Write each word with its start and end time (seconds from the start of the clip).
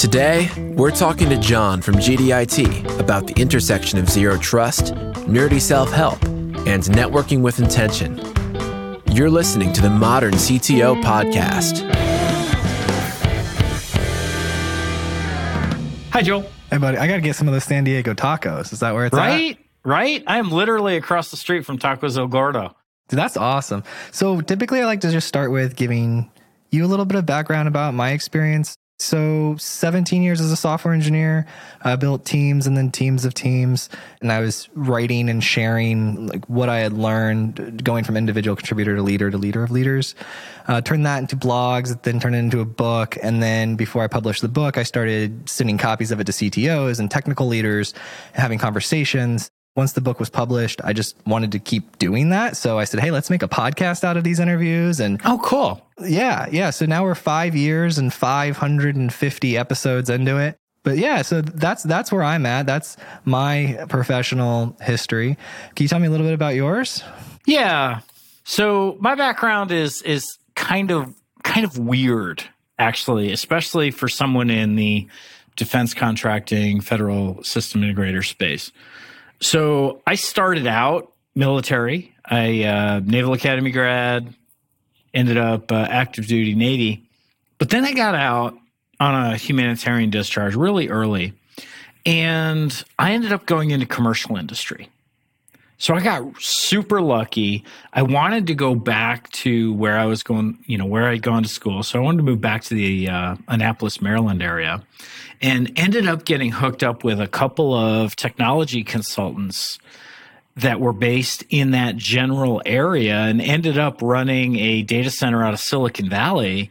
Today, 0.00 0.48
we're 0.76 0.92
talking 0.92 1.28
to 1.28 1.36
John 1.36 1.82
from 1.82 1.96
GDIT 1.96 2.98
about 2.98 3.26
the 3.26 3.34
intersection 3.38 3.98
of 3.98 4.08
zero 4.08 4.38
trust, 4.38 4.94
nerdy 5.26 5.60
self 5.60 5.92
help, 5.92 6.24
and 6.24 6.82
networking 6.84 7.42
with 7.42 7.58
intention. 7.58 8.16
You're 9.14 9.28
listening 9.28 9.74
to 9.74 9.82
the 9.82 9.90
Modern 9.90 10.32
CTO 10.32 11.02
Podcast. 11.02 11.82
Hi, 16.12 16.22
Joel. 16.22 16.46
Hey, 16.70 16.78
buddy, 16.78 16.96
I 16.96 17.06
got 17.06 17.16
to 17.16 17.20
get 17.20 17.36
some 17.36 17.46
of 17.46 17.52
those 17.52 17.64
San 17.64 17.84
Diego 17.84 18.14
tacos. 18.14 18.72
Is 18.72 18.80
that 18.80 18.94
where 18.94 19.04
it's 19.04 19.14
right? 19.14 19.58
at? 19.58 19.64
Right? 19.84 20.24
I 20.26 20.38
am 20.38 20.50
literally 20.50 20.96
across 20.96 21.30
the 21.30 21.36
street 21.36 21.66
from 21.66 21.78
Tacos 21.78 22.16
El 22.16 22.26
Gordo. 22.26 22.74
Dude, 23.10 23.18
that's 23.18 23.36
awesome. 23.36 23.84
So 24.12 24.40
typically, 24.40 24.80
I 24.80 24.86
like 24.86 25.02
to 25.02 25.10
just 25.10 25.28
start 25.28 25.50
with 25.50 25.76
giving 25.76 26.30
you 26.70 26.86
a 26.86 26.88
little 26.88 27.04
bit 27.04 27.18
of 27.18 27.26
background 27.26 27.68
about 27.68 27.92
my 27.92 28.12
experience. 28.12 28.78
So 29.00 29.56
17 29.58 30.22
years 30.22 30.42
as 30.42 30.52
a 30.52 30.56
software 30.56 30.92
engineer, 30.92 31.46
I 31.80 31.96
built 31.96 32.26
teams 32.26 32.66
and 32.66 32.76
then 32.76 32.90
teams 32.90 33.24
of 33.24 33.32
teams, 33.32 33.88
and 34.20 34.30
I 34.30 34.40
was 34.40 34.68
writing 34.74 35.30
and 35.30 35.42
sharing 35.42 36.26
like 36.26 36.44
what 36.50 36.68
I 36.68 36.80
had 36.80 36.92
learned, 36.92 37.82
going 37.82 38.04
from 38.04 38.18
individual 38.18 38.56
contributor 38.56 38.96
to 38.96 39.02
leader 39.02 39.30
to 39.30 39.38
leader 39.38 39.62
of 39.62 39.70
leaders. 39.70 40.14
Uh, 40.68 40.82
turned 40.82 41.06
that 41.06 41.18
into 41.18 41.34
blogs, 41.34 42.00
then 42.02 42.20
turned 42.20 42.34
it 42.34 42.40
into 42.40 42.60
a 42.60 42.66
book, 42.66 43.16
and 43.22 43.42
then 43.42 43.74
before 43.74 44.02
I 44.02 44.06
published 44.06 44.42
the 44.42 44.48
book, 44.48 44.76
I 44.76 44.82
started 44.82 45.48
sending 45.48 45.78
copies 45.78 46.10
of 46.10 46.20
it 46.20 46.24
to 46.24 46.32
CTOs 46.32 47.00
and 47.00 47.10
technical 47.10 47.46
leaders, 47.46 47.94
having 48.34 48.58
conversations 48.58 49.50
once 49.76 49.92
the 49.92 50.00
book 50.00 50.18
was 50.18 50.28
published, 50.28 50.80
I 50.84 50.92
just 50.92 51.16
wanted 51.26 51.52
to 51.52 51.58
keep 51.58 51.98
doing 51.98 52.30
that. 52.30 52.56
So 52.56 52.78
I 52.78 52.84
said, 52.84 53.00
hey, 53.00 53.10
let's 53.10 53.30
make 53.30 53.42
a 53.42 53.48
podcast 53.48 54.04
out 54.04 54.16
of 54.16 54.24
these 54.24 54.40
interviews. 54.40 55.00
And 55.00 55.20
oh, 55.24 55.40
cool. 55.42 55.86
Yeah. 56.00 56.48
Yeah. 56.50 56.70
So 56.70 56.86
now 56.86 57.04
we're 57.04 57.14
five 57.14 57.54
years 57.54 57.98
and 57.98 58.12
550 58.12 59.56
episodes 59.56 60.10
into 60.10 60.38
it. 60.38 60.56
But 60.82 60.96
yeah, 60.96 61.20
so 61.22 61.42
that's 61.42 61.82
that's 61.82 62.10
where 62.10 62.22
I'm 62.22 62.46
at. 62.46 62.64
That's 62.64 62.96
my 63.26 63.84
professional 63.90 64.76
history. 64.80 65.36
Can 65.74 65.84
you 65.84 65.88
tell 65.88 65.98
me 65.98 66.06
a 66.06 66.10
little 66.10 66.26
bit 66.26 66.32
about 66.32 66.54
yours? 66.54 67.02
Yeah. 67.46 68.00
So 68.44 68.96
my 68.98 69.14
background 69.14 69.72
is 69.72 70.00
is 70.02 70.38
kind 70.54 70.90
of 70.90 71.14
kind 71.42 71.66
of 71.66 71.76
weird, 71.78 72.44
actually, 72.78 73.30
especially 73.30 73.90
for 73.90 74.08
someone 74.08 74.48
in 74.48 74.76
the 74.76 75.06
defense 75.56 75.92
contracting, 75.92 76.80
federal 76.80 77.44
system 77.44 77.82
integrator 77.82 78.26
space. 78.26 78.72
So 79.40 80.02
I 80.06 80.14
started 80.16 80.66
out 80.66 81.12
military. 81.34 82.14
I 82.24 82.64
uh, 82.64 83.00
Naval 83.04 83.32
Academy 83.32 83.70
grad, 83.70 84.32
ended 85.14 85.36
up 85.36 85.72
uh, 85.72 85.86
active 85.88 86.26
duty 86.26 86.54
Navy, 86.54 87.08
but 87.58 87.70
then 87.70 87.84
I 87.84 87.92
got 87.92 88.14
out 88.14 88.56
on 89.00 89.32
a 89.32 89.36
humanitarian 89.36 90.10
discharge 90.10 90.54
really 90.54 90.88
early, 90.88 91.32
and 92.04 92.84
I 92.98 93.12
ended 93.12 93.32
up 93.32 93.46
going 93.46 93.70
into 93.70 93.86
commercial 93.86 94.36
industry. 94.36 94.88
So 95.80 95.94
I 95.94 96.02
got 96.02 96.38
super 96.42 97.00
lucky. 97.00 97.64
I 97.94 98.02
wanted 98.02 98.46
to 98.48 98.54
go 98.54 98.74
back 98.74 99.30
to 99.30 99.72
where 99.72 99.98
I 99.98 100.04
was 100.04 100.22
going, 100.22 100.58
you 100.66 100.76
know, 100.76 100.84
where 100.84 101.08
I'd 101.08 101.22
gone 101.22 101.42
to 101.42 101.48
school. 101.48 101.82
So 101.82 101.98
I 101.98 102.02
wanted 102.02 102.18
to 102.18 102.22
move 102.22 102.40
back 102.42 102.64
to 102.64 102.74
the 102.74 103.08
uh, 103.08 103.36
Annapolis, 103.48 104.02
Maryland 104.02 104.42
area 104.42 104.82
and 105.40 105.72
ended 105.76 106.06
up 106.06 106.26
getting 106.26 106.52
hooked 106.52 106.82
up 106.82 107.02
with 107.02 107.18
a 107.18 107.26
couple 107.26 107.72
of 107.72 108.14
technology 108.14 108.84
consultants 108.84 109.78
that 110.54 110.80
were 110.80 110.92
based 110.92 111.44
in 111.48 111.70
that 111.70 111.96
general 111.96 112.60
area 112.66 113.16
and 113.16 113.40
ended 113.40 113.78
up 113.78 114.02
running 114.02 114.56
a 114.56 114.82
data 114.82 115.10
center 115.10 115.42
out 115.42 115.54
of 115.54 115.60
Silicon 115.60 116.10
Valley 116.10 116.68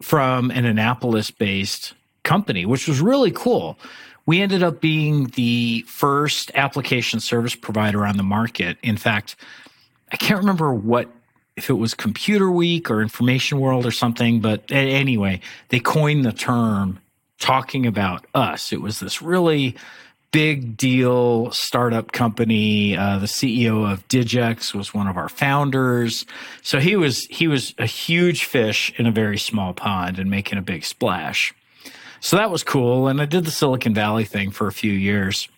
from 0.00 0.52
an 0.52 0.64
Annapolis 0.64 1.32
based 1.32 1.94
company, 2.22 2.64
which 2.64 2.86
was 2.86 3.00
really 3.00 3.32
cool 3.32 3.76
we 4.26 4.42
ended 4.42 4.62
up 4.62 4.80
being 4.80 5.28
the 5.28 5.82
first 5.82 6.50
application 6.54 7.20
service 7.20 7.54
provider 7.54 8.04
on 8.04 8.16
the 8.16 8.22
market. 8.22 8.76
In 8.82 8.96
fact, 8.96 9.36
I 10.12 10.16
can't 10.16 10.38
remember 10.38 10.72
what 10.72 11.08
if 11.56 11.70
it 11.70 11.74
was 11.74 11.94
Computer 11.94 12.50
Week 12.50 12.90
or 12.90 13.00
Information 13.00 13.60
World 13.60 13.86
or 13.86 13.90
something, 13.90 14.40
but 14.40 14.70
anyway, 14.70 15.40
they 15.70 15.80
coined 15.80 16.24
the 16.24 16.32
term 16.32 16.98
talking 17.38 17.86
about 17.86 18.26
us. 18.34 18.72
It 18.72 18.82
was 18.82 19.00
this 19.00 19.22
really 19.22 19.74
big 20.32 20.76
deal 20.76 21.50
startup 21.52 22.12
company. 22.12 22.94
Uh, 22.94 23.18
the 23.18 23.26
CEO 23.26 23.90
of 23.90 24.06
Digex 24.08 24.74
was 24.74 24.92
one 24.92 25.08
of 25.08 25.16
our 25.16 25.30
founders, 25.30 26.26
so 26.62 26.78
he 26.78 26.94
was 26.94 27.24
he 27.26 27.48
was 27.48 27.74
a 27.78 27.86
huge 27.86 28.44
fish 28.44 28.92
in 28.98 29.06
a 29.06 29.12
very 29.12 29.38
small 29.38 29.72
pond 29.72 30.18
and 30.18 30.30
making 30.30 30.58
a 30.58 30.62
big 30.62 30.84
splash. 30.84 31.54
So 32.26 32.34
that 32.38 32.50
was 32.50 32.64
cool. 32.64 33.06
And 33.06 33.22
I 33.22 33.24
did 33.24 33.44
the 33.44 33.52
Silicon 33.52 33.94
Valley 33.94 34.24
thing 34.24 34.50
for 34.50 34.66
a 34.66 34.72
few 34.72 34.90
years 34.90 35.48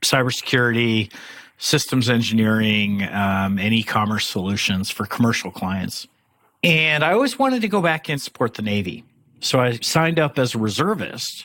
cybersecurity, 0.00 1.12
systems 1.58 2.08
engineering, 2.08 3.02
um, 3.02 3.58
and 3.58 3.74
e 3.74 3.82
commerce 3.82 4.26
solutions 4.26 4.88
for 4.88 5.04
commercial 5.04 5.50
clients. 5.50 6.08
And 6.62 7.04
I 7.04 7.12
always 7.12 7.38
wanted 7.38 7.60
to 7.60 7.68
go 7.68 7.82
back 7.82 8.08
and 8.08 8.22
support 8.22 8.54
the 8.54 8.62
Navy. 8.62 9.04
So 9.40 9.60
I 9.60 9.72
signed 9.82 10.18
up 10.18 10.38
as 10.38 10.54
a 10.54 10.58
reservist 10.58 11.44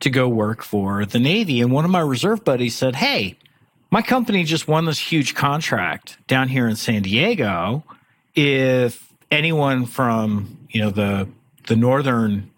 to 0.00 0.08
go 0.08 0.26
work 0.30 0.62
for 0.62 1.04
the 1.04 1.18
Navy. 1.18 1.60
And 1.60 1.70
one 1.70 1.84
of 1.84 1.90
my 1.90 2.00
reserve 2.00 2.42
buddies 2.42 2.74
said, 2.74 2.96
Hey, 2.96 3.36
my 3.90 4.00
company 4.00 4.44
just 4.44 4.66
won 4.66 4.86
this 4.86 4.98
huge 4.98 5.34
contract 5.34 6.16
down 6.26 6.48
here 6.48 6.66
in 6.66 6.76
San 6.76 7.02
Diego. 7.02 7.84
If 8.34 9.12
anyone 9.30 9.84
from, 9.84 10.56
you 10.70 10.80
know, 10.80 10.90
the 10.90 11.28
the 11.66 11.76
northern 11.76 12.50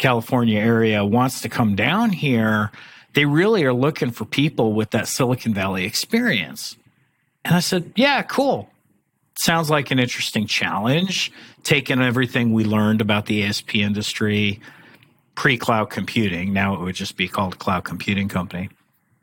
California 0.00 0.58
area 0.58 1.04
wants 1.04 1.40
to 1.42 1.48
come 1.48 1.76
down 1.76 2.10
here, 2.10 2.72
they 3.14 3.26
really 3.26 3.62
are 3.64 3.72
looking 3.72 4.10
for 4.10 4.24
people 4.24 4.72
with 4.72 4.90
that 4.90 5.06
Silicon 5.06 5.54
Valley 5.54 5.84
experience. 5.84 6.76
And 7.44 7.54
I 7.54 7.60
said, 7.60 7.92
Yeah, 7.94 8.22
cool. 8.22 8.68
Sounds 9.38 9.70
like 9.70 9.90
an 9.90 9.98
interesting 9.98 10.46
challenge, 10.46 11.32
taking 11.62 12.02
everything 12.02 12.52
we 12.52 12.64
learned 12.64 13.00
about 13.00 13.26
the 13.26 13.44
ASP 13.44 13.76
industry 13.76 14.60
pre 15.34 15.56
cloud 15.56 15.90
computing. 15.90 16.52
Now 16.52 16.74
it 16.74 16.80
would 16.80 16.94
just 16.94 17.16
be 17.16 17.28
called 17.28 17.58
cloud 17.58 17.84
computing 17.84 18.28
company. 18.28 18.68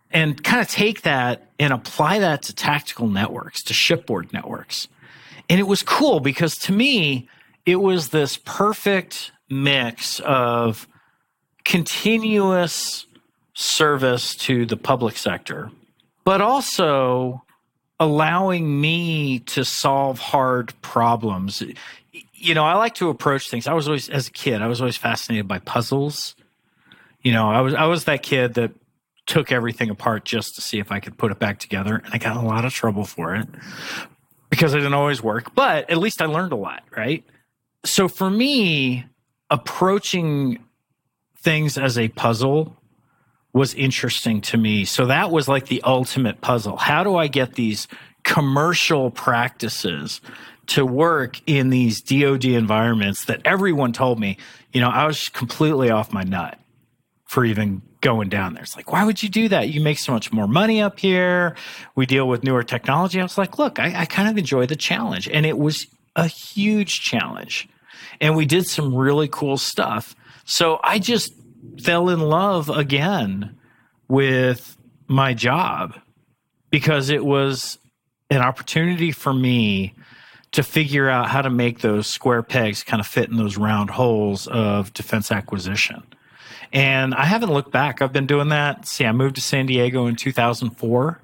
And 0.09 0.41
kind 0.41 0.61
of 0.61 0.69
take 0.69 1.01
that 1.01 1.47
and 1.59 1.73
apply 1.73 2.19
that 2.19 2.41
to 2.43 2.55
tactical 2.55 3.07
networks, 3.07 3.61
to 3.63 3.73
shipboard 3.73 4.31
networks. 4.31 4.87
And 5.49 5.59
it 5.59 5.67
was 5.67 5.83
cool 5.83 6.19
because 6.19 6.55
to 6.59 6.71
me, 6.71 7.27
it 7.65 7.75
was 7.77 8.09
this 8.09 8.37
perfect 8.37 9.31
mix 9.49 10.19
of 10.21 10.87
continuous 11.63 13.05
service 13.53 14.35
to 14.35 14.65
the 14.65 14.77
public 14.77 15.17
sector, 15.17 15.71
but 16.23 16.41
also 16.41 17.43
allowing 17.99 18.79
me 18.79 19.39
to 19.39 19.65
solve 19.65 20.19
hard 20.19 20.79
problems. 20.81 21.63
You 22.33 22.53
know, 22.53 22.63
I 22.63 22.75
like 22.75 22.95
to 22.95 23.09
approach 23.09 23.49
things. 23.49 23.67
I 23.67 23.73
was 23.73 23.87
always, 23.87 24.09
as 24.09 24.27
a 24.27 24.31
kid, 24.31 24.61
I 24.61 24.67
was 24.67 24.79
always 24.79 24.97
fascinated 24.97 25.47
by 25.47 25.59
puzzles. 25.59 26.35
You 27.21 27.31
know, 27.31 27.49
I 27.49 27.61
was 27.61 27.73
I 27.73 27.85
was 27.85 28.05
that 28.05 28.23
kid 28.23 28.53
that 28.53 28.71
took 29.25 29.51
everything 29.51 29.89
apart 29.89 30.23
just 30.23 30.55
to 30.55 30.61
see 30.61 30.79
if 30.79 30.91
I 30.91 30.99
could 30.99 31.17
put 31.17 31.31
it 31.31 31.39
back 31.39 31.59
together, 31.59 31.95
and 31.95 32.13
I 32.13 32.17
got 32.17 32.37
a 32.37 32.41
lot 32.41 32.63
of 32.63 32.73
trouble 32.73 33.03
for 33.03 33.35
it 33.35 33.47
because 34.49 34.73
it 34.73 34.77
didn't 34.77 34.93
always 34.93 35.21
work. 35.21 35.53
But 35.55 35.89
at 35.89 35.97
least 35.97 36.21
I 36.21 36.25
learned 36.25 36.53
a 36.53 36.55
lot, 36.55 36.83
right? 36.95 37.23
So 37.83 38.07
for 38.07 38.29
me, 38.29 39.05
approaching 39.49 40.63
things 41.37 41.77
as 41.77 41.97
a 41.97 42.09
puzzle 42.09 42.75
was 43.53 43.73
interesting 43.73 44.41
to 44.41 44.57
me. 44.57 44.85
So 44.85 45.05
that 45.05 45.31
was 45.31 45.47
like 45.47 45.67
the 45.67 45.81
ultimate 45.83 46.41
puzzle. 46.41 46.77
How 46.77 47.03
do 47.03 47.15
I 47.15 47.27
get 47.27 47.55
these 47.55 47.87
commercial 48.23 49.09
practices 49.09 50.21
to 50.67 50.85
work 50.85 51.41
in 51.47 51.69
these 51.69 52.01
DoD 52.01 52.45
environments 52.45 53.25
that 53.25 53.41
everyone 53.45 53.93
told 53.93 54.19
me, 54.19 54.37
you 54.73 54.81
know, 54.81 54.89
I 54.89 55.07
was 55.07 55.29
completely 55.29 55.89
off 55.89 56.11
my 56.11 56.23
nut 56.23 56.59
for 57.25 57.45
even 57.45 57.81
going 58.01 58.29
down 58.29 58.53
there. 58.53 58.63
It's 58.63 58.75
like, 58.75 58.91
why 58.91 59.03
would 59.05 59.23
you 59.23 59.29
do 59.29 59.49
that? 59.49 59.69
You 59.69 59.81
make 59.81 59.97
so 59.97 60.11
much 60.11 60.31
more 60.31 60.47
money 60.47 60.81
up 60.81 60.99
here. 60.99 61.55
We 61.95 62.05
deal 62.05 62.27
with 62.27 62.43
newer 62.43 62.63
technology. 62.63 63.19
I 63.19 63.23
was 63.23 63.37
like, 63.37 63.57
look, 63.57 63.79
I, 63.79 64.01
I 64.01 64.05
kind 64.05 64.29
of 64.29 64.37
enjoy 64.37 64.65
the 64.65 64.75
challenge. 64.75 65.27
And 65.29 65.45
it 65.45 65.57
was 65.57 65.87
a 66.15 66.27
huge 66.27 67.01
challenge 67.01 67.67
and 68.19 68.35
we 68.35 68.45
did 68.45 68.65
some 68.65 68.93
really 68.95 69.27
cool 69.27 69.57
stuff. 69.57 70.15
So 70.45 70.79
I 70.83 70.99
just 70.99 71.33
fell 71.81 72.09
in 72.09 72.19
love 72.19 72.69
again 72.69 73.57
with 74.07 74.77
my 75.07 75.33
job 75.33 75.95
because 76.69 77.09
it 77.09 77.25
was 77.25 77.77
an 78.29 78.37
opportunity 78.37 79.11
for 79.11 79.33
me 79.33 79.93
to 80.51 80.63
figure 80.63 81.09
out 81.09 81.29
how 81.29 81.41
to 81.41 81.49
make 81.49 81.79
those 81.79 82.07
square 82.07 82.41
pegs 82.41 82.83
kind 82.83 82.99
of 82.99 83.07
fit 83.07 83.29
in 83.29 83.37
those 83.37 83.57
round 83.57 83.89
holes 83.89 84.47
of 84.47 84.93
defense 84.93 85.31
acquisition. 85.31 86.03
And 86.73 87.13
I 87.13 87.25
haven't 87.25 87.53
looked 87.53 87.71
back. 87.71 88.01
I've 88.01 88.13
been 88.13 88.27
doing 88.27 88.49
that. 88.49 88.85
See, 88.85 89.05
I 89.05 89.11
moved 89.11 89.35
to 89.35 89.41
San 89.41 89.65
Diego 89.65 90.07
in 90.07 90.15
2004 90.15 91.21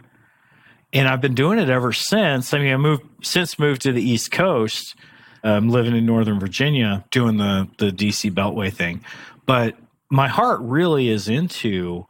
and 0.93 1.07
I've 1.07 1.21
been 1.21 1.33
doing 1.33 1.59
it 1.59 1.69
ever 1.69 1.91
since. 1.91 2.53
I 2.53 2.59
mean, 2.59 2.73
I 2.73 2.77
moved 2.77 3.03
since 3.23 3.57
moved 3.57 3.81
to 3.81 3.91
the 3.91 4.01
East 4.01 4.31
Coast 4.31 4.95
um, 5.43 5.69
living 5.69 5.95
in 5.95 6.05
Northern 6.05 6.39
Virginia 6.39 7.03
doing 7.11 7.37
the 7.37 7.67
the 7.77 7.91
DC 7.91 8.31
Beltway 8.31 8.71
thing. 8.71 9.03
But 9.45 9.75
my 10.09 10.27
heart 10.27 10.59
really 10.61 11.09
is 11.09 11.27
into 11.27 12.05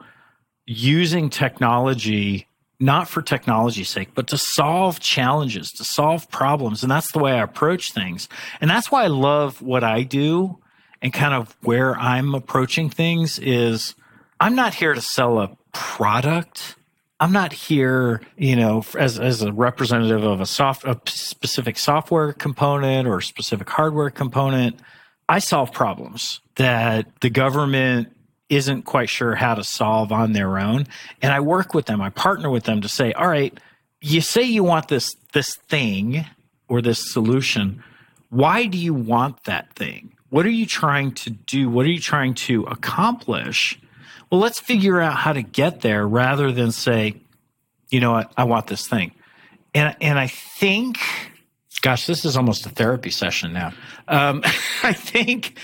using 0.65 1.29
technology 1.29 2.47
not 2.79 3.07
for 3.07 3.21
technology's 3.21 3.87
sake, 3.87 4.09
but 4.13 4.27
to 4.27 4.37
solve 4.37 4.99
challenges, 4.99 5.71
to 5.71 5.85
solve 5.85 6.29
problems. 6.29 6.83
And 6.83 6.91
that's 6.91 7.11
the 7.13 7.19
way 7.19 7.31
I 7.31 7.41
approach 7.41 7.93
things. 7.93 8.27
And 8.59 8.69
that's 8.69 8.91
why 8.91 9.05
I 9.05 9.07
love 9.07 9.61
what 9.61 9.85
I 9.85 10.03
do 10.03 10.59
and 11.01 11.13
kind 11.13 11.33
of 11.33 11.55
where 11.61 11.95
I'm 11.97 12.35
approaching 12.35 12.89
things 12.89 13.39
is 13.39 13.95
I'm 14.39 14.55
not 14.55 14.73
here 14.73 14.93
to 14.93 15.01
sell 15.01 15.39
a 15.39 15.55
product. 15.71 16.75
I'm 17.19 17.31
not 17.31 17.53
here, 17.53 18.21
you 18.37 18.55
know, 18.55 18.83
as, 18.97 19.19
as 19.19 19.41
a 19.41 19.53
representative 19.53 20.23
of 20.23 20.41
a 20.41 20.45
soft, 20.45 20.83
a 20.83 20.99
specific 21.05 21.77
software 21.77 22.33
component 22.33 23.07
or 23.07 23.21
specific 23.21 23.69
hardware 23.69 24.09
component. 24.09 24.79
I 25.29 25.39
solve 25.39 25.71
problems 25.71 26.41
that 26.55 27.07
the 27.21 27.29
government 27.29 28.13
isn't 28.49 28.83
quite 28.83 29.09
sure 29.09 29.35
how 29.35 29.55
to 29.55 29.63
solve 29.63 30.11
on 30.11 30.33
their 30.33 30.59
own. 30.59 30.85
And 31.21 31.31
I 31.31 31.39
work 31.39 31.73
with 31.73 31.85
them, 31.85 32.01
I 32.01 32.09
partner 32.09 32.49
with 32.49 32.65
them 32.65 32.81
to 32.81 32.89
say, 32.89 33.13
all 33.13 33.27
right, 33.27 33.57
you 34.01 34.21
say 34.21 34.43
you 34.43 34.63
want 34.63 34.89
this 34.89 35.15
this 35.31 35.55
thing 35.55 36.25
or 36.67 36.81
this 36.81 37.13
solution. 37.13 37.83
Why 38.29 38.65
do 38.65 38.77
you 38.77 38.93
want 38.93 39.45
that 39.45 39.73
thing? 39.75 40.13
What 40.29 40.45
are 40.45 40.51
you 40.51 40.65
trying 40.65 41.13
to 41.13 41.29
do? 41.29 41.69
What 41.69 41.85
are 41.85 41.89
you 41.89 41.99
trying 41.99 42.33
to 42.33 42.63
accomplish? 42.63 43.79
Well, 44.33 44.41
let's 44.41 44.59
figure 44.59 44.99
out 44.99 45.15
how 45.15 45.33
to 45.33 45.43
get 45.43 45.81
there 45.81 46.07
rather 46.07 46.51
than 46.51 46.71
say, 46.71 47.21
you 47.91 47.99
know 47.99 48.13
what, 48.13 48.33
I 48.35 48.45
want 48.45 48.65
this 48.65 48.87
thing. 48.87 49.11
And 49.75 49.95
and 50.01 50.17
I 50.17 50.25
think, 50.25 50.97
gosh, 51.83 52.07
this 52.07 52.25
is 52.25 52.35
almost 52.35 52.65
a 52.65 52.69
therapy 52.69 53.11
session 53.11 53.53
now. 53.53 53.73
Um, 54.07 54.41
I 54.83 54.93
think 54.93 55.59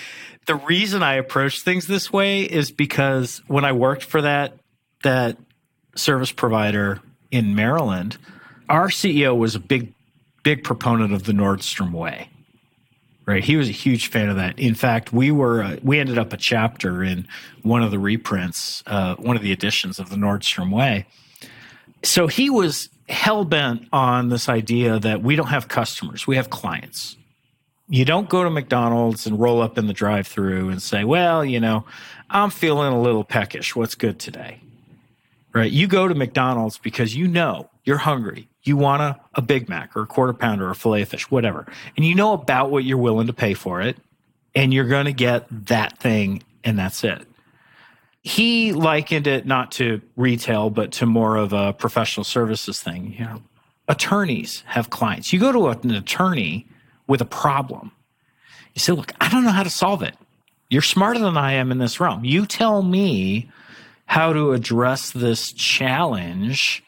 the 0.45 0.53
reason 0.53 1.01
I 1.01 1.15
approach 1.15 1.61
things 1.61 1.87
this 1.87 2.13
way 2.13 2.43
is 2.43 2.69
because 2.69 3.41
when 3.47 3.65
I 3.65 3.71
worked 3.71 4.03
for 4.03 4.21
that 4.21 4.59
that 5.01 5.37
service 5.95 6.31
provider 6.31 6.99
in 7.31 7.55
Maryland, 7.55 8.19
our 8.69 8.89
CEO 8.89 9.35
was 9.35 9.55
a 9.55 9.59
big 9.59 9.95
big 10.43 10.63
proponent 10.63 11.11
of 11.11 11.23
the 11.23 11.33
Nordstrom 11.33 11.91
way. 11.91 12.29
Right, 13.29 13.43
he 13.43 13.57
was 13.57 13.69
a 13.69 13.73
huge 13.73 14.07
fan 14.07 14.29
of 14.29 14.37
that. 14.37 14.57
In 14.57 14.73
fact, 14.73 15.13
we 15.13 15.29
were 15.29 15.61
uh, 15.61 15.77
we 15.83 15.99
ended 15.99 16.17
up 16.17 16.33
a 16.33 16.37
chapter 16.37 17.03
in 17.03 17.27
one 17.61 17.83
of 17.83 17.91
the 17.91 17.99
reprints, 17.99 18.81
uh, 18.87 19.15
one 19.15 19.35
of 19.35 19.43
the 19.43 19.51
editions 19.51 19.99
of 19.99 20.09
the 20.09 20.15
Nordstrom 20.15 20.71
Way. 20.71 21.05
So 22.01 22.25
he 22.25 22.49
was 22.49 22.89
hell 23.07 23.45
bent 23.45 23.87
on 23.93 24.29
this 24.29 24.49
idea 24.49 24.97
that 24.99 25.21
we 25.21 25.35
don't 25.35 25.47
have 25.47 25.67
customers, 25.67 26.25
we 26.25 26.37
have 26.37 26.49
clients 26.49 27.17
you 27.89 28.05
don't 28.05 28.29
go 28.29 28.43
to 28.43 28.49
McDonald's 28.49 29.25
and 29.25 29.39
roll 29.39 29.61
up 29.61 29.77
in 29.77 29.87
the 29.87 29.93
drive 29.93 30.27
through 30.27 30.69
and 30.69 30.81
say, 30.81 31.03
well, 31.03 31.43
you 31.43 31.59
know, 31.59 31.85
I'm 32.29 32.51
feeling 32.51 32.93
a 32.93 33.01
little 33.01 33.23
peckish. 33.23 33.75
What's 33.75 33.95
good 33.95 34.19
today? 34.19 34.61
Right. 35.51 35.71
You 35.71 35.87
go 35.87 36.07
to 36.07 36.13
McDonald's 36.13 36.77
because 36.77 37.15
you 37.15 37.27
know 37.27 37.69
you're 37.83 37.97
hungry. 37.97 38.47
You 38.63 38.77
want 38.77 39.01
a, 39.01 39.19
a 39.35 39.41
Big 39.41 39.69
Mac 39.69 39.95
or 39.95 40.01
a 40.01 40.07
quarter 40.07 40.33
pounder 40.33 40.67
or 40.67 40.71
a 40.71 40.75
filet 40.75 41.03
of 41.03 41.09
fish, 41.09 41.29
whatever. 41.31 41.65
And 41.95 42.05
you 42.05 42.15
know 42.15 42.33
about 42.33 42.71
what 42.71 42.83
you're 42.83 42.97
willing 42.97 43.27
to 43.27 43.33
pay 43.33 43.53
for 43.53 43.81
it. 43.81 43.97
And 44.55 44.73
you're 44.73 44.87
going 44.87 45.05
to 45.05 45.13
get 45.13 45.47
that 45.67 45.97
thing 45.99 46.43
and 46.63 46.77
that's 46.77 47.03
it. 47.03 47.25
He 48.21 48.73
likened 48.73 49.27
it 49.27 49.45
not 49.45 49.71
to 49.73 50.01
retail, 50.17 50.69
but 50.69 50.91
to 50.93 51.05
more 51.05 51.37
of 51.37 51.53
a 51.53 51.73
professional 51.73 52.23
services 52.23 52.81
thing. 52.81 53.15
You 53.17 53.25
know, 53.25 53.41
attorneys 53.87 54.63
have 54.67 54.89
clients. 54.89 55.31
You 55.31 55.39
go 55.39 55.51
to 55.51 55.67
an 55.67 55.91
attorney 55.91 56.67
with 57.07 57.21
a 57.21 57.25
problem. 57.25 57.91
You 58.73 58.79
say, 58.79 58.91
look, 58.91 59.13
I 59.21 59.29
don't 59.29 59.43
know 59.43 59.51
how 59.51 59.63
to 59.63 59.69
solve 59.69 60.03
it. 60.03 60.15
You're 60.69 60.81
smarter 60.81 61.19
than 61.19 61.37
I 61.37 61.53
am 61.53 61.71
in 61.71 61.79
this 61.79 61.99
realm. 61.99 62.23
You 62.23 62.45
tell 62.45 62.83
me 62.83 63.49
how 64.05 64.33
to 64.33 64.51
address 64.51 65.11
this 65.11 65.51
challenge 65.53 66.83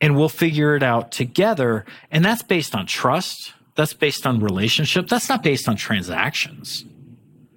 and 0.00 0.16
we'll 0.16 0.28
figure 0.28 0.74
it 0.76 0.82
out 0.82 1.12
together. 1.12 1.84
And 2.10 2.24
that's 2.24 2.42
based 2.42 2.74
on 2.74 2.86
trust. 2.86 3.52
That's 3.76 3.92
based 3.92 4.26
on 4.26 4.40
relationship. 4.40 5.08
That's 5.08 5.28
not 5.28 5.42
based 5.42 5.68
on 5.68 5.76
transactions. 5.76 6.84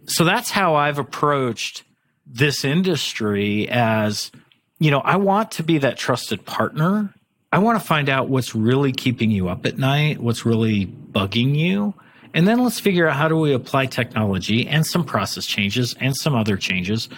So 0.05 0.23
that's 0.23 0.51
how 0.51 0.75
I've 0.75 0.99
approached 0.99 1.83
this 2.25 2.63
industry 2.65 3.67
as, 3.69 4.31
you 4.79 4.91
know, 4.91 4.99
I 4.99 5.17
want 5.17 5.51
to 5.51 5.63
be 5.63 5.77
that 5.79 5.97
trusted 5.97 6.45
partner 6.45 7.13
I 7.53 7.59
want 7.59 7.79
to 7.79 7.85
find 7.85 8.09
out 8.09 8.29
what's 8.29 8.55
really 8.55 8.91
keeping 8.91 9.29
you 9.29 9.47
up 9.47 9.67
at 9.67 9.77
night, 9.77 10.19
what's 10.19 10.43
really 10.43 10.87
bugging 10.87 11.55
you. 11.55 11.93
And 12.33 12.47
then 12.47 12.63
let's 12.63 12.79
figure 12.79 13.07
out 13.07 13.15
how 13.15 13.27
do 13.27 13.37
we 13.37 13.53
apply 13.53 13.85
technology 13.85 14.67
and 14.67 14.83
some 14.83 15.05
process 15.05 15.45
changes 15.45 15.95
and 15.99 16.17
some 16.17 16.33
other 16.33 16.57
changes 16.57 17.09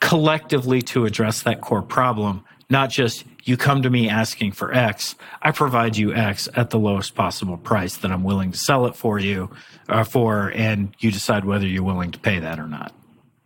collectively 0.00 0.80
to 0.80 1.04
address 1.04 1.42
that 1.42 1.60
core 1.60 1.82
problem, 1.82 2.42
not 2.70 2.88
just 2.88 3.26
you 3.44 3.56
come 3.56 3.82
to 3.82 3.90
me 3.90 4.08
asking 4.08 4.52
for 4.52 4.72
X, 4.72 5.14
I 5.42 5.50
provide 5.50 5.96
you 5.96 6.14
X 6.14 6.48
at 6.54 6.70
the 6.70 6.78
lowest 6.78 7.14
possible 7.14 7.56
price 7.56 7.96
that 7.98 8.10
I'm 8.10 8.24
willing 8.24 8.52
to 8.52 8.58
sell 8.58 8.86
it 8.86 8.96
for 8.96 9.18
you 9.18 9.50
uh, 9.88 10.04
for, 10.04 10.50
and 10.54 10.94
you 10.98 11.10
decide 11.10 11.44
whether 11.44 11.66
you're 11.66 11.82
willing 11.82 12.10
to 12.12 12.18
pay 12.18 12.38
that 12.38 12.58
or 12.58 12.66
not. 12.66 12.92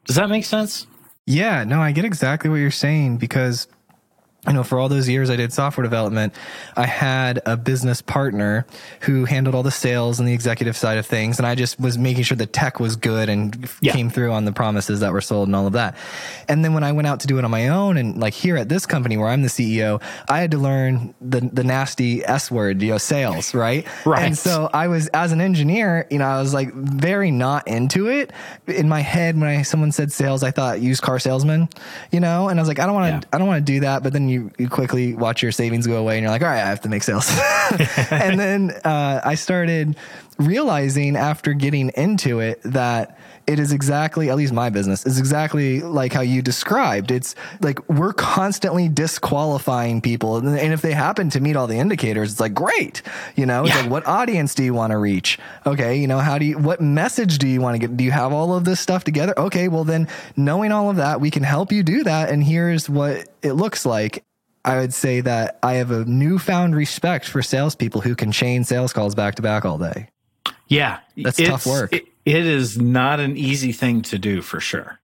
Does 0.05 0.17
that 0.17 0.29
make 0.29 0.45
sense? 0.45 0.87
Yeah, 1.27 1.65
no, 1.65 1.81
I 1.81 1.93
get 1.93 2.05
exactly 2.05 2.49
what 2.49 2.57
you're 2.57 2.71
saying 2.71 3.19
because 3.19 3.69
you 4.49 4.55
know, 4.55 4.65
for 4.65 4.79
all 4.79 4.89
those 4.89 5.09
years 5.09 5.31
I 5.31 5.37
did 5.37 5.53
software 5.53 5.83
development, 5.83 6.35
I 6.77 6.87
had 6.87 7.41
a 7.47 7.57
business 7.57 8.03
partner 8.03 8.67
who 9.01 9.25
handled 9.25 9.55
all 9.55 9.63
the 9.63 9.71
sales 9.71 10.19
and 10.19 10.29
the 10.29 10.33
executive 10.33 10.77
side 10.77 10.99
of 10.99 11.07
things. 11.07 11.39
And 11.39 11.47
I 11.47 11.55
just 11.55 11.79
was 11.79 11.99
making 11.99 12.25
sure 12.25 12.37
the 12.37 12.47
tech 12.47 12.81
was 12.81 12.97
good 12.97 13.29
and 13.29 13.69
yeah. 13.81 13.93
came 13.93 14.11
through 14.11 14.33
on 14.33 14.45
the 14.45 14.53
promises 14.53 15.01
that 15.01 15.13
were 15.13 15.21
sold 15.21 15.49
and 15.49 15.57
all 15.57 15.67
of 15.67 15.75
that. 15.75 15.97
And 16.49 16.65
then 16.65 16.75
when 16.75 16.85
I 16.85 16.93
went 16.93 17.07
out 17.07 17.21
to 17.21 17.27
do 17.27 17.39
it 17.39 17.45
on 17.45 17.51
my 17.51 17.69
own 17.69 17.97
and 17.97 18.19
like 18.19 18.35
here 18.35 18.57
at 18.57 18.69
this 18.69 18.87
company 18.87 19.17
where 19.17 19.29
I'm 19.29 19.43
the 19.43 19.49
CEO, 19.49 20.03
I 20.29 20.41
had 20.41 20.51
to 20.53 20.59
learn 20.59 21.15
the, 21.21 21.41
the 21.41 21.65
nasty 21.65 22.25
S 22.25 22.51
word, 22.51 22.83
you 22.83 22.91
know, 22.91 22.99
sales, 22.99 23.55
right? 23.55 23.87
right. 24.07 24.25
And 24.25 24.39
so 24.39 24.71
I 24.73 24.89
was, 24.89 25.09
as 25.09 25.33
an 25.33 25.41
engineer, 25.41 26.07
you 26.11 26.19
know, 26.19 26.27
I 26.27 26.41
was 26.41 26.55
like 26.55 26.73
very 26.73 27.31
not 27.31 27.69
into 27.69 28.09
it. 28.09 28.33
In 28.67 28.89
my 28.89 29.01
head, 29.01 29.39
when 29.39 29.49
I, 29.49 29.63
someone 29.63 29.93
said 29.93 30.13
sales, 30.13 30.43
I 30.43 30.51
thought 30.51 30.81
used 30.81 31.03
car 31.03 31.19
salesman, 31.19 31.69
you 32.11 32.21
know, 32.21 32.49
and 32.49 32.59
I 32.59 32.63
was 32.63 32.69
like, 32.69 32.79
I 32.79 32.87
don't 32.87 32.95
want 32.95 33.23
to, 33.23 33.27
yeah. 33.27 33.31
I 33.33 33.39
don't 33.39 33.47
want 33.47 33.65
to 33.65 33.73
do 33.73 33.81
that. 33.81 34.03
But 34.03 34.13
then 34.13 34.29
you, 34.29 34.38
you, 34.39 34.51
you 34.59 34.69
quickly 34.69 35.15
watch 35.15 35.43
your 35.43 35.53
savings 35.53 35.87
go 35.87 35.97
away 35.97 36.17
and 36.17 36.23
you're 36.23 36.31
like, 36.31 36.43
all 36.43 36.49
right, 36.49 36.63
I 36.63 36.69
have 36.69 36.83
to 36.83 36.89
make 36.89 37.03
sales. 37.03 37.31
and 38.11 38.39
then 38.39 38.71
uh, 38.85 39.21
I 39.25 39.35
started 39.35 39.97
realizing 40.39 41.17
after 41.17 41.53
getting 41.53 41.91
into 41.91 42.41
it 42.41 42.61
that 42.63 43.19
it 43.49 43.59
is 43.59 43.73
exactly, 43.73 44.29
at 44.29 44.37
least 44.37 44.53
my 44.53 44.69
business, 44.69 45.07
is 45.07 45.19
exactly 45.19 45.81
like 45.81 46.13
how 46.13 46.21
you 46.21 46.43
described. 46.43 47.11
It's 47.11 47.35
like 47.61 47.87
we're 47.89 48.13
constantly 48.13 48.91
disqualifying 48.91 50.03
people. 50.03 50.37
And 50.37 50.73
if 50.73 50.83
they 50.83 50.93
happen 50.93 51.31
to 51.31 51.41
meet 51.41 51.57
all 51.57 51.67
the 51.67 51.79
indicators, 51.79 52.33
it's 52.33 52.41
like, 52.41 52.53
great. 52.53 53.01
You 53.37 53.47
know, 53.47 53.65
it's 53.65 53.75
yeah. 53.75 53.83
like, 53.83 53.91
what 53.91 54.07
audience 54.07 54.55
do 54.55 54.63
you 54.63 54.75
want 54.75 54.91
to 54.91 54.99
reach? 54.99 55.39
Okay. 55.65 55.97
You 55.97 56.07
know, 56.07 56.19
how 56.19 56.37
do 56.37 56.45
you, 56.45 56.59
what 56.59 56.83
message 56.83 57.39
do 57.39 57.49
you 57.49 57.63
want 57.63 57.75
to 57.75 57.79
get? 57.79 57.97
Do 57.97 58.05
you 58.05 58.11
have 58.11 58.35
all 58.35 58.55
of 58.55 58.65
this 58.65 58.81
stuff 58.81 59.03
together? 59.03 59.33
Okay. 59.39 59.69
Well, 59.69 59.85
then 59.85 60.09
knowing 60.37 60.71
all 60.71 60.91
of 60.91 60.97
that, 60.97 61.23
we 61.23 61.31
can 61.31 61.43
help 61.43 61.73
you 61.73 61.83
do 61.83 62.05
that. 62.05 62.29
And 62.29 62.45
here's 62.45 62.89
what 62.89 63.29
it 63.43 63.55
looks 63.55 63.87
like. 63.87 64.25
I 64.65 64.79
would 64.79 64.93
say 64.93 65.21
that 65.21 65.59
I 65.63 65.75
have 65.75 65.91
a 65.91 66.05
newfound 66.05 66.77
respect 66.77 67.27
for 67.27 67.43
salespeople 67.43 68.01
who 68.01 68.15
can 68.15 68.33
chain 68.33 68.65
sales 68.65 68.93
calls 68.93 69.15
back 69.15 69.37
to 69.37 69.43
back 69.43 69.65
all 69.65 69.79
day. 69.79 70.09
Yeah, 70.67 71.01
that's 71.17 71.39
tough 71.39 71.67
work. 71.67 71.93
It, 71.95 72.07
it 72.25 72.45
is 72.45 72.79
not 72.79 73.21
an 73.21 73.37
easy 73.37 73.73
thing 73.73 74.03
to 74.03 74.19
do 74.19 74.43
for 74.43 74.61
sure. 74.61 75.01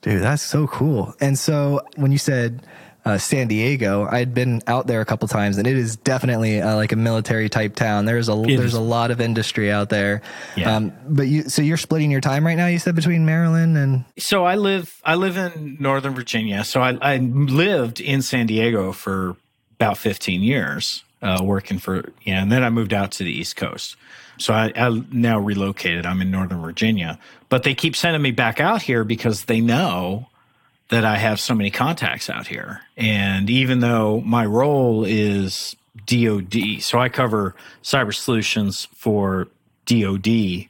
Dude, 0.00 0.22
that's 0.22 0.42
so 0.42 0.66
cool. 0.66 1.14
And 1.20 1.38
so 1.38 1.80
when 1.96 2.12
you 2.12 2.18
said 2.18 2.62
uh, 3.08 3.16
San 3.16 3.48
Diego. 3.48 4.06
I'd 4.06 4.34
been 4.34 4.60
out 4.66 4.86
there 4.86 5.00
a 5.00 5.06
couple 5.06 5.26
times, 5.28 5.56
and 5.56 5.66
it 5.66 5.78
is 5.78 5.96
definitely 5.96 6.60
uh, 6.60 6.76
like 6.76 6.92
a 6.92 6.96
military 6.96 7.48
type 7.48 7.74
town. 7.74 8.04
There's 8.04 8.28
a 8.28 8.38
it 8.42 8.58
there's 8.58 8.72
is. 8.72 8.74
a 8.74 8.82
lot 8.82 9.10
of 9.10 9.18
industry 9.18 9.72
out 9.72 9.88
there. 9.88 10.20
Yeah. 10.56 10.76
Um, 10.76 10.92
but 11.08 11.26
you 11.26 11.44
so 11.44 11.62
you're 11.62 11.78
splitting 11.78 12.10
your 12.10 12.20
time 12.20 12.46
right 12.46 12.56
now. 12.56 12.66
You 12.66 12.78
said 12.78 12.94
between 12.94 13.24
Maryland 13.24 13.78
and 13.78 14.04
so 14.18 14.44
I 14.44 14.56
live 14.56 15.00
I 15.04 15.14
live 15.14 15.38
in 15.38 15.78
Northern 15.80 16.14
Virginia. 16.14 16.64
So 16.64 16.82
I, 16.82 16.98
I 17.00 17.16
lived 17.16 17.98
in 17.98 18.20
San 18.20 18.46
Diego 18.46 18.92
for 18.92 19.36
about 19.76 19.96
15 19.96 20.42
years, 20.42 21.02
uh, 21.22 21.40
working 21.42 21.78
for 21.78 22.12
yeah, 22.24 22.42
and 22.42 22.52
then 22.52 22.62
I 22.62 22.68
moved 22.68 22.92
out 22.92 23.10
to 23.12 23.24
the 23.24 23.32
East 23.32 23.56
Coast. 23.56 23.96
So 24.36 24.52
I, 24.52 24.70
I 24.76 25.02
now 25.10 25.38
relocated. 25.38 26.04
I'm 26.04 26.20
in 26.20 26.30
Northern 26.30 26.60
Virginia, 26.60 27.18
but 27.48 27.62
they 27.62 27.74
keep 27.74 27.96
sending 27.96 28.20
me 28.20 28.32
back 28.32 28.60
out 28.60 28.82
here 28.82 29.02
because 29.02 29.46
they 29.46 29.62
know 29.62 30.28
that 30.88 31.04
I 31.04 31.16
have 31.16 31.38
so 31.38 31.54
many 31.54 31.70
contacts 31.70 32.30
out 32.30 32.46
here. 32.46 32.80
And 32.96 33.50
even 33.50 33.80
though 33.80 34.20
my 34.22 34.46
role 34.46 35.04
is 35.04 35.76
DoD, 36.06 36.80
so 36.80 36.98
I 36.98 37.08
cover 37.08 37.54
cyber 37.82 38.14
solutions 38.14 38.88
for 38.94 39.48
DoD 39.86 40.68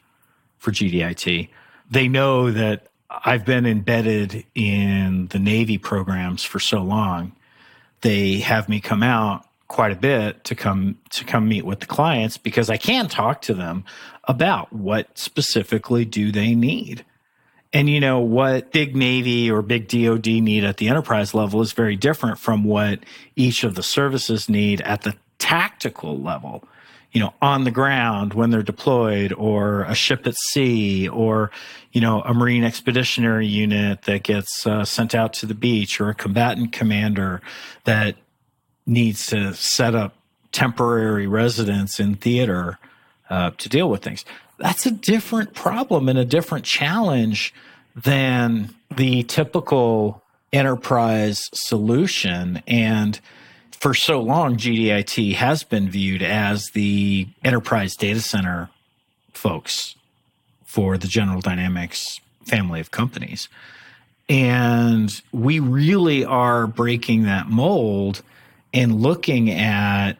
for 0.58 0.72
GDIT, 0.72 1.48
they 1.90 2.08
know 2.08 2.50
that 2.50 2.88
I've 3.10 3.44
been 3.44 3.64
embedded 3.64 4.44
in 4.54 5.28
the 5.28 5.38
Navy 5.38 5.78
programs 5.78 6.42
for 6.42 6.58
so 6.58 6.82
long. 6.82 7.32
They 8.02 8.40
have 8.40 8.68
me 8.68 8.80
come 8.80 9.02
out 9.02 9.46
quite 9.68 9.92
a 9.92 9.96
bit 9.96 10.44
to 10.44 10.54
come 10.54 10.98
to 11.10 11.24
come 11.24 11.48
meet 11.48 11.64
with 11.64 11.80
the 11.80 11.86
clients 11.86 12.36
because 12.38 12.70
I 12.70 12.76
can 12.76 13.08
talk 13.08 13.42
to 13.42 13.54
them 13.54 13.84
about 14.24 14.72
what 14.72 15.16
specifically 15.16 16.04
do 16.04 16.32
they 16.32 16.54
need 16.54 17.04
And 17.72 17.90
you 17.90 18.00
know 18.00 18.20
what 18.20 18.72
big 18.72 18.96
Navy 18.96 19.50
or 19.50 19.60
big 19.60 19.88
DoD 19.88 20.26
need 20.26 20.64
at 20.64 20.78
the 20.78 20.88
enterprise 20.88 21.34
level 21.34 21.60
is 21.60 21.72
very 21.72 21.96
different 21.96 22.38
from 22.38 22.64
what 22.64 23.00
each 23.36 23.62
of 23.62 23.74
the 23.74 23.82
services 23.82 24.48
need 24.48 24.80
at 24.82 25.02
the 25.02 25.14
tactical 25.38 26.18
level. 26.18 26.64
You 27.12 27.20
know, 27.20 27.34
on 27.40 27.64
the 27.64 27.70
ground 27.70 28.34
when 28.34 28.50
they're 28.50 28.62
deployed, 28.62 29.32
or 29.32 29.82
a 29.82 29.94
ship 29.94 30.26
at 30.26 30.34
sea, 30.36 31.08
or 31.08 31.50
you 31.90 32.02
know, 32.02 32.20
a 32.20 32.34
Marine 32.34 32.64
Expeditionary 32.64 33.46
Unit 33.46 34.02
that 34.02 34.22
gets 34.22 34.66
uh, 34.66 34.84
sent 34.84 35.14
out 35.14 35.32
to 35.34 35.46
the 35.46 35.54
beach, 35.54 36.00
or 36.00 36.10
a 36.10 36.14
combatant 36.14 36.72
commander 36.72 37.40
that 37.84 38.16
needs 38.86 39.26
to 39.28 39.54
set 39.54 39.94
up 39.94 40.14
temporary 40.52 41.26
residence 41.26 41.98
in 41.98 42.14
theater 42.14 42.78
uh, 43.30 43.50
to 43.56 43.68
deal 43.68 43.88
with 43.88 44.02
things. 44.02 44.24
That's 44.58 44.86
a 44.86 44.90
different 44.90 45.54
problem 45.54 46.08
and 46.08 46.18
a 46.18 46.24
different 46.24 46.64
challenge 46.64 47.54
than 47.94 48.74
the 48.96 49.22
typical 49.24 50.22
enterprise 50.52 51.48
solution. 51.52 52.62
And 52.66 53.18
for 53.70 53.94
so 53.94 54.20
long, 54.20 54.56
GDIT 54.56 55.34
has 55.34 55.62
been 55.62 55.88
viewed 55.88 56.22
as 56.22 56.70
the 56.70 57.28
enterprise 57.44 57.96
data 57.96 58.20
center 58.20 58.70
folks 59.32 59.94
for 60.64 60.98
the 60.98 61.08
General 61.08 61.40
Dynamics 61.40 62.20
family 62.44 62.80
of 62.80 62.90
companies. 62.90 63.48
And 64.28 65.20
we 65.32 65.60
really 65.60 66.24
are 66.24 66.66
breaking 66.66 67.22
that 67.24 67.48
mold 67.48 68.22
and 68.74 69.00
looking 69.00 69.50
at 69.50 70.14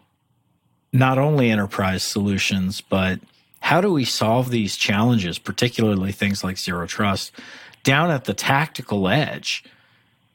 not 0.92 1.18
only 1.18 1.50
enterprise 1.50 2.02
solutions, 2.02 2.80
but 2.80 3.20
how 3.60 3.80
do 3.80 3.92
we 3.92 4.04
solve 4.04 4.50
these 4.50 4.76
challenges, 4.76 5.38
particularly 5.38 6.12
things 6.12 6.44
like 6.44 6.58
zero 6.58 6.86
trust, 6.86 7.32
down 7.82 8.10
at 8.10 8.24
the 8.24 8.34
tactical 8.34 9.08
edge? 9.08 9.64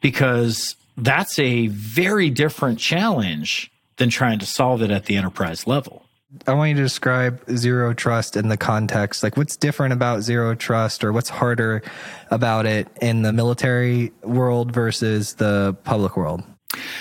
Because 0.01 0.75
that's 0.97 1.39
a 1.39 1.67
very 1.67 2.29
different 2.29 2.79
challenge 2.79 3.71
than 3.97 4.09
trying 4.09 4.39
to 4.39 4.45
solve 4.45 4.81
it 4.81 4.91
at 4.91 5.05
the 5.05 5.15
enterprise 5.15 5.65
level. 5.65 6.03
I 6.47 6.53
want 6.53 6.69
you 6.69 6.75
to 6.77 6.81
describe 6.81 7.43
zero 7.55 7.93
trust 7.93 8.35
in 8.35 8.47
the 8.47 8.57
context. 8.57 9.21
Like, 9.21 9.37
what's 9.37 9.55
different 9.55 9.93
about 9.93 10.21
zero 10.21 10.55
trust, 10.55 11.03
or 11.03 11.13
what's 11.13 11.29
harder 11.29 11.83
about 12.31 12.65
it 12.65 12.87
in 13.01 13.21
the 13.21 13.31
military 13.31 14.11
world 14.23 14.71
versus 14.71 15.35
the 15.35 15.77
public 15.83 16.17
world? 16.17 16.43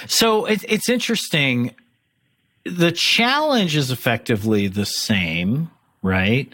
So 0.06 0.44
it, 0.44 0.64
it's 0.68 0.90
interesting 0.90 1.74
the 2.64 2.92
challenge 2.92 3.74
is 3.74 3.90
effectively 3.90 4.68
the 4.68 4.86
same, 4.86 5.70
right? 6.02 6.52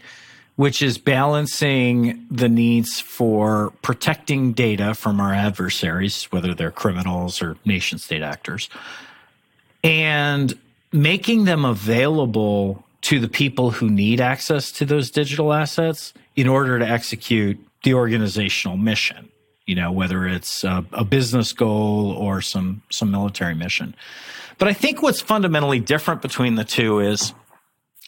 Which 0.56 0.82
is 0.82 0.98
balancing 0.98 2.26
the 2.30 2.48
needs 2.48 3.00
for 3.00 3.72
protecting 3.82 4.52
data 4.52 4.94
from 4.94 5.20
our 5.20 5.32
adversaries, 5.32 6.24
whether 6.24 6.54
they're 6.54 6.70
criminals 6.70 7.40
or 7.40 7.56
nation 7.64 7.98
state 7.98 8.22
actors, 8.22 8.68
and 9.84 10.58
making 10.92 11.44
them 11.44 11.64
available 11.64 12.84
to 13.02 13.20
the 13.20 13.28
people 13.28 13.70
who 13.70 13.88
need 13.88 14.20
access 14.20 14.72
to 14.72 14.84
those 14.84 15.10
digital 15.10 15.52
assets 15.52 16.12
in 16.34 16.48
order 16.48 16.78
to 16.78 16.88
execute 16.88 17.58
the 17.84 17.94
organizational 17.94 18.76
mission 18.76 19.28
you 19.68 19.74
know 19.74 19.92
whether 19.92 20.26
it's 20.26 20.64
a, 20.64 20.84
a, 20.92 21.04
business 21.04 21.52
goal 21.52 22.12
or 22.12 22.40
some 22.40 22.82
some 22.90 23.10
military 23.10 23.54
mission 23.54 23.94
but 24.56 24.66
i 24.66 24.72
think 24.72 25.00
what's 25.02 25.20
fundamentally 25.20 25.78
different 25.78 26.20
between 26.22 26.56
the 26.56 26.64
two 26.64 26.98
is 26.98 27.32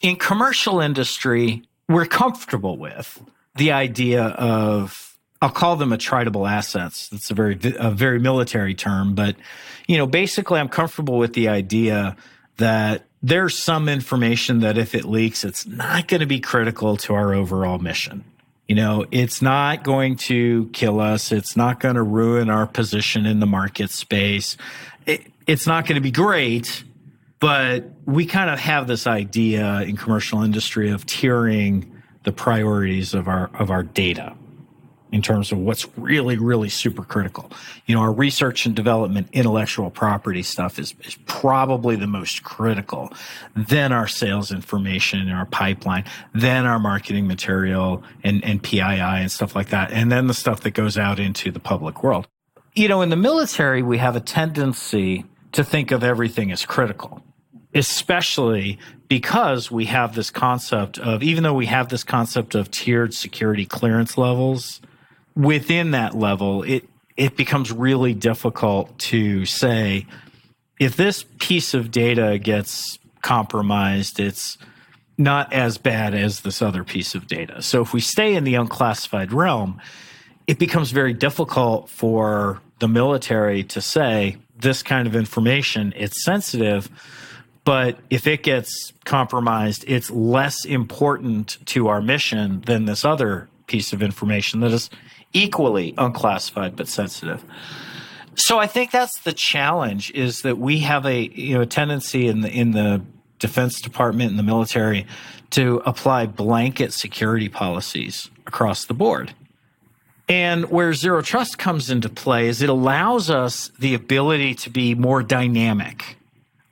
in 0.01 0.17
commercial 0.17 0.81
industry 0.81 1.63
we're 1.89 2.07
comfortable 2.07 2.77
with 2.77 3.23
the 3.57 3.73
idea 3.73 4.23
of 4.23 5.19
i'll 5.43 5.51
call 5.51 5.77
them 5.77 5.91
attritable 5.91 6.49
assets 6.51 7.09
that's 7.09 7.31
a 7.31 7.35
very 7.35 7.59
a 7.79 7.91
very 7.91 8.19
military 8.19 8.75
term 8.75 9.15
but 9.15 9.37
you 9.87 9.97
know 9.97 10.07
basically 10.07 10.59
i'm 10.61 10.69
comfortable 10.69 11.19
with 11.19 11.35
the 11.35 11.49
idea 11.49 12.17
that 12.57 13.05
there's 13.23 13.59
some 13.59 13.89
information 13.89 14.61
that 14.61 14.79
if 14.79 14.95
it 14.95 15.05
leaks 15.05 15.45
it's 15.45 15.67
not 15.67 16.09
going 16.09 16.21
to 16.21 16.27
be 16.27 16.41
critical 16.41 16.97
to 16.97 17.15
our 17.15 17.35
overall 17.35 17.79
mission 17.79 18.25
you 18.71 18.77
know, 18.77 19.05
it's 19.11 19.43
not 19.43 19.83
going 19.83 20.15
to 20.29 20.71
kill 20.73 21.01
us. 21.01 21.33
It's 21.33 21.57
not 21.57 21.81
going 21.81 21.97
to 21.97 22.05
ruin 22.05 22.49
our 22.49 22.69
position 22.69 23.27
in 23.27 23.41
the 23.41 23.47
market 23.47 23.91
space. 23.91 24.57
It, 25.07 25.27
it's 25.49 25.67
not 25.67 25.87
going 25.87 25.97
to 25.97 26.01
be 26.01 26.13
great, 26.13 26.85
but 27.41 27.91
we 28.05 28.27
kind 28.27 28.51
of 28.51 28.59
have 28.59 28.87
this 28.87 29.07
idea 29.07 29.81
in 29.83 29.97
commercial 29.97 30.43
industry 30.43 30.91
of 30.91 31.07
tiering 31.07 31.91
the 32.23 32.33
priorities 32.33 33.15
of 33.15 33.29
our 33.29 33.51
of 33.55 33.71
our 33.71 33.83
data 33.83 34.35
in 35.13 35.23
terms 35.23 35.51
of 35.51 35.59
what's 35.59 35.87
really, 35.97 36.37
really 36.37 36.69
super 36.69 37.03
critical. 37.03 37.51
You 37.87 37.97
know, 37.97 38.03
our 38.03 38.13
research 38.13 38.65
and 38.67 38.77
development 38.77 39.29
intellectual 39.33 39.91
property 39.91 40.43
stuff 40.43 40.79
is, 40.79 40.95
is 41.05 41.17
probably 41.27 41.97
the 41.97 42.07
most 42.07 42.45
critical. 42.45 43.13
Then 43.57 43.93
our 43.93 44.07
sales 44.07 44.53
information 44.53 45.21
and 45.21 45.33
our 45.33 45.47
pipeline, 45.47 46.05
then 46.33 46.65
our 46.65 46.79
marketing 46.79 47.27
material 47.27 48.05
and, 48.23 48.45
and 48.45 48.63
PII 48.63 48.81
and 48.81 49.33
stuff 49.33 49.57
like 49.57 49.71
that. 49.71 49.91
And 49.91 50.13
then 50.13 50.29
the 50.29 50.35
stuff 50.35 50.61
that 50.61 50.73
goes 50.73 50.97
out 50.97 51.19
into 51.19 51.51
the 51.51 51.61
public 51.61 52.05
world. 52.05 52.29
You 52.77 52.87
know, 52.87 53.03
in 53.03 53.09
the 53.09 53.17
military, 53.17 53.83
we 53.83 53.99
have 53.99 54.15
a 54.15 54.21
tendency 54.21 55.25
to 55.53 55.65
think 55.65 55.91
of 55.91 56.05
everything 56.05 56.53
as 56.53 56.65
critical 56.65 57.21
especially 57.75 58.79
because 59.09 59.71
we 59.71 59.85
have 59.87 60.15
this 60.15 60.31
concept 60.31 60.99
of 60.99 61.23
even 61.23 61.43
though 61.43 61.55
we 61.55 61.67
have 61.67 61.89
this 61.89 62.05
concept 62.05 62.55
of 62.55 62.71
tiered 62.71 63.15
security 63.15 63.67
clearance 63.67 64.19
levels 64.19 64.81
within 65.37 65.93
that 65.93 66.15
level, 66.15 66.63
it 66.63 66.85
it 67.17 67.37
becomes 67.37 67.71
really 67.71 68.15
difficult 68.15 68.99
to 68.99 69.45
say 69.45 70.07
if 70.79 70.97
this 70.97 71.25
piece 71.39 71.75
of 71.75 71.91
data 71.91 72.39
gets 72.39 72.99
compromised, 73.21 74.19
it's 74.19 74.57
not 75.19 75.53
as 75.53 75.77
bad 75.77 76.15
as 76.15 76.41
this 76.41 76.63
other 76.63 76.83
piece 76.83 77.15
of 77.15 77.27
data. 77.27 77.61
So 77.61 77.83
if 77.83 77.93
we 77.93 78.01
stay 78.01 78.35
in 78.35 78.45
the 78.45 78.55
unclassified 78.55 79.33
realm, 79.33 79.79
it 80.47 80.59
becomes 80.59 80.91
very 80.93 81.13
difficult 81.13 81.91
for 81.91 82.63
the 82.79 82.89
military 82.89 83.63
to 83.65 83.83
say 83.83 84.39
this 84.59 84.83
kind 84.83 85.07
of 85.07 85.15
information, 85.15 85.93
it's 85.97 86.25
sensitive, 86.25 86.89
but 87.65 87.99
if 88.09 88.27
it 88.27 88.43
gets 88.43 88.93
compromised, 89.05 89.85
it's 89.87 90.11
less 90.11 90.65
important 90.65 91.59
to 91.67 91.89
our 91.89 92.01
mission 92.01 92.63
than 92.63 92.87
this 92.87 93.05
other 93.05 93.49
piece 93.67 93.93
of 93.93 94.03
information 94.03 94.61
that 94.61 94.73
is 94.73 94.91
equally 95.33 95.95
unclassified 95.99 96.75
but 96.77 96.89
sensitive. 96.89 97.45
So 98.35 98.59
I 98.59 98.67
think 98.67 98.91
that's 98.91 99.21
the 99.21 99.33
challenge 99.33 100.11
is 100.13 100.43
that 100.43 100.59
we 100.59 100.81
have 100.81 101.05
a 101.05 101.29
you 101.29 101.55
know 101.55 101.61
a 101.63 101.67
tendency 101.67 102.27
in 102.27 102.41
the 102.41 102.51
in 102.51 102.73
the 102.73 103.03
defense 103.39 103.81
department 103.81 104.31
and 104.31 104.39
the 104.39 104.45
military 104.45 105.07
to 105.51 105.83
apply 105.85 106.27
blanket 106.27 106.93
security 106.93 107.49
policies 107.49 108.31
across 108.47 108.85
the 108.85 108.95
board. 108.95 109.35
And 110.29 110.71
where 110.71 110.95
zero 110.95 111.23
trust 111.23 111.59
comes 111.59 111.91
into 111.91 112.09
play 112.09 112.47
is 112.47 112.63
it 112.63 112.69
allows 112.69 113.31
us 113.31 113.71
the 113.81 113.95
ability 113.95 114.55
to 114.57 114.71
be 114.71 114.95
more 114.95 115.23
dynamic 115.25 116.17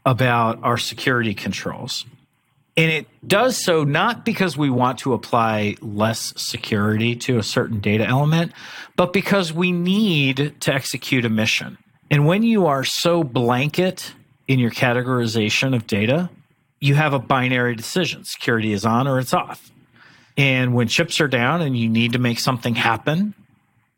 about 0.04 0.62
our 0.62 0.78
security 0.78 1.34
controls. 1.34 2.04
And 2.76 2.92
it 2.92 3.08
does 3.26 3.62
so 3.62 3.82
not 3.82 4.24
because 4.24 4.56
we 4.56 4.70
want 4.70 5.00
to 5.00 5.12
apply 5.12 5.74
less 5.80 6.32
security 6.36 7.16
to 7.16 7.38
a 7.38 7.42
certain 7.42 7.80
data 7.80 8.06
element, 8.06 8.52
but 8.94 9.12
because 9.12 9.52
we 9.52 9.72
need 9.72 10.54
to 10.60 10.72
execute 10.72 11.24
a 11.24 11.28
mission. 11.28 11.76
And 12.08 12.24
when 12.24 12.44
you 12.44 12.66
are 12.66 12.84
so 12.84 13.24
blanket 13.24 14.14
in 14.46 14.60
your 14.60 14.70
categorization 14.70 15.74
of 15.74 15.86
data, 15.88 16.30
you 16.80 16.94
have 16.94 17.12
a 17.12 17.18
binary 17.18 17.74
decision 17.74 18.24
security 18.24 18.72
is 18.72 18.84
on 18.84 19.08
or 19.08 19.18
it's 19.18 19.34
off. 19.34 19.72
And 20.36 20.72
when 20.72 20.86
chips 20.86 21.20
are 21.20 21.26
down 21.26 21.60
and 21.62 21.76
you 21.76 21.88
need 21.88 22.12
to 22.12 22.20
make 22.20 22.38
something 22.38 22.76
happen, 22.76 23.34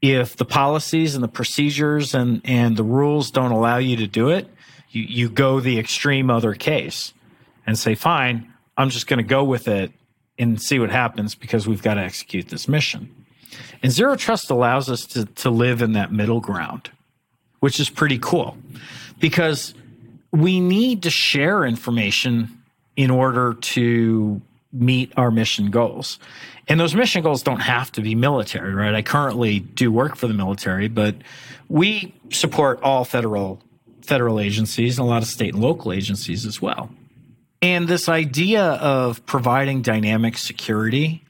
if 0.00 0.37
the 0.37 0.47
policies 0.47 1.14
and 1.14 1.23
the 1.23 1.28
procedures 1.28 2.14
and, 2.14 2.40
and 2.45 2.78
the 2.78 2.83
rules 2.83 3.30
don't 3.30 3.52
allow 3.52 3.76
you 3.76 3.97
to 3.97 4.07
do 4.07 4.30
it, 4.30 4.49
you, 4.90 5.02
you 5.02 5.28
go 5.28 5.61
the 5.61 5.78
extreme 5.78 6.30
other 6.30 6.54
case 6.54 7.12
and 7.66 7.78
say, 7.78 7.94
fine, 7.94 8.52
I'm 8.76 8.90
just 8.90 9.06
going 9.06 9.18
to 9.18 9.25
go 9.25 9.44
with 9.44 9.68
it 9.68 9.92
and 10.38 10.61
see 10.61 10.78
what 10.78 10.90
happens 10.90 11.35
because 11.35 11.68
we've 11.68 11.82
got 11.82 11.94
to 11.94 12.00
execute 12.00 12.49
this 12.49 12.66
mission. 12.66 13.14
And 13.82 13.92
zero 13.92 14.16
trust 14.16 14.50
allows 14.50 14.88
us 14.88 15.06
to, 15.06 15.26
to 15.26 15.50
live 15.50 15.82
in 15.82 15.92
that 15.92 16.12
middle 16.12 16.40
ground, 16.40 16.90
which 17.61 17.78
is 17.80 17.90
pretty 17.90 18.18
cool 18.18 18.56
because 19.18 19.75
we 20.32 20.61
need 20.61 21.02
to 21.02 21.11
share 21.11 21.64
information 21.64 22.62
in 22.97 23.11
order 23.11 23.54
to 23.54 24.40
meet 24.73 25.12
our 25.16 25.30
mission 25.30 25.70
goals. 25.70 26.18
And 26.68 26.78
those 26.78 26.94
mission 26.94 27.23
goals 27.23 27.42
don't 27.42 27.61
have 27.61 27.90
to 27.92 28.00
be 28.00 28.14
military, 28.14 28.73
right? 28.75 28.94
I 28.94 29.02
currently 29.02 29.59
do 29.59 29.90
work 29.90 30.16
for 30.16 30.28
the 30.28 30.35
military, 30.35 30.88
but 30.88 31.16
we 31.68 32.14
support 32.30 32.80
all 32.82 33.04
federal 33.04 33.61
federal 34.02 34.40
agencies 34.40 34.99
and 34.99 35.07
a 35.07 35.09
lot 35.09 35.23
of 35.23 35.28
state 35.28 35.54
and 35.54 35.62
local 35.62 35.92
agencies 35.92 36.47
as 36.47 36.61
well. 36.61 36.90
And 37.62 37.88
this 37.88 38.09
idea 38.09 38.62
of 38.62 39.25
providing 39.26 39.83
dynamic 39.83 40.38
security 40.38 41.23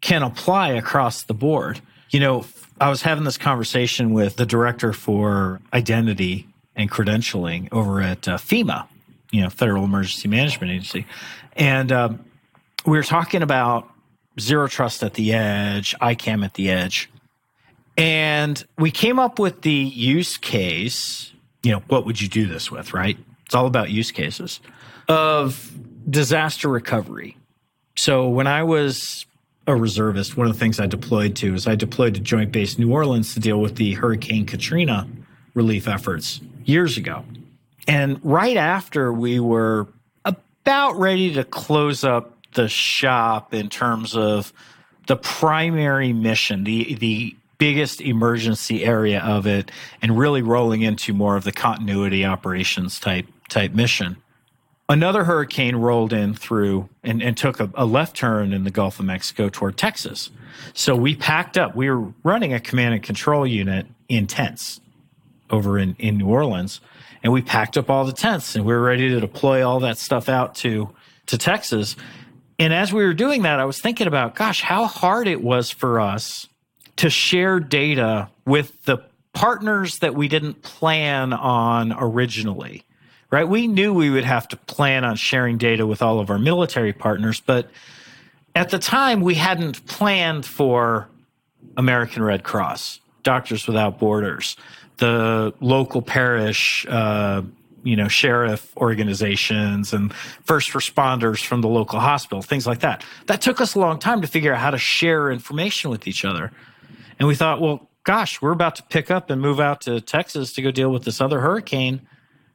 can 0.00 0.22
apply 0.22 0.70
across 0.70 1.24
the 1.24 1.34
board. 1.34 1.80
You 2.10 2.20
know, 2.20 2.44
I 2.80 2.90
was 2.90 3.02
having 3.02 3.24
this 3.24 3.38
conversation 3.38 4.12
with 4.12 4.36
the 4.36 4.46
director 4.46 4.92
for 4.92 5.60
identity 5.72 6.46
and 6.76 6.90
credentialing 6.90 7.68
over 7.72 8.00
at 8.00 8.28
uh, 8.28 8.36
FEMA, 8.36 8.86
you 9.30 9.42
know, 9.42 9.50
Federal 9.50 9.84
Emergency 9.84 10.28
Management 10.28 10.72
Agency. 10.72 11.06
And 11.54 11.90
um, 11.90 12.24
we 12.86 12.96
were 12.96 13.02
talking 13.02 13.42
about 13.42 13.88
zero 14.38 14.68
trust 14.68 15.02
at 15.02 15.14
the 15.14 15.32
edge, 15.32 15.94
ICAM 16.00 16.44
at 16.44 16.54
the 16.54 16.70
edge. 16.70 17.10
And 17.96 18.64
we 18.78 18.92
came 18.92 19.18
up 19.18 19.40
with 19.40 19.62
the 19.62 19.72
use 19.72 20.36
case, 20.36 21.32
you 21.62 21.72
know, 21.72 21.82
what 21.88 22.06
would 22.06 22.20
you 22.20 22.28
do 22.28 22.46
this 22.46 22.70
with, 22.70 22.94
right? 22.94 23.18
It's 23.46 23.54
all 23.54 23.66
about 23.66 23.90
use 23.90 24.10
cases 24.10 24.60
of 25.08 25.72
disaster 26.08 26.68
recovery. 26.68 27.36
So 27.96 28.28
when 28.28 28.46
I 28.46 28.62
was 28.62 29.26
a 29.66 29.74
reservist, 29.74 30.36
one 30.36 30.46
of 30.46 30.52
the 30.52 30.58
things 30.58 30.80
I 30.80 30.86
deployed 30.86 31.36
to 31.36 31.54
is 31.54 31.66
I 31.66 31.74
deployed 31.74 32.14
to 32.14 32.20
Joint 32.20 32.52
Base 32.52 32.78
New 32.78 32.92
Orleans 32.92 33.34
to 33.34 33.40
deal 33.40 33.60
with 33.60 33.76
the 33.76 33.94
Hurricane 33.94 34.46
Katrina 34.46 35.08
relief 35.54 35.88
efforts 35.88 36.40
years 36.64 36.96
ago. 36.96 37.24
And 37.86 38.20
right 38.22 38.56
after 38.56 39.12
we 39.12 39.40
were 39.40 39.88
about 40.24 40.98
ready 40.98 41.34
to 41.34 41.44
close 41.44 42.04
up 42.04 42.36
the 42.54 42.68
shop 42.68 43.54
in 43.54 43.68
terms 43.68 44.14
of 44.14 44.52
the 45.06 45.16
primary 45.16 46.12
mission, 46.12 46.64
the 46.64 46.94
the 46.94 47.34
biggest 47.58 48.00
emergency 48.00 48.84
area 48.84 49.20
of 49.20 49.46
it, 49.46 49.70
and 50.00 50.18
really 50.18 50.42
rolling 50.42 50.82
into 50.82 51.12
more 51.12 51.36
of 51.36 51.44
the 51.44 51.52
continuity 51.52 52.24
operations 52.24 52.98
type 52.98 53.26
type 53.48 53.72
mission. 53.72 54.16
Another 54.90 55.24
hurricane 55.24 55.76
rolled 55.76 56.14
in 56.14 56.32
through 56.32 56.88
and, 57.04 57.22
and 57.22 57.36
took 57.36 57.60
a, 57.60 57.70
a 57.74 57.84
left 57.84 58.16
turn 58.16 58.54
in 58.54 58.64
the 58.64 58.70
Gulf 58.70 58.98
of 58.98 59.04
Mexico 59.04 59.50
toward 59.50 59.76
Texas. 59.76 60.30
So 60.72 60.96
we 60.96 61.14
packed 61.14 61.58
up. 61.58 61.76
We 61.76 61.90
were 61.90 62.12
running 62.22 62.54
a 62.54 62.60
command 62.60 62.94
and 62.94 63.02
control 63.02 63.46
unit 63.46 63.86
in 64.08 64.26
tents 64.26 64.80
over 65.50 65.78
in, 65.78 65.94
in 65.98 66.16
New 66.16 66.28
Orleans. 66.28 66.80
And 67.22 67.32
we 67.34 67.42
packed 67.42 67.76
up 67.76 67.90
all 67.90 68.06
the 68.06 68.12
tents 68.12 68.54
and 68.54 68.64
we 68.64 68.72
were 68.72 68.80
ready 68.80 69.10
to 69.10 69.20
deploy 69.20 69.66
all 69.66 69.80
that 69.80 69.98
stuff 69.98 70.28
out 70.28 70.54
to, 70.56 70.88
to 71.26 71.36
Texas. 71.36 71.96
And 72.58 72.72
as 72.72 72.90
we 72.90 73.04
were 73.04 73.14
doing 73.14 73.42
that, 73.42 73.60
I 73.60 73.66
was 73.66 73.80
thinking 73.80 74.06
about, 74.06 74.36
gosh, 74.36 74.62
how 74.62 74.86
hard 74.86 75.28
it 75.28 75.42
was 75.42 75.70
for 75.70 76.00
us 76.00 76.48
to 76.98 77.10
share 77.10 77.60
data 77.60 78.28
with 78.44 78.84
the 78.84 78.98
partners 79.32 80.00
that 80.00 80.14
we 80.14 80.28
didn't 80.28 80.62
plan 80.62 81.32
on 81.32 81.92
originally, 81.96 82.84
right? 83.30 83.48
We 83.48 83.66
knew 83.66 83.94
we 83.94 84.10
would 84.10 84.24
have 84.24 84.48
to 84.48 84.56
plan 84.56 85.04
on 85.04 85.16
sharing 85.16 85.58
data 85.58 85.86
with 85.86 86.02
all 86.02 86.20
of 86.20 86.30
our 86.30 86.38
military 86.38 86.92
partners, 86.92 87.40
but 87.40 87.70
at 88.54 88.70
the 88.70 88.78
time, 88.78 89.20
we 89.20 89.34
hadn't 89.34 89.86
planned 89.86 90.44
for 90.44 91.08
American 91.76 92.22
Red 92.24 92.42
Cross, 92.42 92.98
Doctors 93.22 93.68
Without 93.68 94.00
Borders, 94.00 94.56
the 94.96 95.54
local 95.60 96.02
parish 96.02 96.84
uh, 96.88 97.42
you 97.84 97.94
know, 97.94 98.08
sheriff 98.08 98.76
organizations 98.76 99.92
and 99.92 100.12
first 100.12 100.72
responders 100.72 101.44
from 101.44 101.60
the 101.60 101.68
local 101.68 102.00
hospital, 102.00 102.42
things 102.42 102.66
like 102.66 102.80
that. 102.80 103.04
That 103.26 103.40
took 103.40 103.60
us 103.60 103.74
a 103.74 103.78
long 103.78 103.98
time 103.98 104.20
to 104.20 104.26
figure 104.26 104.52
out 104.52 104.60
how 104.60 104.72
to 104.72 104.78
share 104.78 105.30
information 105.30 105.90
with 105.90 106.08
each 106.08 106.24
other. 106.24 106.50
And 107.18 107.28
we 107.28 107.34
thought, 107.34 107.60
well, 107.60 107.88
gosh, 108.04 108.40
we're 108.40 108.52
about 108.52 108.76
to 108.76 108.82
pick 108.84 109.10
up 109.10 109.30
and 109.30 109.40
move 109.40 109.60
out 109.60 109.80
to 109.82 110.00
Texas 110.00 110.52
to 110.54 110.62
go 110.62 110.70
deal 110.70 110.90
with 110.90 111.04
this 111.04 111.20
other 111.20 111.40
hurricane. 111.40 112.06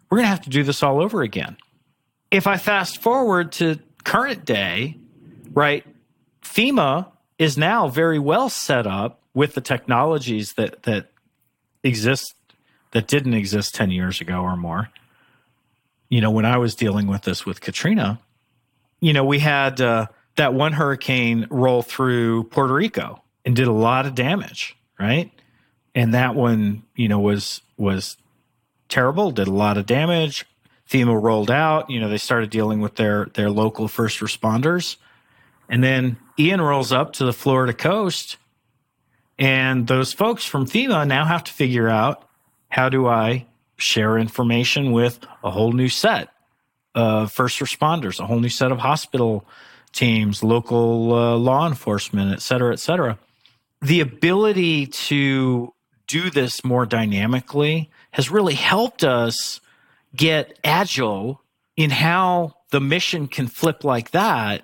We're 0.10 0.17
going 0.17 0.25
to 0.25 0.29
have 0.29 0.41
to 0.41 0.50
do 0.50 0.63
this 0.63 0.82
all 0.82 1.01
over 1.01 1.22
again. 1.22 1.58
If 2.32 2.48
I 2.48 2.58
fast 2.58 3.01
forward 3.01 3.51
to 3.53 3.79
current 4.03 4.46
day, 4.46 4.98
right, 5.51 5.86
FEMA 6.41 7.08
is 7.38 7.58
now 7.58 7.88
very 7.88 8.20
well 8.20 8.50
set 8.50 8.88
up 8.88 9.22
with 9.34 9.53
the 9.55 9.62
technologies 9.62 10.53
that 10.53 10.84
that 10.84 11.12
exist 11.84 12.36
that 12.91 13.08
didn't 13.08 13.34
exist 13.34 13.74
10 13.74 13.91
years 13.91 14.22
ago 14.22 14.41
or 14.41 14.55
more 14.55 14.89
you 16.13 16.22
know, 16.22 16.29
when 16.29 16.46
I 16.46 16.57
was 16.57 16.75
dealing 16.75 17.07
with 17.07 17.24
this 17.24 17.44
with 17.44 17.59
Katrina, 17.59 18.20
you 19.00 19.14
know, 19.14 19.25
we 19.25 19.40
had 19.40 19.81
uh, 19.81 20.05
that 20.35 20.53
one 20.53 20.72
hurricane 20.72 21.48
roll 21.50 21.81
through 21.81 22.44
Puerto 22.44 22.72
Rico 22.72 23.23
and 23.46 23.56
did 23.56 23.68
a 23.68 23.74
lot 23.74 24.06
of 24.06 24.16
damage, 24.16 24.75
right? 25.00 25.32
And 25.96 26.14
that 26.14 26.36
one, 26.36 26.84
you 26.96 27.08
know, 27.08 27.20
was 27.20 27.62
was 27.77 28.18
terrible, 28.90 29.32
did 29.32 29.48
a 29.48 29.53
lot 29.53 29.77
of 29.77 29.86
damage. 29.86 30.46
FEMA 30.90 31.20
rolled 31.22 31.50
out, 31.50 31.90
you 31.90 32.00
know, 32.00 32.10
they 32.10 32.18
started 32.18 32.50
dealing 32.50 32.82
with 32.82 32.96
their 32.96 33.25
their 33.34 33.50
local 33.50 33.88
first 33.88 34.20
responders. 34.20 34.98
And 35.70 35.84
then 35.84 36.18
Ian 36.38 36.62
rolls 36.62 36.92
up 36.92 37.14
to 37.14 37.25
the 37.25 37.34
Florida 37.34 37.74
coast 37.74 38.38
and 39.40 39.88
those 39.88 40.14
folks 40.14 40.46
from 40.46 40.66
FEMA 40.66 41.08
now 41.08 41.25
have 41.25 41.44
to 41.46 41.51
figure 41.51 41.90
out 41.90 42.27
how 42.70 42.90
do 42.90 43.08
I 43.08 43.48
share 43.77 44.18
information 44.18 44.92
with 44.92 45.20
a 45.44 45.51
whole 45.51 45.72
new 45.72 45.90
set 45.90 46.29
of 46.96 47.32
first 47.32 47.60
responders, 47.60 48.20
a 48.20 48.25
whole 48.27 48.40
new 48.40 48.50
set 48.50 48.72
of 48.72 48.79
hospital 48.79 49.46
teams, 49.92 50.44
local 50.44 51.14
uh, 51.14 51.36
law 51.36 51.68
enforcement, 51.68 52.32
et 52.32 52.42
cetera, 52.42 52.74
et 52.74 52.79
cetera. 52.79 53.18
The 53.83 54.00
ability 54.00 54.87
to 54.87 55.74
do 56.07 56.29
this 56.29 56.63
more 56.63 56.85
dynamically 56.85 57.89
has 58.11 58.31
really 58.31 58.53
helped 58.53 59.03
us 59.03 59.59
get 60.15 60.57
agile 60.63 61.41
in 61.75 61.89
how 61.89 62.53
the 62.72 62.79
mission 62.79 63.27
can 63.27 63.48
flip 63.48 63.83
like 63.83 64.11
that, 64.11 64.63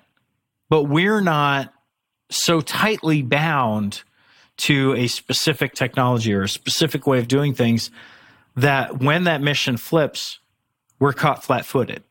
but 0.68 0.84
we're 0.84 1.20
not 1.20 1.72
so 2.30 2.60
tightly 2.60 3.22
bound 3.22 4.02
to 4.56 4.94
a 4.94 5.06
specific 5.06 5.74
technology 5.74 6.32
or 6.32 6.42
a 6.42 6.48
specific 6.48 7.06
way 7.06 7.18
of 7.18 7.28
doing 7.28 7.54
things 7.54 7.90
that 8.56 9.00
when 9.02 9.24
that 9.24 9.42
mission 9.42 9.76
flips, 9.76 10.38
we're 10.98 11.12
caught 11.12 11.42
flat 11.42 11.64
footed. 11.64 12.02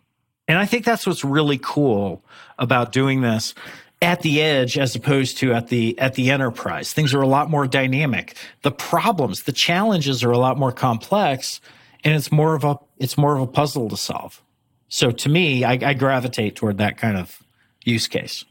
And 0.48 0.58
I 0.58 0.65
think 0.65 0.84
that's 0.84 1.06
what's 1.06 1.24
really 1.24 1.60
cool 1.62 2.24
about 2.58 2.91
doing 2.91 3.22
this 3.22 3.54
at 4.02 4.22
the 4.22 4.42
edge 4.42 4.78
as 4.78 4.96
opposed 4.96 5.38
to 5.40 5.54
at 5.54 5.68
the 5.68 5.98
at 6.00 6.14
the 6.14 6.30
enterprise. 6.32 6.94
Things 6.94 7.14
are 7.14 7.22
a 7.22 7.28
lot 7.28 7.50
more 7.50 7.68
dynamic. 7.68 8.36
The 8.62 8.72
problems, 8.72 9.44
the 9.44 9.52
challenges 9.52 10.24
are 10.24 10.32
a 10.32 10.38
lot 10.38 10.58
more 10.58 10.72
complex, 10.72 11.60
and 12.04 12.16
it's 12.16 12.32
more 12.32 12.56
of 12.56 12.64
a 12.64 12.78
it's 12.98 13.18
more 13.18 13.36
of 13.36 13.42
a 13.42 13.48
puzzle 13.48 13.90
to 13.90 13.98
solve. 13.98 14.42
So 14.88 15.12
to 15.12 15.30
me, 15.30 15.64
I, 15.64 15.74
I 15.74 15.94
gravitate 15.94 16.56
toward 16.56 16.78
that 16.78 16.98
kind 16.98 17.18
of 17.18 17.44
use 17.84 18.08
case. 18.08 18.46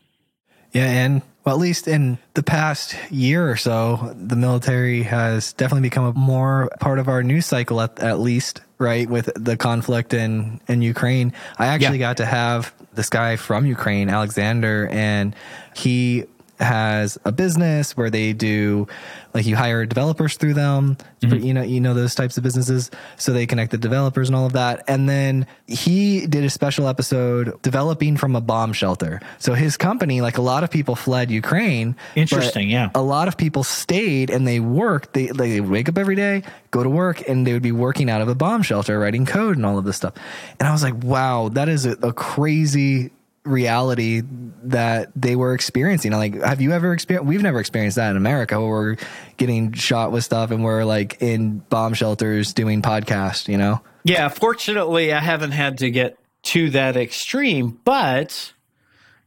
Yeah, 0.72 0.84
and 0.84 1.22
well, 1.44 1.54
at 1.54 1.60
least 1.60 1.88
in 1.88 2.18
the 2.34 2.42
past 2.42 2.94
year 3.10 3.50
or 3.50 3.56
so, 3.56 4.14
the 4.14 4.36
military 4.36 5.02
has 5.04 5.54
definitely 5.54 5.88
become 5.88 6.04
a 6.04 6.12
more 6.12 6.68
part 6.78 6.98
of 6.98 7.08
our 7.08 7.22
news 7.22 7.46
cycle, 7.46 7.80
at, 7.80 7.98
at 8.00 8.20
least, 8.20 8.60
right? 8.76 9.08
With 9.08 9.30
the 9.34 9.56
conflict 9.56 10.12
in, 10.12 10.60
in 10.68 10.82
Ukraine. 10.82 11.32
I 11.56 11.68
actually 11.68 12.00
yeah. 12.00 12.08
got 12.08 12.18
to 12.18 12.26
have 12.26 12.74
this 12.98 13.08
guy 13.08 13.36
from 13.36 13.64
Ukraine, 13.64 14.10
Alexander, 14.10 14.88
and 14.90 15.34
he 15.74 16.24
has 16.60 17.18
a 17.24 17.32
business 17.32 17.96
where 17.96 18.10
they 18.10 18.32
do 18.32 18.86
like 19.34 19.46
you 19.46 19.56
hire 19.56 19.86
developers 19.86 20.36
through 20.36 20.54
them 20.54 20.96
mm-hmm. 21.20 21.44
you 21.44 21.54
know 21.54 21.62
you 21.62 21.80
know 21.80 21.94
those 21.94 22.14
types 22.14 22.36
of 22.36 22.42
businesses. 22.42 22.90
So 23.16 23.32
they 23.32 23.46
connect 23.46 23.70
the 23.70 23.78
developers 23.78 24.28
and 24.28 24.36
all 24.36 24.46
of 24.46 24.52
that. 24.54 24.84
And 24.88 25.08
then 25.08 25.46
he 25.66 26.26
did 26.26 26.44
a 26.44 26.50
special 26.50 26.88
episode 26.88 27.60
developing 27.62 28.16
from 28.16 28.36
a 28.36 28.40
bomb 28.40 28.72
shelter. 28.72 29.20
So 29.38 29.54
his 29.54 29.76
company 29.76 30.20
like 30.20 30.38
a 30.38 30.42
lot 30.42 30.64
of 30.64 30.70
people 30.70 30.96
fled 30.96 31.30
ukraine 31.30 31.96
interesting 32.16 32.70
yeah. 32.70 32.90
a 32.94 33.02
lot 33.02 33.28
of 33.28 33.36
people 33.36 33.62
stayed 33.62 34.30
and 34.30 34.46
they 34.46 34.60
worked. 34.60 35.12
They, 35.12 35.26
they 35.26 35.60
wake 35.60 35.88
up 35.88 35.98
every 35.98 36.16
day 36.16 36.42
go 36.70 36.82
to 36.82 36.90
work 36.90 37.26
and 37.28 37.46
they 37.46 37.52
would 37.52 37.62
be 37.62 37.72
working 37.72 38.10
out 38.10 38.20
of 38.20 38.28
a 38.28 38.34
bomb 38.34 38.62
shelter 38.62 38.98
writing 38.98 39.26
code 39.26 39.56
and 39.56 39.64
all 39.64 39.78
of 39.78 39.84
this 39.84 39.96
stuff. 39.96 40.14
And 40.58 40.68
i 40.68 40.72
was 40.72 40.82
like 40.82 41.02
wow 41.02 41.48
that 41.50 41.68
is 41.68 41.86
a, 41.86 41.92
a 42.02 42.12
crazy 42.12 43.10
reality 43.44 44.22
that 44.64 45.10
they 45.14 45.36
were 45.36 45.54
experiencing. 45.54 46.12
Like, 46.12 46.34
have 46.42 46.60
you 46.60 46.72
ever 46.72 46.92
experienced? 46.92 47.28
We've 47.28 47.42
never 47.42 47.60
experienced 47.60 47.96
that 47.96 48.10
in 48.10 48.16
America 48.16 48.60
where 48.60 48.68
we're 48.68 48.96
getting 49.36 49.72
shot 49.72 50.12
with 50.12 50.24
stuff 50.24 50.50
and 50.50 50.64
we're 50.64 50.84
like 50.84 51.20
in 51.20 51.58
bomb 51.70 51.94
shelters 51.94 52.52
doing 52.52 52.82
podcasts, 52.82 53.48
you 53.48 53.56
know? 53.56 53.80
Yeah. 54.04 54.28
Fortunately, 54.28 55.12
I 55.12 55.20
haven't 55.20 55.52
had 55.52 55.78
to 55.78 55.90
get 55.90 56.18
to 56.44 56.70
that 56.70 56.96
extreme, 56.96 57.80
but 57.84 58.52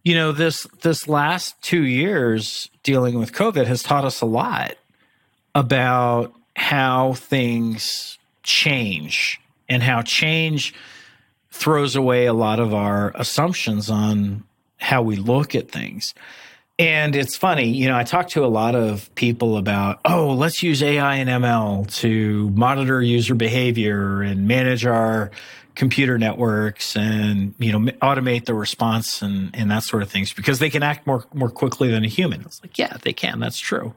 you 0.03 0.15
know, 0.15 0.31
this, 0.31 0.65
this 0.81 1.07
last 1.07 1.61
two 1.61 1.83
years 1.83 2.69
dealing 2.83 3.19
with 3.19 3.33
COVID 3.33 3.67
has 3.67 3.83
taught 3.83 4.05
us 4.05 4.21
a 4.21 4.25
lot 4.25 4.75
about 5.53 6.33
how 6.55 7.13
things 7.13 8.17
change 8.43 9.39
and 9.69 9.83
how 9.83 10.01
change 10.01 10.73
throws 11.51 11.95
away 11.95 12.25
a 12.25 12.33
lot 12.33 12.59
of 12.59 12.73
our 12.73 13.11
assumptions 13.15 13.89
on 13.89 14.43
how 14.81 15.01
we 15.01 15.15
look 15.15 15.55
at 15.55 15.71
things. 15.71 16.13
And 16.79 17.15
it's 17.15 17.37
funny, 17.37 17.69
you 17.69 17.87
know, 17.87 17.95
I 17.95 18.03
talk 18.03 18.29
to 18.29 18.43
a 18.43 18.47
lot 18.47 18.73
of 18.73 19.13
people 19.13 19.57
about, 19.57 19.99
oh, 20.03 20.33
let's 20.33 20.63
use 20.63 20.81
AI 20.81 21.17
and 21.17 21.29
ML 21.29 21.93
to 21.97 22.49
monitor 22.51 23.01
user 23.01 23.35
behavior 23.35 24.23
and 24.23 24.47
manage 24.47 24.85
our 24.85 25.29
computer 25.75 26.17
networks 26.17 26.97
and, 26.97 27.53
you 27.59 27.71
know, 27.71 27.91
automate 28.01 28.45
the 28.45 28.55
response 28.55 29.21
and, 29.21 29.55
and 29.55 29.69
that 29.69 29.83
sort 29.83 30.01
of 30.01 30.09
things 30.09 30.33
because 30.33 30.59
they 30.59 30.71
can 30.71 30.81
act 30.81 31.05
more, 31.05 31.23
more 31.33 31.49
quickly 31.49 31.89
than 31.91 32.03
a 32.03 32.07
human. 32.07 32.41
It's 32.41 32.61
like, 32.63 32.77
yeah, 32.77 32.97
they 33.03 33.13
can. 33.13 33.39
That's 33.39 33.59
true. 33.59 33.93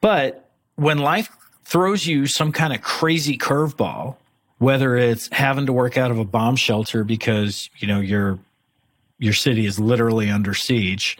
But 0.00 0.50
when 0.74 0.98
life 0.98 1.30
throws 1.64 2.06
you 2.06 2.26
some 2.26 2.50
kind 2.50 2.72
of 2.72 2.82
crazy 2.82 3.38
curveball, 3.38 4.16
whether 4.58 4.96
it's 4.96 5.28
having 5.30 5.66
to 5.66 5.72
work 5.72 5.96
out 5.96 6.10
of 6.10 6.18
a 6.18 6.24
bomb 6.24 6.56
shelter 6.56 7.04
because, 7.04 7.70
you 7.78 7.86
know, 7.86 8.00
your 8.00 8.38
your 9.18 9.32
city 9.32 9.66
is 9.66 9.78
literally 9.78 10.30
under 10.30 10.54
siege, 10.54 11.18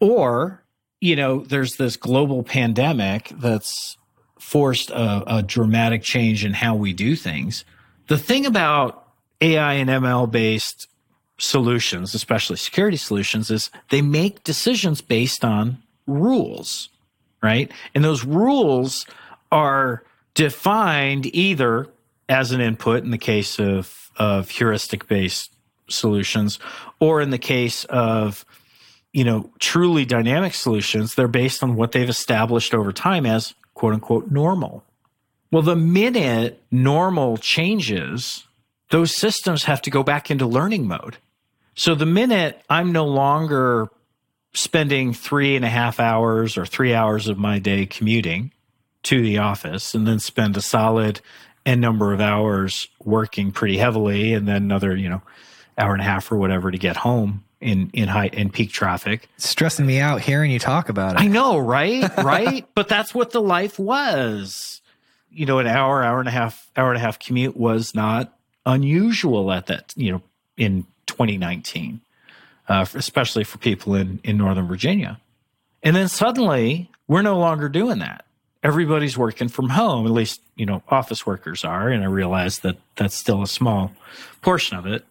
or, 0.00 0.62
you 1.00 1.16
know, 1.16 1.40
there's 1.40 1.76
this 1.76 1.96
global 1.96 2.42
pandemic 2.42 3.32
that's 3.36 3.96
forced 4.38 4.90
a, 4.90 5.36
a 5.38 5.42
dramatic 5.42 6.02
change 6.02 6.44
in 6.44 6.52
how 6.52 6.74
we 6.74 6.92
do 6.92 7.16
things. 7.16 7.64
The 8.06 8.18
thing 8.18 8.46
about 8.46 9.08
AI 9.40 9.74
and 9.74 9.90
ML 9.90 10.30
based 10.30 10.88
solutions, 11.38 12.14
especially 12.14 12.56
security 12.56 12.96
solutions, 12.96 13.50
is 13.50 13.70
they 13.90 14.02
make 14.02 14.44
decisions 14.44 15.00
based 15.00 15.44
on 15.44 15.78
rules, 16.06 16.88
right? 17.42 17.70
And 17.94 18.04
those 18.04 18.24
rules 18.24 19.06
are 19.52 20.02
defined 20.34 21.26
either 21.34 21.88
as 22.28 22.52
an 22.52 22.60
input 22.60 23.04
in 23.04 23.10
the 23.10 23.18
case 23.18 23.58
of, 23.58 24.10
of 24.16 24.50
heuristic 24.50 25.08
based 25.08 25.52
solutions, 25.88 26.58
or 27.00 27.20
in 27.20 27.30
the 27.30 27.38
case 27.38 27.84
of 27.86 28.44
you 29.12 29.24
know 29.24 29.50
truly 29.58 30.04
dynamic 30.04 30.54
solutions, 30.54 31.14
they're 31.14 31.28
based 31.28 31.62
on 31.62 31.76
what 31.76 31.92
they've 31.92 32.08
established 32.08 32.74
over 32.74 32.92
time 32.92 33.26
as 33.26 33.54
quote 33.74 33.94
unquote 33.94 34.30
normal. 34.30 34.84
Well, 35.50 35.62
the 35.62 35.76
minute 35.76 36.62
normal 36.70 37.38
changes, 37.38 38.44
those 38.90 39.14
systems 39.14 39.64
have 39.64 39.80
to 39.82 39.90
go 39.90 40.02
back 40.02 40.30
into 40.30 40.46
learning 40.46 40.86
mode. 40.86 41.16
So 41.74 41.94
the 41.94 42.06
minute 42.06 42.60
I'm 42.68 42.92
no 42.92 43.06
longer 43.06 43.88
spending 44.52 45.12
three 45.12 45.56
and 45.56 45.64
a 45.64 45.68
half 45.68 46.00
hours 46.00 46.58
or 46.58 46.66
three 46.66 46.92
hours 46.92 47.28
of 47.28 47.38
my 47.38 47.58
day 47.58 47.86
commuting 47.86 48.52
to 49.04 49.22
the 49.22 49.38
office 49.38 49.94
and 49.94 50.06
then 50.06 50.18
spend 50.18 50.56
a 50.56 50.60
solid 50.60 51.20
n 51.64 51.80
number 51.80 52.12
of 52.12 52.20
hours 52.20 52.88
working 53.04 53.52
pretty 53.52 53.78
heavily 53.78 54.34
and 54.34 54.48
then 54.48 54.56
another, 54.56 54.96
you 54.96 55.08
know, 55.08 55.22
hour 55.78 55.92
and 55.92 56.00
a 56.00 56.04
half 56.04 56.30
or 56.30 56.36
whatever 56.36 56.70
to 56.70 56.78
get 56.78 56.96
home 56.96 57.44
in 57.60 57.90
in 57.92 58.08
high 58.08 58.26
in 58.26 58.50
peak 58.50 58.70
traffic. 58.70 59.28
It's 59.36 59.48
stressing 59.48 59.86
me 59.86 59.98
out 60.00 60.20
hearing 60.20 60.50
you 60.50 60.58
talk 60.58 60.88
about 60.88 61.14
it. 61.14 61.20
I 61.20 61.26
know, 61.26 61.58
right? 61.58 62.08
right? 62.18 62.66
but 62.74 62.88
that's 62.88 63.14
what 63.14 63.30
the 63.30 63.40
life 63.40 63.78
was. 63.78 64.80
You 65.30 65.46
know, 65.46 65.58
an 65.58 65.66
hour, 65.66 66.02
hour 66.02 66.18
and 66.18 66.28
a 66.28 66.32
half, 66.32 66.70
hour 66.76 66.88
and 66.90 66.96
a 66.96 67.00
half 67.00 67.18
commute 67.18 67.56
was 67.56 67.94
not 67.94 68.32
unusual 68.66 69.52
at 69.52 69.66
that, 69.66 69.92
you 69.96 70.12
know, 70.12 70.22
in 70.56 70.84
2019, 71.06 72.00
uh, 72.68 72.86
especially 72.94 73.44
for 73.44 73.58
people 73.58 73.94
in, 73.94 74.20
in 74.24 74.36
Northern 74.36 74.66
Virginia. 74.66 75.20
And 75.82 75.94
then 75.94 76.08
suddenly 76.08 76.90
we're 77.06 77.22
no 77.22 77.38
longer 77.38 77.68
doing 77.68 77.98
that. 78.00 78.24
Everybody's 78.62 79.16
working 79.16 79.48
from 79.48 79.68
home, 79.70 80.06
at 80.06 80.12
least, 80.12 80.40
you 80.56 80.66
know, 80.66 80.82
office 80.88 81.24
workers 81.24 81.64
are. 81.64 81.88
And 81.88 82.02
I 82.02 82.06
realize 82.06 82.60
that 82.60 82.76
that's 82.96 83.14
still 83.14 83.42
a 83.42 83.46
small 83.46 83.92
portion 84.42 84.76
of 84.76 84.86
it. 84.86 85.04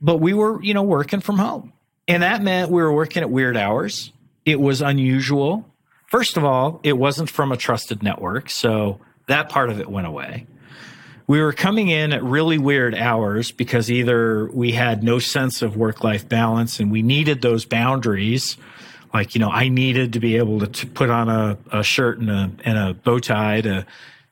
But 0.00 0.16
we 0.18 0.32
were, 0.32 0.62
you 0.62 0.74
know, 0.74 0.82
working 0.82 1.20
from 1.20 1.38
home. 1.38 1.72
And 2.08 2.22
that 2.22 2.42
meant 2.42 2.70
we 2.70 2.82
were 2.82 2.92
working 2.92 3.22
at 3.22 3.30
weird 3.30 3.56
hours. 3.56 4.12
It 4.44 4.60
was 4.60 4.80
unusual. 4.80 5.66
First 6.06 6.36
of 6.36 6.44
all, 6.44 6.80
it 6.82 6.94
wasn't 6.94 7.30
from 7.30 7.52
a 7.52 7.56
trusted 7.56 8.02
network. 8.02 8.50
So 8.50 8.98
that 9.28 9.48
part 9.48 9.70
of 9.70 9.78
it 9.78 9.88
went 9.88 10.06
away 10.06 10.46
we 11.30 11.40
were 11.40 11.52
coming 11.52 11.86
in 11.86 12.12
at 12.12 12.24
really 12.24 12.58
weird 12.58 12.92
hours 12.92 13.52
because 13.52 13.88
either 13.88 14.50
we 14.50 14.72
had 14.72 15.04
no 15.04 15.20
sense 15.20 15.62
of 15.62 15.76
work 15.76 16.02
life 16.02 16.28
balance 16.28 16.80
and 16.80 16.90
we 16.90 17.02
needed 17.02 17.40
those 17.40 17.64
boundaries. 17.64 18.56
Like, 19.14 19.36
you 19.36 19.40
know, 19.40 19.48
I 19.48 19.68
needed 19.68 20.14
to 20.14 20.18
be 20.18 20.38
able 20.38 20.66
to 20.66 20.86
put 20.88 21.08
on 21.08 21.28
a, 21.28 21.56
a 21.70 21.84
shirt 21.84 22.18
and 22.18 22.28
a, 22.28 22.50
and 22.64 22.76
a 22.76 22.94
bow 22.94 23.20
tie 23.20 23.60
to 23.60 23.86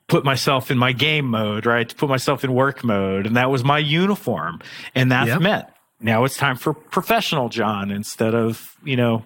put 0.09 0.25
myself 0.25 0.69
in 0.69 0.77
my 0.77 0.91
game 0.91 1.25
mode, 1.25 1.65
right? 1.65 1.87
To 1.87 1.95
put 1.95 2.09
myself 2.09 2.43
in 2.43 2.53
work 2.53 2.83
mode. 2.83 3.25
And 3.25 3.37
that 3.37 3.49
was 3.49 3.63
my 3.63 3.77
uniform. 3.79 4.59
And 4.93 5.11
that's 5.11 5.29
yep. 5.29 5.41
meant 5.41 5.65
now 6.01 6.23
it's 6.23 6.37
time 6.37 6.55
for 6.55 6.73
professional 6.73 7.49
John 7.49 7.91
instead 7.91 8.33
of, 8.33 8.75
you 8.83 8.95
know, 8.95 9.23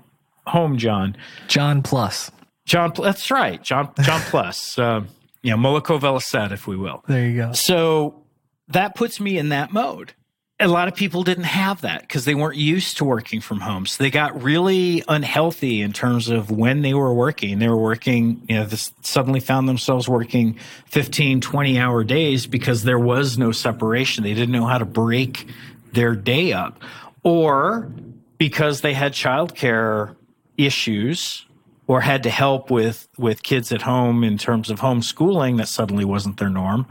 home 0.48 0.78
John. 0.78 1.16
John 1.48 1.84
Plus. 1.84 2.32
John, 2.66 2.94
that's 2.96 3.30
right. 3.30 3.62
John, 3.62 3.92
John 4.02 4.22
Plus. 4.26 4.78
Um, 4.78 5.08
you 5.42 5.52
know, 5.52 5.58
Moloko 5.58 6.00
Vellocet, 6.00 6.52
if 6.52 6.68
we 6.68 6.78
will. 6.78 7.04
There 7.08 7.28
you 7.28 7.38
go. 7.38 7.54
So 7.54 8.24
that 8.70 8.96
puts 8.96 9.20
me 9.20 9.38
in 9.38 9.50
that 9.50 9.72
mode. 9.72 10.14
A 10.60 10.68
lot 10.68 10.88
of 10.88 10.96
people 10.96 11.24
didn't 11.24 11.46
have 11.46 11.82
that 11.82 12.02
because 12.02 12.26
they 12.26 12.36
weren't 12.36 12.58
used 12.58 12.98
to 12.98 13.06
working 13.06 13.42
from 13.42 13.60
home. 13.60 13.86
So 13.86 14.04
they 14.04 14.12
got 14.12 14.42
really 14.42 15.04
unhealthy 15.08 15.82
in 15.82 15.94
terms 15.94 16.30
of 16.30 16.52
when 16.52 16.84
they 16.84 16.94
were 16.94 17.14
working. 17.14 17.60
They 17.60 17.68
were 17.68 17.82
working, 17.82 18.44
you 18.48 18.56
know, 18.56 18.66
this 18.66 18.94
suddenly 19.02 19.40
found 19.40 19.68
themselves 19.68 20.08
working 20.08 20.58
15, 20.86 21.42
20 21.42 21.80
hour 21.80 22.04
days 22.04 22.46
because 22.46 22.84
there 22.84 23.00
was 23.00 23.38
no 23.38 23.52
separation. 23.52 24.24
They 24.24 24.36
didn't 24.36 24.52
know 24.52 24.68
how 24.68 24.78
to 24.78 24.86
break 24.86 25.48
their 25.92 26.16
day 26.16 26.54
up. 26.54 26.82
Or 27.24 27.92
because 28.38 28.82
they 28.82 28.94
had 28.94 29.14
childcare 29.14 30.16
issues 30.58 31.46
or 31.88 32.02
had 32.02 32.24
to 32.24 32.30
help 32.30 32.70
with 32.70 33.08
with 33.18 33.44
kids 33.44 33.72
at 33.72 33.82
home 33.82 34.24
in 34.24 34.38
terms 34.38 34.70
of 34.70 34.80
homeschooling 34.80 35.58
that 35.58 35.68
suddenly 35.68 36.06
wasn't 36.06 36.38
their 36.38 36.50
norm 36.50 36.88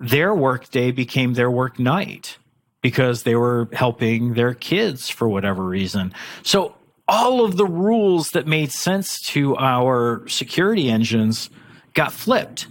their 0.00 0.34
work 0.34 0.70
day 0.70 0.90
became 0.90 1.34
their 1.34 1.50
work 1.50 1.78
night 1.78 2.38
because 2.86 3.24
they 3.24 3.34
were 3.34 3.68
helping 3.72 4.34
their 4.34 4.54
kids 4.54 5.08
for 5.08 5.28
whatever 5.28 5.64
reason 5.64 6.14
so 6.42 6.72
all 7.08 7.44
of 7.44 7.56
the 7.56 7.66
rules 7.66 8.30
that 8.30 8.46
made 8.46 8.70
sense 8.70 9.20
to 9.20 9.56
our 9.56 10.26
security 10.28 10.88
engines 10.88 11.50
got 11.94 12.12
flipped 12.12 12.68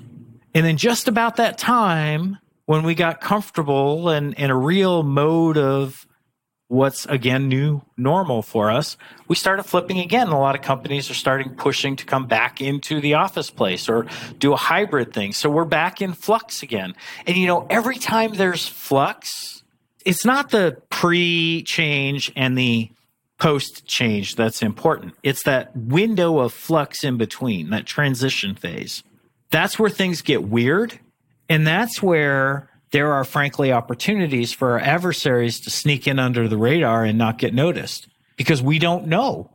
and 0.53 0.65
then 0.65 0.77
just 0.77 1.09
about 1.09 1.35
that 1.35 1.57
time 1.57 2.37
when 2.65 2.83
we 2.83 2.95
got 2.95 3.19
comfortable 3.19 4.07
and 4.07 4.33
in 4.35 4.49
a 4.49 4.57
real 4.57 5.03
mode 5.03 5.57
of 5.57 6.07
what's 6.67 7.05
again 7.05 7.47
new 7.47 7.81
normal 7.95 8.41
for 8.41 8.71
us, 8.71 8.97
we 9.27 9.35
started 9.35 9.63
flipping 9.63 9.99
again. 9.99 10.29
A 10.29 10.39
lot 10.39 10.55
of 10.55 10.61
companies 10.61 11.09
are 11.09 11.15
starting 11.15 11.55
pushing 11.55 11.95
to 11.97 12.05
come 12.05 12.25
back 12.25 12.61
into 12.61 12.99
the 12.99 13.13
office 13.15 13.49
place 13.49 13.87
or 13.87 14.07
do 14.39 14.53
a 14.53 14.57
hybrid 14.57 15.13
thing. 15.13 15.33
So 15.33 15.49
we're 15.49 15.65
back 15.65 16.01
in 16.01 16.13
flux 16.13 16.63
again. 16.63 16.95
And 17.27 17.37
you 17.37 17.47
know, 17.47 17.67
every 17.69 17.97
time 17.97 18.33
there's 18.33 18.67
flux, 18.67 19.63
it's 20.05 20.23
not 20.23 20.51
the 20.51 20.81
pre 20.89 21.63
change 21.63 22.31
and 22.35 22.57
the 22.57 22.89
post 23.37 23.85
change 23.85 24.35
that's 24.35 24.61
important. 24.61 25.13
It's 25.23 25.43
that 25.43 25.75
window 25.75 26.39
of 26.39 26.53
flux 26.53 27.03
in 27.03 27.17
between, 27.17 27.71
that 27.71 27.85
transition 27.85 28.55
phase. 28.55 29.03
That's 29.51 29.77
where 29.77 29.89
things 29.89 30.21
get 30.21 30.43
weird. 30.43 30.99
And 31.49 31.67
that's 31.67 32.01
where 32.01 32.69
there 32.91 33.11
are 33.11 33.23
frankly 33.23 33.71
opportunities 33.71 34.53
for 34.53 34.71
our 34.71 34.79
adversaries 34.79 35.59
to 35.61 35.69
sneak 35.69 36.07
in 36.07 36.17
under 36.17 36.47
the 36.47 36.57
radar 36.57 37.03
and 37.03 37.17
not 37.17 37.37
get 37.37 37.53
noticed 37.53 38.07
because 38.37 38.61
we 38.61 38.79
don't 38.79 39.07
know 39.07 39.49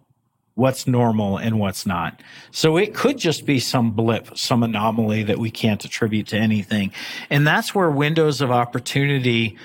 what's 0.54 0.86
normal 0.86 1.38
and 1.38 1.58
what's 1.58 1.86
not. 1.86 2.20
So 2.50 2.76
it 2.76 2.94
could 2.94 3.16
just 3.16 3.46
be 3.46 3.58
some 3.58 3.92
blip, 3.92 4.36
some 4.36 4.62
anomaly 4.62 5.22
that 5.24 5.38
we 5.38 5.50
can't 5.50 5.82
attribute 5.84 6.28
to 6.28 6.36
anything. 6.36 6.92
And 7.30 7.46
that's 7.46 7.74
where 7.74 7.90
windows 7.90 8.40
of 8.40 8.50
opportunity 8.50 9.56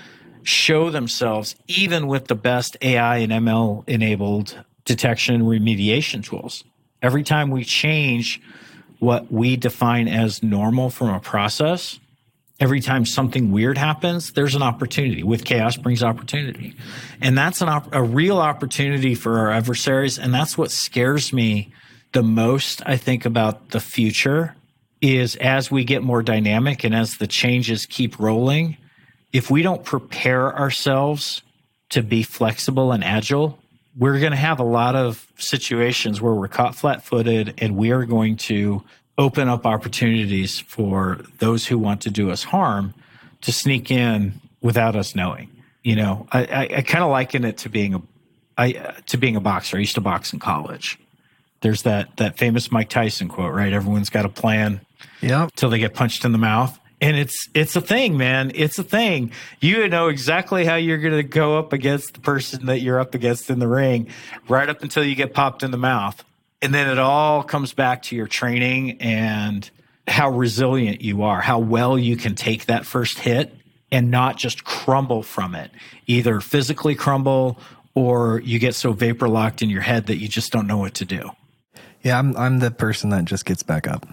show 0.46 0.90
themselves 0.92 1.56
even 1.68 2.08
with 2.08 2.28
the 2.28 2.36
best 2.36 2.78
AI 2.82 3.18
and 3.18 3.32
ML 3.32 3.84
enabled 3.88 4.64
detection 4.86 5.42
remediation 5.42 6.24
tools. 6.24 6.64
Every 7.02 7.24
time 7.24 7.50
we 7.50 7.64
change 7.64 8.42
what 9.00 9.32
we 9.32 9.58
define 9.58 10.08
as 10.08 10.44
normal 10.44 10.90
from 10.90 11.10
a 11.10 11.20
process, 11.20 12.00
every 12.60 12.80
time 12.80 13.06
something 13.06 13.52
weird 13.52 13.78
happens, 13.78 14.34
there's 14.34 14.56
an 14.56 14.62
opportunity. 14.62 15.24
With 15.24 15.44
chaos 15.46 15.78
brings 15.78 16.04
opportunity. 16.04 16.76
And 17.22 17.38
that's 17.38 17.62
an 17.62 17.70
op- 17.70 17.94
a 17.94 18.04
real 18.04 18.38
opportunity 18.38 19.16
for 19.16 19.40
our 19.40 19.52
adversaries. 19.52 20.20
And 20.20 20.34
that's 20.34 20.58
what 20.58 20.72
scares 20.72 21.34
me 21.34 21.74
the 22.14 22.24
most, 22.24 22.82
I 22.86 22.98
think, 22.98 23.26
about 23.26 23.72
the 23.72 23.80
future 23.80 24.56
is 25.02 25.36
as 25.38 25.70
we 25.70 25.84
get 25.84 26.04
more 26.04 26.24
dynamic 26.24 26.84
and 26.84 26.96
as 26.96 27.18
the 27.18 27.28
changes 27.28 27.86
keep 27.86 28.20
rolling, 28.20 28.78
if 29.36 29.52
we 29.52 29.62
don't 29.62 29.84
prepare 29.84 30.58
ourselves 30.58 31.42
to 31.90 32.02
be 32.02 32.24
flexible 32.24 32.94
and 32.94 33.04
agile, 33.04 33.60
we're 33.98 34.18
going 34.20 34.32
to 34.32 34.38
have 34.38 34.62
a 34.62 34.64
lot 34.64 34.96
of 34.96 35.28
situations 35.36 36.22
where 36.22 36.34
we're 36.34 36.48
caught 36.48 36.74
flat 36.74 37.04
footed 37.04 37.54
and 37.58 37.76
we 37.76 37.92
are 37.92 38.06
going 38.06 38.38
to 38.38 38.82
open 39.18 39.50
up 39.50 39.66
opportunities 39.66 40.62
for 40.62 41.20
those 41.40 41.66
who 41.68 41.78
want 41.78 42.00
to 42.02 42.10
do 42.10 42.32
us 42.32 42.46
harm 42.46 42.94
to 43.42 43.52
sneak 43.52 43.92
in 43.92 44.40
without 44.62 44.96
us 44.96 45.16
knowing. 45.16 45.50
You 45.84 45.98
know, 45.98 46.28
I, 46.32 46.46
I, 46.46 46.62
I 46.78 46.82
kind 46.82 47.04
of 47.04 47.12
liken 47.12 47.44
it 47.44 47.58
to 47.58 47.70
being 47.70 47.96
a 47.96 48.02
I, 48.58 48.72
to 49.08 49.18
being 49.18 49.36
a 49.36 49.42
boxer. 49.42 49.76
I 49.76 49.82
used 49.82 49.96
to 49.96 50.02
box 50.02 50.32
in 50.32 50.40
college. 50.40 50.98
There's 51.60 51.82
that 51.82 52.16
that 52.16 52.38
famous 52.38 52.72
Mike 52.72 52.88
Tyson 52.88 53.28
quote, 53.28 53.54
right? 53.54 53.74
Everyone's 53.74 54.10
got 54.10 54.24
a 54.24 54.30
plan. 54.30 54.80
Yeah. 55.20 55.50
Till 55.58 55.70
they 55.70 55.80
get 55.80 55.94
punched 55.94 56.24
in 56.24 56.32
the 56.32 56.38
mouth. 56.38 56.80
And 57.02 57.18
it's 57.18 57.50
it's 57.54 57.76
a 57.76 57.82
thing, 57.82 58.18
man. 58.18 58.52
It's 58.56 58.80
a 58.80 58.84
thing. 58.84 59.32
You 59.60 59.88
know 59.90 60.08
exactly 60.08 60.66
how 60.66 60.76
you're 60.76 60.98
going 60.98 61.18
to 61.18 61.24
go 61.24 61.60
up 61.60 61.74
against 61.74 62.14
the 62.14 62.20
person 62.22 62.68
that 62.68 62.80
you're 62.80 63.00
up 63.00 63.16
against 63.16 63.50
in 63.50 63.60
the 63.60 63.68
ring, 63.68 64.08
right 64.48 64.70
up 64.70 64.82
until 64.82 65.04
you 65.04 65.14
get 65.14 65.34
popped 65.34 65.62
in 65.62 65.72
the 65.72 65.78
mouth 65.78 66.24
and 66.66 66.74
then 66.74 66.90
it 66.90 66.98
all 66.98 67.44
comes 67.44 67.74
back 67.74 68.02
to 68.02 68.16
your 68.16 68.26
training 68.26 69.00
and 69.00 69.70
how 70.08 70.32
resilient 70.32 71.00
you 71.02 71.22
are, 71.22 71.40
how 71.40 71.60
well 71.60 71.96
you 71.96 72.18
can 72.18 72.34
take 72.34 72.66
that 72.66 72.88
first 72.88 73.20
hit 73.20 73.54
and 73.92 74.10
not 74.10 74.38
just 74.38 74.64
crumble 74.64 75.22
from 75.22 75.54
it, 75.54 75.70
either 76.08 76.40
physically 76.40 76.96
crumble 76.96 77.60
or 77.94 78.42
you 78.42 78.58
get 78.58 78.74
so 78.74 78.94
vapor 78.94 79.30
locked 79.30 79.62
in 79.62 79.70
your 79.70 79.82
head 79.82 80.08
that 80.08 80.18
you 80.18 80.28
just 80.28 80.52
don't 80.52 80.66
know 80.66 80.78
what 80.78 80.96
to 80.96 81.06
do. 81.06 81.30
Yeah, 82.02 82.18
I'm 82.18 82.36
I'm 82.36 82.60
the 82.60 82.72
person 82.72 83.12
that 83.12 83.26
just 83.26 83.46
gets 83.46 83.62
back 83.62 83.88
up. 83.88 84.08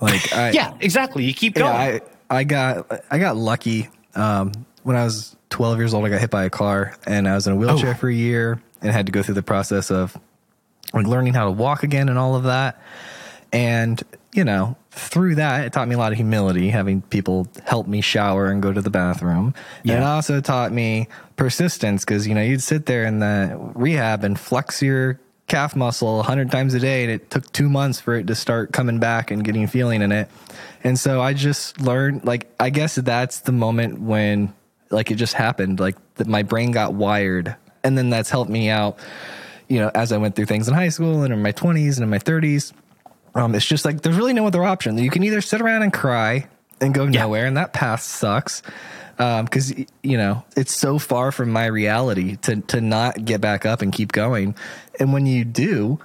Like 0.00 0.32
I, 0.34 0.50
yeah, 0.50 0.74
exactly. 0.80 1.24
You 1.24 1.32
keep 1.32 1.54
going. 1.54 1.72
Yeah, 1.72 2.00
I 2.00 2.00
I 2.30 2.44
got 2.44 3.02
I 3.10 3.18
got 3.18 3.36
lucky 3.36 3.88
um, 4.14 4.52
when 4.82 4.96
I 4.96 5.04
was 5.04 5.36
12 5.50 5.78
years 5.78 5.94
old. 5.94 6.04
I 6.04 6.08
got 6.08 6.20
hit 6.20 6.30
by 6.30 6.44
a 6.44 6.50
car 6.50 6.96
and 7.06 7.28
I 7.28 7.34
was 7.34 7.46
in 7.46 7.52
a 7.52 7.56
wheelchair 7.56 7.90
oh. 7.90 7.94
for 7.94 8.08
a 8.08 8.14
year 8.14 8.60
and 8.82 8.92
had 8.92 9.06
to 9.06 9.12
go 9.12 9.22
through 9.22 9.34
the 9.34 9.42
process 9.42 9.90
of 9.90 10.16
like 10.92 11.06
learning 11.06 11.34
how 11.34 11.44
to 11.44 11.50
walk 11.50 11.82
again 11.82 12.08
and 12.08 12.18
all 12.18 12.34
of 12.34 12.44
that. 12.44 12.80
And 13.52 14.02
you 14.32 14.44
know, 14.44 14.76
through 14.90 15.36
that, 15.36 15.64
it 15.64 15.72
taught 15.72 15.86
me 15.86 15.94
a 15.94 15.98
lot 15.98 16.12
of 16.12 16.18
humility, 16.18 16.68
having 16.68 17.02
people 17.02 17.46
help 17.64 17.86
me 17.86 18.00
shower 18.00 18.46
and 18.46 18.60
go 18.60 18.72
to 18.72 18.80
the 18.80 18.90
bathroom. 18.90 19.54
Yeah. 19.84 19.94
And 19.94 20.02
it 20.02 20.06
also 20.06 20.40
taught 20.40 20.72
me 20.72 21.08
persistence 21.36 22.04
because, 22.04 22.26
you 22.26 22.34
know, 22.34 22.42
you'd 22.42 22.62
sit 22.62 22.86
there 22.86 23.04
in 23.04 23.20
the 23.20 23.56
rehab 23.74 24.24
and 24.24 24.38
flex 24.38 24.82
your 24.82 25.20
calf 25.46 25.76
muscle 25.76 26.16
100 26.16 26.50
times 26.50 26.74
a 26.74 26.80
day 26.80 27.04
and 27.04 27.12
it 27.12 27.30
took 27.30 27.50
two 27.52 27.68
months 27.68 28.00
for 28.00 28.14
it 28.16 28.26
to 28.26 28.34
start 28.34 28.72
coming 28.72 28.98
back 28.98 29.30
and 29.30 29.44
getting 29.44 29.66
feeling 29.66 30.00
in 30.00 30.10
it 30.10 30.28
and 30.84 30.98
so 30.98 31.20
i 31.20 31.32
just 31.32 31.80
learned 31.80 32.24
like 32.24 32.52
i 32.60 32.70
guess 32.70 32.94
that's 32.96 33.40
the 33.40 33.52
moment 33.52 34.00
when 34.00 34.52
like 34.90 35.10
it 35.10 35.16
just 35.16 35.34
happened 35.34 35.80
like 35.80 35.96
that 36.14 36.26
my 36.26 36.42
brain 36.42 36.70
got 36.70 36.94
wired 36.94 37.56
and 37.82 37.98
then 37.98 38.10
that's 38.10 38.30
helped 38.30 38.50
me 38.50 38.68
out 38.68 38.98
you 39.68 39.78
know 39.78 39.90
as 39.94 40.12
i 40.12 40.16
went 40.16 40.36
through 40.36 40.46
things 40.46 40.68
in 40.68 40.74
high 40.74 40.88
school 40.88 41.22
and 41.22 41.32
in 41.32 41.42
my 41.42 41.52
20s 41.52 41.96
and 41.96 42.04
in 42.04 42.10
my 42.10 42.18
30s 42.18 42.72
um, 43.36 43.56
it's 43.56 43.66
just 43.66 43.84
like 43.84 44.02
there's 44.02 44.16
really 44.16 44.32
no 44.32 44.46
other 44.46 44.62
option 44.62 44.96
you 44.96 45.10
can 45.10 45.24
either 45.24 45.40
sit 45.40 45.60
around 45.60 45.82
and 45.82 45.92
cry 45.92 46.46
and 46.80 46.94
go 46.94 47.04
yeah. 47.04 47.22
nowhere 47.22 47.46
and 47.46 47.56
that 47.56 47.72
path 47.72 48.02
sucks 48.02 48.62
because 49.16 49.72
um, 49.72 49.86
you 50.02 50.16
know 50.16 50.44
it's 50.56 50.74
so 50.74 50.98
far 50.98 51.30
from 51.30 51.50
my 51.50 51.66
reality 51.66 52.36
to 52.36 52.60
to 52.62 52.80
not 52.80 53.24
get 53.24 53.40
back 53.40 53.64
up 53.66 53.82
and 53.82 53.92
keep 53.92 54.12
going. 54.12 54.54
And 54.98 55.12
when 55.12 55.26
you 55.26 55.44
do, 55.44 55.98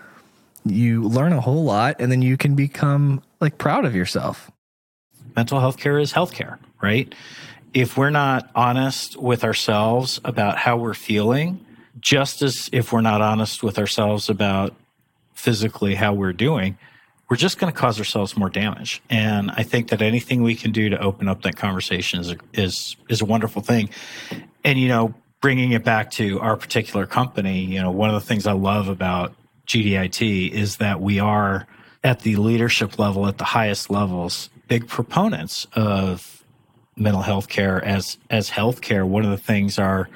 you 0.66 1.04
learn 1.04 1.34
a 1.34 1.42
whole 1.42 1.64
lot, 1.64 1.96
and 2.00 2.12
then 2.12 2.22
you 2.22 2.38
can 2.38 2.56
become 2.56 3.22
like 3.40 3.58
proud 3.58 3.86
of 3.86 3.96
yourself. 3.96 4.52
Mental 5.36 5.60
health 5.60 5.78
care 5.78 6.00
is 6.00 6.14
healthcare, 6.14 6.58
right? 6.82 7.14
If 7.74 7.98
we're 7.98 8.10
not 8.10 8.50
honest 8.56 9.18
with 9.18 9.44
ourselves 9.44 10.20
about 10.24 10.58
how 10.58 10.78
we're 10.78 10.94
feeling, 10.94 11.66
just 12.00 12.42
as 12.42 12.70
if 12.72 12.92
we're 12.92 13.02
not 13.02 13.22
honest 13.22 13.64
with 13.64 13.78
ourselves 13.78 14.30
about 14.30 14.74
physically 15.34 15.96
how 15.96 16.14
we're 16.14 16.34
doing, 16.34 16.78
we're 17.30 17.38
just 17.38 17.60
going 17.60 17.72
to 17.72 17.78
cause 17.78 18.00
ourselves 18.00 18.36
more 18.36 18.50
damage. 18.50 19.02
And 19.10 19.52
I 19.52 19.64
think 19.64 19.90
that 19.90 20.02
anything 20.02 20.42
we 20.42 20.56
can 20.56 20.72
do 20.72 20.90
to 20.90 21.00
open 21.00 21.28
up 21.28 21.44
that 21.44 21.56
conversation 21.56 22.20
is 22.22 22.36
is 22.54 22.96
is 23.08 23.22
a 23.22 23.26
wonderful 23.26 23.62
thing. 23.62 23.90
And 24.64 24.80
you 24.80 24.88
know, 24.88 25.14
bringing 25.42 25.72
it 25.72 25.84
back 25.84 26.12
to 26.12 26.40
our 26.40 26.58
particular 26.58 27.06
company, 27.06 27.64
you 27.64 27.82
know, 27.82 27.92
one 27.92 28.10
of 28.10 28.20
the 28.20 28.28
things 28.28 28.48
I 28.48 28.54
love 28.54 28.88
about 28.88 29.34
GDIT 29.68 30.52
is 30.52 30.78
that 30.78 31.00
we 31.00 31.20
are 31.20 31.68
at 32.04 32.22
the 32.22 32.38
leadership 32.38 32.98
level, 32.98 33.28
at 33.28 33.38
the 33.38 33.44
highest 33.44 33.90
levels, 33.90 34.50
big 34.70 34.88
proponents 34.88 35.68
of 35.74 36.44
mental 36.96 37.22
health 37.22 37.50
care 37.50 37.84
as 37.84 38.18
as 38.30 38.50
healthcare. 38.50 39.06
One 39.06 39.26
of 39.26 39.32
the 39.32 39.38
things 39.38 39.78
our 39.78 40.10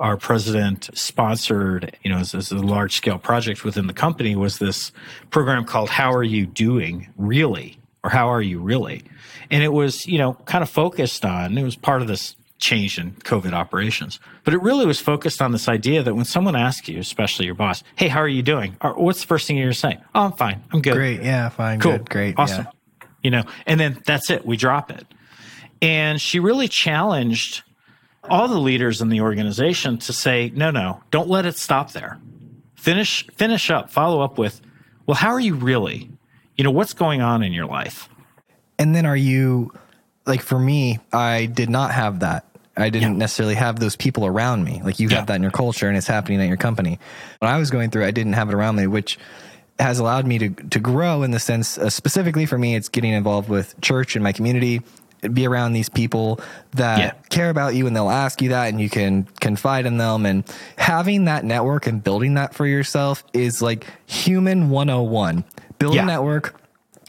our 0.00 0.16
president 0.16 0.90
sponsored, 0.92 1.96
you 2.02 2.10
know, 2.10 2.18
as, 2.18 2.34
as 2.34 2.50
a 2.50 2.56
large 2.56 2.96
scale 2.96 3.18
project 3.18 3.64
within 3.64 3.86
the 3.86 3.92
company 3.92 4.34
was 4.34 4.58
this 4.58 4.90
program 5.30 5.64
called 5.64 5.88
How 5.88 6.12
Are 6.12 6.24
You 6.24 6.46
Doing 6.46 7.08
Really? 7.16 7.78
Or 8.02 8.10
How 8.10 8.28
Are 8.28 8.42
You 8.42 8.58
Really? 8.58 9.04
And 9.50 9.62
it 9.62 9.72
was, 9.72 10.06
you 10.06 10.18
know, 10.18 10.34
kind 10.46 10.62
of 10.62 10.68
focused 10.68 11.24
on, 11.24 11.56
it 11.56 11.62
was 11.62 11.76
part 11.76 12.02
of 12.02 12.08
this 12.08 12.34
change 12.58 12.98
in 12.98 13.12
COVID 13.12 13.52
operations, 13.52 14.18
but 14.42 14.52
it 14.52 14.62
really 14.62 14.84
was 14.84 15.00
focused 15.00 15.40
on 15.40 15.52
this 15.52 15.68
idea 15.68 16.02
that 16.02 16.14
when 16.14 16.24
someone 16.24 16.56
asks 16.56 16.88
you, 16.88 16.98
especially 16.98 17.46
your 17.46 17.54
boss, 17.54 17.84
hey, 17.94 18.08
how 18.08 18.20
are 18.20 18.28
you 18.28 18.42
doing? 18.42 18.76
Or 18.80 18.94
what's 18.94 19.20
the 19.20 19.26
first 19.26 19.46
thing 19.46 19.56
you're 19.56 19.72
saying? 19.72 19.98
Oh, 20.14 20.24
I'm 20.24 20.32
fine. 20.32 20.62
I'm 20.72 20.82
good. 20.82 20.94
Great. 20.94 21.22
Yeah, 21.22 21.50
fine. 21.50 21.78
Cool. 21.78 21.92
Good. 21.98 22.10
Great. 22.10 22.34
Awesome. 22.36 22.64
Yeah. 22.64 22.70
You 23.24 23.30
know, 23.30 23.42
and 23.66 23.80
then 23.80 24.00
that's 24.06 24.30
it. 24.30 24.46
We 24.46 24.56
drop 24.56 24.90
it. 24.92 25.04
And 25.82 26.20
she 26.20 26.38
really 26.38 26.68
challenged 26.68 27.62
all 28.30 28.48
the 28.48 28.58
leaders 28.58 29.00
in 29.00 29.08
the 29.08 29.20
organization 29.22 29.98
to 29.98 30.12
say, 30.12 30.52
no, 30.54 30.70
no, 30.70 31.00
don't 31.10 31.28
let 31.28 31.46
it 31.46 31.56
stop 31.56 31.92
there. 31.92 32.18
Finish, 32.76 33.26
finish 33.28 33.70
up, 33.70 33.90
follow 33.90 34.20
up 34.20 34.38
with, 34.38 34.60
well, 35.06 35.16
how 35.16 35.30
are 35.30 35.40
you 35.40 35.54
really? 35.54 36.10
You 36.56 36.64
know, 36.64 36.70
what's 36.70 36.92
going 36.92 37.20
on 37.20 37.42
in 37.42 37.52
your 37.52 37.66
life? 37.66 38.08
And 38.78 38.94
then 38.94 39.06
are 39.06 39.16
you, 39.16 39.72
like 40.26 40.40
for 40.40 40.58
me, 40.58 40.98
I 41.12 41.46
did 41.46 41.70
not 41.70 41.90
have 41.92 42.20
that. 42.20 42.46
I 42.76 42.90
didn't 42.90 43.12
yeah. 43.12 43.18
necessarily 43.18 43.54
have 43.54 43.78
those 43.78 43.96
people 43.96 44.26
around 44.26 44.64
me. 44.64 44.82
Like 44.82 44.98
you 44.98 45.08
yeah. 45.08 45.16
have 45.16 45.26
that 45.28 45.36
in 45.36 45.42
your 45.42 45.50
culture 45.50 45.88
and 45.88 45.96
it's 45.96 46.06
happening 46.06 46.40
at 46.40 46.48
your 46.48 46.56
company. 46.56 46.98
When 47.38 47.50
I 47.50 47.58
was 47.58 47.70
going 47.70 47.90
through, 47.90 48.04
I 48.04 48.10
didn't 48.10 48.32
have 48.32 48.48
it 48.48 48.54
around 48.54 48.76
me, 48.76 48.86
which 48.86 49.18
has 49.78 49.98
allowed 49.98 50.26
me 50.26 50.38
to 50.38 50.50
to 50.50 50.78
grow 50.78 51.22
in 51.22 51.30
the 51.30 51.40
sense 51.40 51.78
uh, 51.78 51.90
specifically 51.90 52.46
for 52.46 52.56
me 52.58 52.74
it's 52.74 52.88
getting 52.88 53.12
involved 53.12 53.48
with 53.48 53.78
church 53.80 54.16
and 54.16 54.22
my 54.22 54.32
community. 54.32 54.82
Be 55.32 55.46
around 55.46 55.72
these 55.72 55.88
people 55.88 56.38
that 56.72 56.98
yeah. 56.98 57.12
care 57.30 57.48
about 57.48 57.74
you 57.74 57.86
and 57.86 57.96
they'll 57.96 58.10
ask 58.10 58.42
you 58.42 58.50
that 58.50 58.68
and 58.68 58.78
you 58.78 58.90
can 58.90 59.24
confide 59.40 59.86
in 59.86 59.96
them. 59.96 60.26
And 60.26 60.44
having 60.76 61.24
that 61.24 61.46
network 61.46 61.86
and 61.86 62.04
building 62.04 62.34
that 62.34 62.54
for 62.54 62.66
yourself 62.66 63.24
is 63.32 63.62
like 63.62 63.86
human 64.04 64.68
101 64.68 65.44
build 65.78 65.94
yeah. 65.94 66.02
a 66.02 66.06
network 66.06 66.60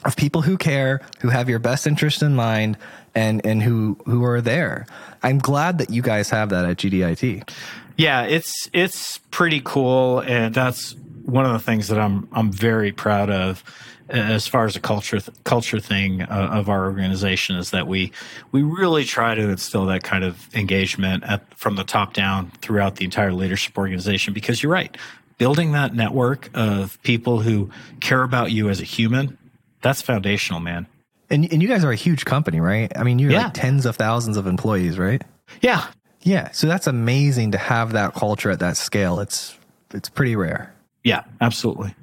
of 0.06 0.15
people 0.15 0.43
who 0.43 0.58
care 0.58 1.01
who 1.19 1.28
have 1.28 1.49
your 1.49 1.60
best 1.60 1.88
interest 1.88 2.23
in 2.23 2.36
mind 2.36 2.78
and 3.13 3.45
and 3.45 3.62
who 3.62 3.97
who 4.06 4.23
are 4.23 4.39
there. 4.39 4.86
I'm 5.21 5.39
glad 5.39 5.80
that 5.80 5.89
you 5.89 6.01
guys 6.01 6.30
have 6.30 6.49
that 6.49 6.63
at 6.63 6.78
gdit 6.78 7.49
yeah 7.97 8.23
it's 8.23 8.69
it's 8.73 9.17
pretty 9.32 9.62
cool 9.63 10.19
and 10.19 10.54
that's 10.54 10.95
one 11.25 11.45
of 11.45 11.51
the 11.51 11.59
things 11.59 11.88
that 11.88 11.99
i'm 11.99 12.27
i'm 12.31 12.51
very 12.51 12.91
proud 12.91 13.29
of 13.29 13.63
as 14.09 14.47
far 14.47 14.65
as 14.65 14.75
a 14.75 14.79
culture 14.79 15.19
culture 15.43 15.79
thing 15.79 16.21
uh, 16.21 16.49
of 16.51 16.69
our 16.69 16.85
organization 16.85 17.55
is 17.55 17.71
that 17.71 17.88
we 17.88 18.11
we 18.51 18.61
really 18.61 19.03
try 19.03 19.33
to 19.33 19.49
instill 19.49 19.85
that 19.85 20.03
kind 20.03 20.23
of 20.23 20.47
engagement 20.55 21.23
at, 21.23 21.41
from 21.55 21.75
the 21.75 21.83
top 21.83 22.13
down 22.13 22.51
throughout 22.61 22.97
the 22.97 23.05
entire 23.05 23.33
leadership 23.33 23.77
organization 23.77 24.33
because 24.33 24.61
you're 24.61 24.71
right. 24.71 24.95
Building 25.38 25.73
that 25.73 25.93
network 25.93 26.49
of 26.53 27.01
people 27.03 27.41
who 27.41 27.69
care 27.99 28.23
about 28.23 28.51
you 28.51 28.69
as 28.69 28.79
a 28.79 28.85
human 28.85 29.38
that's 29.81 30.01
foundational 30.01 30.59
man. 30.59 30.88
And, 31.29 31.51
and 31.51 31.61
you 31.61 31.67
guys 31.67 31.83
are 31.83 31.91
a 31.91 31.95
huge 31.95 32.25
company 32.25 32.59
right? 32.59 32.95
I 32.95 33.03
mean 33.03 33.17
you're 33.17 33.31
yeah. 33.31 33.45
like 33.45 33.53
tens 33.55 33.88
of 33.88 33.95
thousands 33.95 34.38
of 34.38 34.45
employees 34.45 34.99
right? 34.99 35.23
Yeah. 35.61 35.88
Yeah. 36.21 36.51
So 36.51 36.67
that's 36.67 36.88
amazing 36.88 37.51
to 37.51 37.57
have 37.57 37.93
that 37.93 38.13
culture 38.13 38.51
at 38.51 38.59
that 38.59 38.77
scale. 38.77 39.19
It's 39.19 39.57
it's 39.91 40.09
pretty 40.09 40.35
rare 40.35 40.74
yeah 41.05 41.23
absolutely 41.39 41.95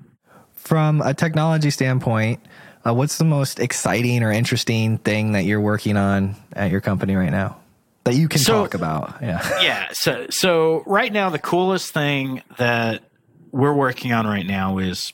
from 0.63 1.01
a 1.01 1.13
technology 1.13 1.71
standpoint, 1.71 2.41
uh, 2.87 2.95
what's 2.95 3.19
the 3.19 3.25
most 3.25 3.59
exciting 3.59 4.23
or 4.23 4.31
interesting 4.33 4.99
thing 4.99 5.33
that 5.33 5.45
you're 5.45 5.61
working 5.61 5.97
on 5.97 6.37
at 6.53 6.71
your 6.71 6.81
company 6.81 7.17
right 7.17 7.31
now 7.31 7.59
that 8.05 8.15
you 8.15 8.29
can 8.29 8.41
so, 8.41 8.63
talk 8.63 8.75
about? 8.75 9.17
Yeah. 9.23 9.63
Yeah. 9.63 9.89
So, 9.93 10.27
so 10.31 10.83
right 10.87 11.13
now, 11.13 11.31
the 11.31 11.39
coolest 11.39 11.93
thing 11.93 12.43
that 12.59 13.03
we're 13.51 13.75
working 13.75 14.13
on 14.13 14.27
right 14.27 14.47
now 14.47 14.79
is 14.79 15.13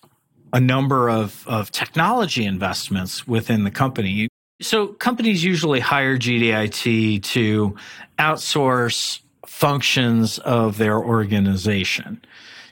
a 0.52 0.60
number 0.60 1.10
of, 1.10 1.46
of 1.48 1.72
technology 1.72 2.44
investments 2.44 3.26
within 3.26 3.64
the 3.64 3.70
company. 3.70 4.28
So 4.60 4.88
companies 4.88 5.42
usually 5.42 5.80
hire 5.80 6.18
GDIT 6.18 7.22
to 7.22 7.76
outsource 8.18 9.20
functions 9.46 10.38
of 10.38 10.78
their 10.78 10.98
organization. 10.98 12.22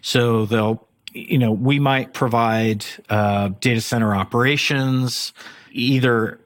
So 0.03 0.47
they'll 0.47 0.86
you 1.17 1.39
know, 1.39 1.53
we 1.53 1.79
might 1.79 2.13
provide 2.13 2.85
uh, 3.09 3.49
data 3.61 3.81
center 3.81 4.15
operations, 4.15 5.33
either 5.73 6.39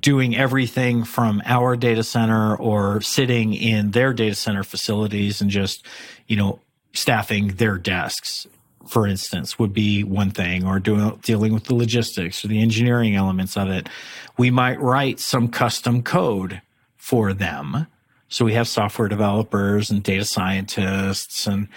doing 0.00 0.36
everything 0.36 1.04
from 1.04 1.42
our 1.44 1.76
data 1.76 2.02
center 2.02 2.56
or 2.56 3.00
sitting 3.00 3.54
in 3.54 3.90
their 3.92 4.12
data 4.12 4.34
center 4.34 4.62
facilities 4.62 5.40
and 5.40 5.50
just, 5.50 5.86
you 6.26 6.36
know, 6.36 6.60
staffing 6.92 7.48
their 7.48 7.78
desks, 7.78 8.46
for 8.86 9.06
instance, 9.06 9.58
would 9.58 9.72
be 9.72 10.02
one 10.02 10.30
thing, 10.30 10.66
or 10.66 10.78
doing 10.78 11.18
dealing 11.22 11.52
with 11.52 11.64
the 11.64 11.74
logistics 11.74 12.44
or 12.44 12.48
the 12.48 12.60
engineering 12.60 13.14
elements 13.14 13.56
of 13.56 13.68
it. 13.68 13.88
We 14.36 14.50
might 14.50 14.80
write 14.80 15.20
some 15.20 15.48
custom 15.48 16.02
code 16.02 16.62
for 16.96 17.32
them. 17.32 17.86
So 18.28 18.44
we 18.44 18.54
have 18.54 18.68
software 18.68 19.08
developers 19.08 19.90
and 19.90 20.02
data 20.02 20.24
scientists 20.24 21.46
and 21.46 21.68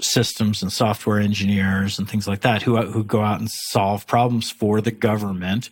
systems 0.00 0.62
and 0.62 0.72
software 0.72 1.18
engineers 1.18 1.98
and 1.98 2.08
things 2.08 2.28
like 2.28 2.40
that 2.40 2.62
who 2.62 2.76
who 2.82 3.02
go 3.02 3.22
out 3.22 3.40
and 3.40 3.50
solve 3.50 4.06
problems 4.06 4.50
for 4.50 4.80
the 4.80 4.90
government. 4.90 5.70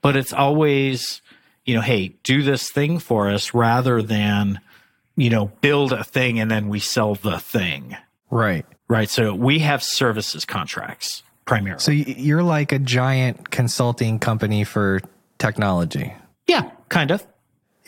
But 0.00 0.16
it's 0.16 0.32
always 0.32 1.22
you 1.64 1.74
know 1.74 1.80
hey 1.80 2.14
do 2.22 2.42
this 2.42 2.70
thing 2.70 2.98
for 2.98 3.30
us 3.30 3.54
rather 3.54 4.02
than 4.02 4.60
you 5.16 5.30
know 5.30 5.46
build 5.60 5.92
a 5.92 6.04
thing 6.04 6.40
and 6.40 6.50
then 6.50 6.68
we 6.68 6.80
sell 6.80 7.14
the 7.14 7.38
thing. 7.38 7.96
Right. 8.30 8.66
Right? 8.88 9.08
So 9.08 9.34
we 9.34 9.60
have 9.60 9.82
services 9.82 10.44
contracts 10.44 11.22
primarily. 11.44 11.80
So 11.80 11.92
you're 11.92 12.42
like 12.42 12.72
a 12.72 12.78
giant 12.78 13.50
consulting 13.50 14.18
company 14.18 14.64
for 14.64 15.00
technology. 15.38 16.14
Yeah, 16.46 16.70
kind 16.88 17.10
of. 17.10 17.26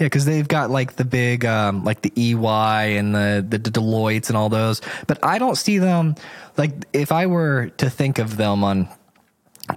Yeah, 0.03 0.07
because 0.07 0.25
they've 0.25 0.49
got 0.49 0.69
like 0.69 0.97
the 0.97 1.05
big, 1.05 1.45
um, 1.45 1.85
like 1.85 2.03
the 2.03 2.13
EY 2.17 2.97
and 2.97 3.15
the, 3.15 3.47
the 3.49 3.59
Deloittes 3.61 4.27
and 4.31 4.37
all 4.37 4.49
those. 4.49 4.81
But 5.07 5.21
I 5.25 5.39
don't 5.39 5.55
see 5.55 5.79
them 5.79 6.17
like 6.57 6.73
if 6.93 7.13
I 7.13 7.27
were 7.27 7.69
to 7.77 7.89
think 7.89 8.19
of 8.19 8.37
them 8.37 8.65
on, 8.65 8.89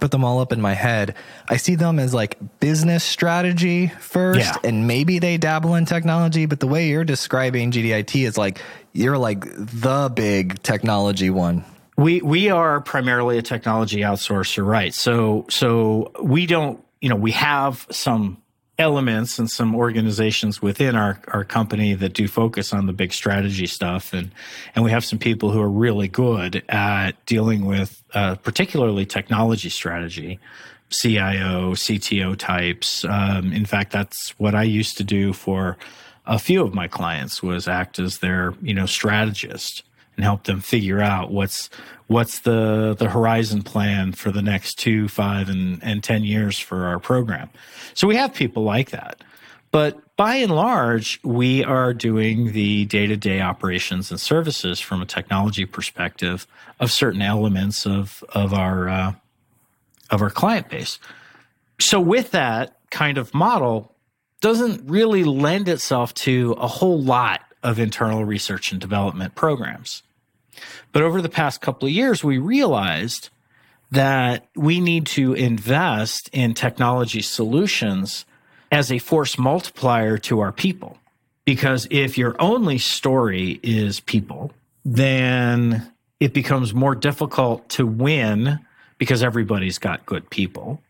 put 0.00 0.10
them 0.10 0.24
all 0.24 0.40
up 0.40 0.52
in 0.52 0.60
my 0.60 0.74
head, 0.74 1.14
I 1.48 1.58
see 1.58 1.76
them 1.76 2.00
as 2.00 2.12
like 2.12 2.38
business 2.58 3.04
strategy 3.04 3.86
first, 4.00 4.40
Yeah. 4.40 4.56
and 4.64 4.88
maybe 4.88 5.20
they 5.20 5.36
dabble 5.38 5.76
in 5.76 5.84
technology. 5.86 6.46
But 6.46 6.58
the 6.58 6.66
way 6.66 6.88
you're 6.88 7.04
describing 7.04 7.70
GDIT 7.70 8.26
is 8.26 8.36
like 8.36 8.60
you're 8.92 9.18
like 9.18 9.44
the 9.54 10.10
big 10.12 10.60
technology 10.64 11.30
one. 11.30 11.64
We 11.96 12.20
we 12.20 12.50
are 12.50 12.80
primarily 12.80 13.38
a 13.38 13.42
technology 13.42 14.00
outsourcer, 14.00 14.66
right? 14.66 14.92
So 14.92 15.46
so 15.50 16.10
we 16.20 16.46
don't, 16.46 16.82
you 17.00 17.10
know, 17.10 17.14
we 17.16 17.30
have 17.30 17.86
some 17.92 18.38
elements 18.78 19.38
and 19.38 19.50
some 19.50 19.74
organizations 19.74 20.60
within 20.60 20.94
our, 20.94 21.18
our 21.28 21.44
company 21.44 21.94
that 21.94 22.12
do 22.12 22.28
focus 22.28 22.72
on 22.72 22.86
the 22.86 22.92
big 22.92 23.12
strategy 23.12 23.66
stuff. 23.66 24.12
And 24.12 24.30
and 24.74 24.84
we 24.84 24.90
have 24.90 25.04
some 25.04 25.18
people 25.18 25.50
who 25.50 25.60
are 25.60 25.70
really 25.70 26.08
good 26.08 26.62
at 26.68 27.12
dealing 27.26 27.64
with 27.64 28.02
uh, 28.14 28.34
particularly 28.36 29.06
technology 29.06 29.70
strategy 29.70 30.38
cio 30.90 31.72
cto 31.72 32.36
types. 32.36 33.04
Um, 33.04 33.52
in 33.52 33.66
fact 33.66 33.90
that's 33.90 34.30
what 34.38 34.54
i 34.54 34.62
used 34.62 34.96
to 34.98 35.04
do 35.04 35.32
for 35.32 35.76
a 36.26 36.38
few 36.38 36.62
of 36.62 36.74
my 36.74 36.88
clients 36.88 37.42
was 37.42 37.66
act 37.68 37.98
as 37.98 38.18
their 38.18 38.54
you 38.62 38.74
know 38.74 38.86
strategist 38.86 39.82
and 40.16 40.24
help 40.24 40.44
them 40.44 40.60
figure 40.60 41.00
out 41.00 41.30
what's 41.30 41.70
what's 42.06 42.40
the 42.40 42.94
the 42.98 43.10
horizon 43.10 43.62
plan 43.62 44.12
for 44.12 44.30
the 44.30 44.42
next 44.42 44.78
two, 44.78 45.08
five, 45.08 45.48
and 45.48 45.82
and 45.82 46.02
ten 46.02 46.24
years 46.24 46.58
for 46.58 46.86
our 46.86 46.98
program. 46.98 47.50
So 47.94 48.06
we 48.06 48.16
have 48.16 48.34
people 48.34 48.62
like 48.62 48.90
that, 48.90 49.22
but 49.70 50.00
by 50.16 50.36
and 50.36 50.54
large, 50.54 51.20
we 51.22 51.62
are 51.62 51.92
doing 51.92 52.52
the 52.52 52.86
day 52.86 53.06
to 53.06 53.16
day 53.16 53.40
operations 53.40 54.10
and 54.10 54.18
services 54.18 54.80
from 54.80 55.02
a 55.02 55.06
technology 55.06 55.66
perspective 55.66 56.46
of 56.80 56.90
certain 56.90 57.22
elements 57.22 57.86
of 57.86 58.24
of 58.30 58.54
our 58.54 58.88
uh, 58.88 59.12
of 60.10 60.22
our 60.22 60.30
client 60.30 60.68
base. 60.70 60.98
So 61.78 62.00
with 62.00 62.30
that 62.30 62.78
kind 62.90 63.18
of 63.18 63.34
model, 63.34 63.94
doesn't 64.40 64.88
really 64.88 65.24
lend 65.24 65.68
itself 65.68 66.14
to 66.14 66.52
a 66.58 66.66
whole 66.66 67.02
lot 67.02 67.42
of 67.62 67.78
internal 67.78 68.24
research 68.24 68.72
and 68.72 68.80
development 68.80 69.34
programs. 69.34 70.02
But 70.92 71.02
over 71.02 71.20
the 71.20 71.28
past 71.28 71.60
couple 71.60 71.86
of 71.86 71.92
years, 71.92 72.24
we 72.24 72.38
realized 72.38 73.30
that 73.90 74.46
we 74.54 74.80
need 74.80 75.06
to 75.06 75.32
invest 75.34 76.28
in 76.32 76.54
technology 76.54 77.22
solutions 77.22 78.24
as 78.72 78.90
a 78.90 78.98
force 78.98 79.38
multiplier 79.38 80.18
to 80.18 80.40
our 80.40 80.52
people. 80.52 80.98
Because 81.44 81.86
if 81.90 82.18
your 82.18 82.34
only 82.40 82.78
story 82.78 83.60
is 83.62 84.00
people, 84.00 84.52
then 84.84 85.92
it 86.18 86.32
becomes 86.32 86.74
more 86.74 86.94
difficult 86.94 87.68
to 87.70 87.86
win 87.86 88.58
because 88.98 89.22
everybody's 89.22 89.78
got 89.78 90.04
good 90.06 90.28
people. 90.30 90.80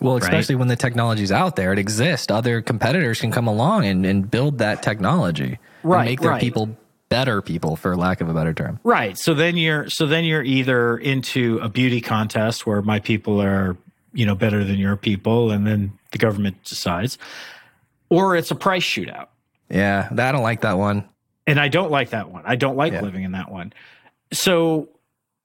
Well, 0.00 0.16
especially 0.16 0.56
when 0.56 0.68
the 0.68 0.76
technology's 0.76 1.32
out 1.32 1.56
there, 1.56 1.72
it 1.72 1.78
exists. 1.78 2.30
Other 2.30 2.60
competitors 2.60 3.20
can 3.20 3.30
come 3.30 3.46
along 3.46 3.86
and, 3.86 4.04
and 4.04 4.30
build 4.30 4.58
that 4.58 4.82
technology 4.82 5.58
Right, 5.82 6.00
and 6.00 6.08
make 6.10 6.20
their 6.20 6.30
right. 6.30 6.40
people 6.40 6.76
better 7.14 7.40
people, 7.40 7.76
for 7.76 7.96
lack 7.96 8.20
of 8.20 8.28
a 8.28 8.34
better 8.34 8.52
term. 8.52 8.80
Right. 8.82 9.16
So 9.16 9.34
then 9.34 9.56
you're 9.56 9.88
so 9.88 10.06
then 10.06 10.24
you're 10.24 10.42
either 10.42 10.98
into 10.98 11.60
a 11.62 11.68
beauty 11.68 12.00
contest 12.00 12.66
where 12.66 12.82
my 12.82 12.98
people 12.98 13.40
are, 13.40 13.76
you 14.12 14.26
know, 14.26 14.34
better 14.34 14.64
than 14.64 14.76
your 14.76 14.96
people 14.96 15.52
and 15.52 15.64
then 15.64 15.92
the 16.10 16.18
government 16.18 16.56
decides 16.64 17.16
or 18.10 18.34
it's 18.36 18.50
a 18.50 18.56
price 18.56 18.82
shootout. 18.82 19.28
Yeah, 19.70 20.08
I 20.10 20.32
don't 20.32 20.42
like 20.42 20.62
that 20.62 20.76
one. 20.76 21.08
And 21.46 21.60
I 21.60 21.68
don't 21.68 21.90
like 21.92 22.10
that 22.10 22.30
one. 22.30 22.42
I 22.44 22.56
don't 22.56 22.76
like 22.76 22.92
Yeah. 22.92 23.02
living 23.02 23.22
in 23.22 23.32
that 23.32 23.50
one. 23.50 23.72
So 24.32 24.88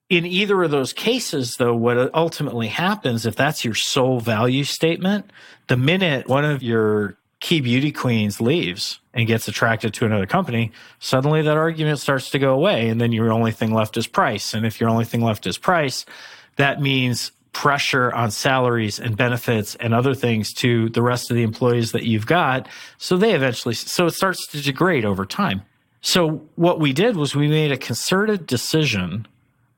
in 0.08 0.26
either 0.26 0.60
of 0.64 0.72
those 0.72 0.92
cases 0.92 1.56
though 1.56 1.74
what 1.76 2.12
ultimately 2.14 2.66
happens 2.66 3.26
if 3.26 3.36
that's 3.36 3.64
your 3.64 3.74
sole 3.74 4.18
value 4.18 4.64
statement, 4.64 5.30
the 5.68 5.76
minute 5.76 6.26
one 6.28 6.44
of 6.44 6.64
your 6.64 7.16
key 7.40 7.60
beauty 7.60 7.90
queens 7.90 8.40
leaves 8.40 9.00
and 9.14 9.26
gets 9.26 9.48
attracted 9.48 9.94
to 9.94 10.06
another 10.06 10.26
company, 10.26 10.72
suddenly 10.98 11.42
that 11.42 11.56
argument 11.56 11.98
starts 11.98 12.30
to 12.30 12.38
go 12.38 12.52
away. 12.52 12.88
And 12.88 13.00
then 13.00 13.12
your 13.12 13.32
only 13.32 13.52
thing 13.52 13.72
left 13.72 13.96
is 13.96 14.06
price. 14.06 14.54
And 14.54 14.64
if 14.64 14.80
your 14.80 14.88
only 14.88 15.04
thing 15.04 15.22
left 15.22 15.46
is 15.46 15.58
price, 15.58 16.04
that 16.56 16.80
means 16.80 17.32
pressure 17.52 18.12
on 18.12 18.30
salaries 18.30 19.00
and 19.00 19.16
benefits 19.16 19.74
and 19.76 19.92
other 19.92 20.14
things 20.14 20.52
to 20.52 20.88
the 20.90 21.02
rest 21.02 21.30
of 21.30 21.36
the 21.36 21.42
employees 21.42 21.92
that 21.92 22.04
you've 22.04 22.26
got. 22.26 22.68
So 22.98 23.16
they 23.16 23.34
eventually, 23.34 23.74
so 23.74 24.06
it 24.06 24.14
starts 24.14 24.46
to 24.48 24.62
degrade 24.62 25.04
over 25.04 25.26
time. 25.26 25.62
So 26.02 26.46
what 26.54 26.78
we 26.78 26.92
did 26.92 27.16
was 27.16 27.34
we 27.34 27.48
made 27.48 27.72
a 27.72 27.76
concerted 27.76 28.46
decision 28.46 29.26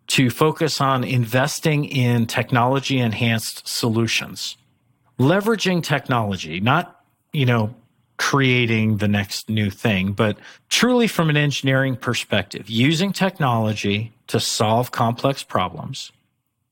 to 0.08 0.28
focus 0.28 0.80
on 0.80 1.04
investing 1.04 1.84
in 1.84 2.26
technology 2.26 2.98
enhanced 2.98 3.66
solutions 3.66 4.56
leveraging 5.22 5.82
technology, 5.82 6.60
not, 6.60 7.01
you 7.32 7.46
know, 7.46 7.74
creating 8.18 8.98
the 8.98 9.08
next 9.08 9.48
new 9.48 9.70
thing, 9.70 10.12
but 10.12 10.38
truly 10.68 11.08
from 11.08 11.28
an 11.28 11.36
engineering 11.36 11.96
perspective, 11.96 12.70
using 12.70 13.12
technology 13.12 14.12
to 14.28 14.38
solve 14.38 14.92
complex 14.92 15.42
problems 15.42 16.12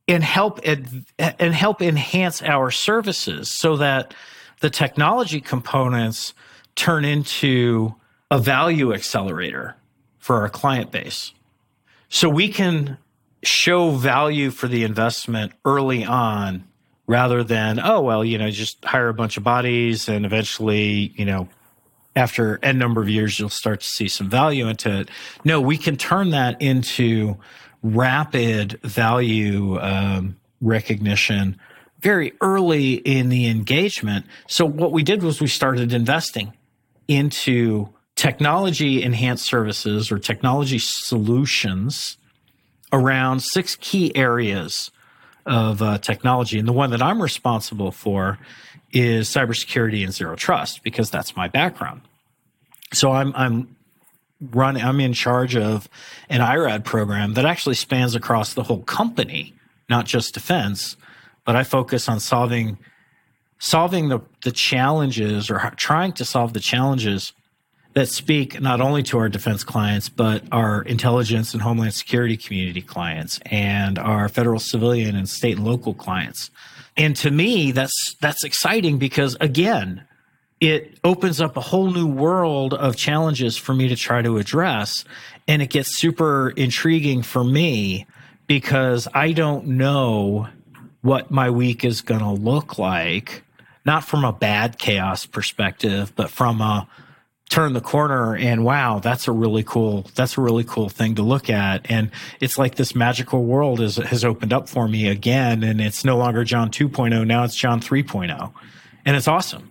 and 0.07 0.23
help 0.23 0.61
and 0.65 1.55
help 1.55 1.83
enhance 1.83 2.43
our 2.43 2.71
services 2.71 3.51
so 3.51 3.77
that 3.77 4.15
the 4.61 4.71
technology 4.71 5.41
components 5.41 6.35
turn 6.77 7.05
into 7.05 7.95
a 8.31 8.39
value 8.39 8.93
accelerator 8.93 9.77
for 10.19 10.43
our 10.43 10.49
client 10.49 10.91
base. 10.91 11.33
So 12.09 12.29
we 12.29 12.49
can 12.49 12.99
show 13.43 13.91
value 13.91 14.51
for 14.51 14.69
the 14.69 14.85
investment 14.85 15.53
early 15.65 16.05
on 16.05 16.65
rather 17.11 17.43
than, 17.43 17.81
oh, 17.83 18.01
well, 18.01 18.25
you 18.25 18.39
know, 18.39 18.49
just 18.51 18.85
hire 18.85 19.09
a 19.09 19.15
bunch 19.15 19.37
of 19.37 19.43
bodies 19.43 20.09
and 20.09 20.25
eventually, 20.25 21.13
you 21.17 21.25
know, 21.25 21.49
after 22.15 22.61
n 22.63 22.79
number 22.79 23.03
of 23.03 23.09
years, 23.09 23.37
you'll 23.37 23.49
start 23.49 23.81
to 23.81 23.89
see 23.89 24.07
some 24.07 24.31
value 24.31 24.69
into 24.69 25.01
it. 25.01 25.11
No, 25.45 25.61
we 25.61 25.77
can 25.77 25.97
turn 25.97 26.31
that 26.31 26.63
into 26.63 27.37
rapid 27.83 28.81
value 28.83 29.77
um, 29.81 30.37
recognition 30.61 31.59
very 31.99 32.33
early 32.41 32.95
in 32.95 33.29
the 33.29 33.49
engagement. 33.49 34.25
So 34.47 34.65
what 34.65 34.93
we 34.93 35.03
did 35.03 35.25
was 35.25 35.41
we 35.41 35.49
started 35.49 35.93
investing 35.93 36.53
into 37.09 37.89
technology 38.15 39.03
enhanced 39.03 39.47
services 39.47 40.13
or 40.13 40.21
technology 40.21 40.79
solutions 40.79 42.19
around 42.93 43.41
six 43.43 43.75
key 43.75 44.15
areas 44.15 44.93
of 45.51 45.83
uh, 45.83 45.99
technology. 45.99 46.59
And 46.59 46.69
the 46.69 46.73
one 46.73 46.91
that 46.91 47.03
I'm 47.03 47.21
responsible 47.21 47.91
for 47.91 48.39
is 48.93 49.29
cybersecurity 49.29 50.05
and 50.05 50.15
zero 50.15 50.37
trust 50.37 50.83
because 50.85 51.11
that's 51.11 51.37
my 51.37 51.49
background. 51.49 52.03
So 52.93 53.11
I'm 53.11 53.35
I'm 53.35 53.77
run 54.41 54.77
I'm 54.77 55.01
in 55.01 55.13
charge 55.13 55.57
of 55.57 55.89
an 56.29 56.41
IRAD 56.41 56.85
program 56.85 57.35
that 57.35 57.45
actually 57.45 57.75
spans 57.75 58.15
across 58.15 58.55
the 58.55 58.63
whole 58.63 58.83
company, 58.83 59.53
not 59.89 60.07
just 60.07 60.35
defense, 60.35 60.97
but 61.45 61.57
I 61.57 61.65
focus 61.65 62.09
on 62.09 62.21
solving 62.21 62.79
solving 63.59 64.09
the 64.09 64.21
the 64.45 64.53
challenges 64.53 65.51
or 65.51 65.59
trying 65.77 66.13
to 66.13 66.25
solve 66.25 66.53
the 66.53 66.61
challenges 66.61 67.33
that 67.95 68.09
speak 68.09 68.61
not 68.61 68.81
only 68.81 69.03
to 69.03 69.19
our 69.19 69.29
defense 69.29 69.65
clients, 69.65 70.09
but 70.09 70.45
our 70.53 70.83
intelligence 70.83 71.53
and 71.53 71.63
homeland 71.63 71.95
security 71.95 72.37
community 72.37 72.83
clients 72.83 73.41
and 73.47 73.99
our 73.99 74.29
federal 74.29 74.61
civilian 74.61 75.17
and 75.17 75.29
state 75.29 75.57
and 75.57 75.67
local 75.67 75.95
clients. 75.95 76.51
And 76.97 77.17
to 77.17 77.31
me, 77.31 77.73
that's 77.73 78.17
that's 78.21 78.45
exciting 78.45 78.99
because 78.99 79.37
again, 79.41 80.05
it 80.61 80.99
opens 81.03 81.41
up 81.41 81.57
a 81.57 81.61
whole 81.61 81.91
new 81.91 82.07
world 82.07 82.75
of 82.75 82.95
challenges 82.97 83.57
for 83.57 83.75
me 83.75 83.89
to 83.89 83.97
try 83.97 84.23
to 84.23 84.37
address. 84.37 85.05
And 85.49 85.63
it 85.63 85.71
gets 85.71 85.97
super 85.97 86.51
intriguing 86.51 87.23
for 87.23 87.43
me 87.43 88.07
because 88.47 89.09
I 89.15 89.33
don't 89.33 89.67
know 89.67 90.49
what 91.01 91.31
my 91.31 91.51
week 91.51 91.85
is 91.85 92.03
going 92.03 92.21
to 92.21 92.31
look 92.31 92.79
like, 92.79 93.43
not 93.87 94.05
from 94.05 94.25
a 94.25 94.33
bad 94.33 94.79
chaos 94.79 95.25
perspective, 95.25 96.13
but 96.15 96.31
from 96.31 96.61
a 96.61 96.87
turn 97.51 97.75
the 97.75 97.81
corner 97.81 98.35
and 98.37 98.65
wow 98.65 98.99
that's 99.01 99.29
a 99.29 99.33
really 99.33 99.63
cool 99.63 100.07
that's 100.15 100.39
a 100.39 100.41
really 100.41 100.65
cool 100.65 100.89
thing 100.89 101.15
to 101.17 101.23
look 101.23 101.51
at 101.51 101.85
and 101.91 102.11
it's 102.41 102.57
like 102.57 102.77
this 102.77 102.95
magical 102.95 103.45
world 103.45 103.81
is 103.81 103.97
has 103.97 104.25
opened 104.25 104.53
up 104.53 104.69
for 104.69 104.89
me 104.89 105.09
again 105.09 105.63
and 105.63 105.81
it's 105.81 106.05
no 106.05 106.17
longer 106.17 106.45
john 106.45 106.71
2.0 106.71 107.27
now 107.27 107.45
it's 107.45 107.57
john 107.57 107.81
3.0 107.81 108.53
and 109.05 109.17
it's 109.17 109.29
awesome 109.29 109.71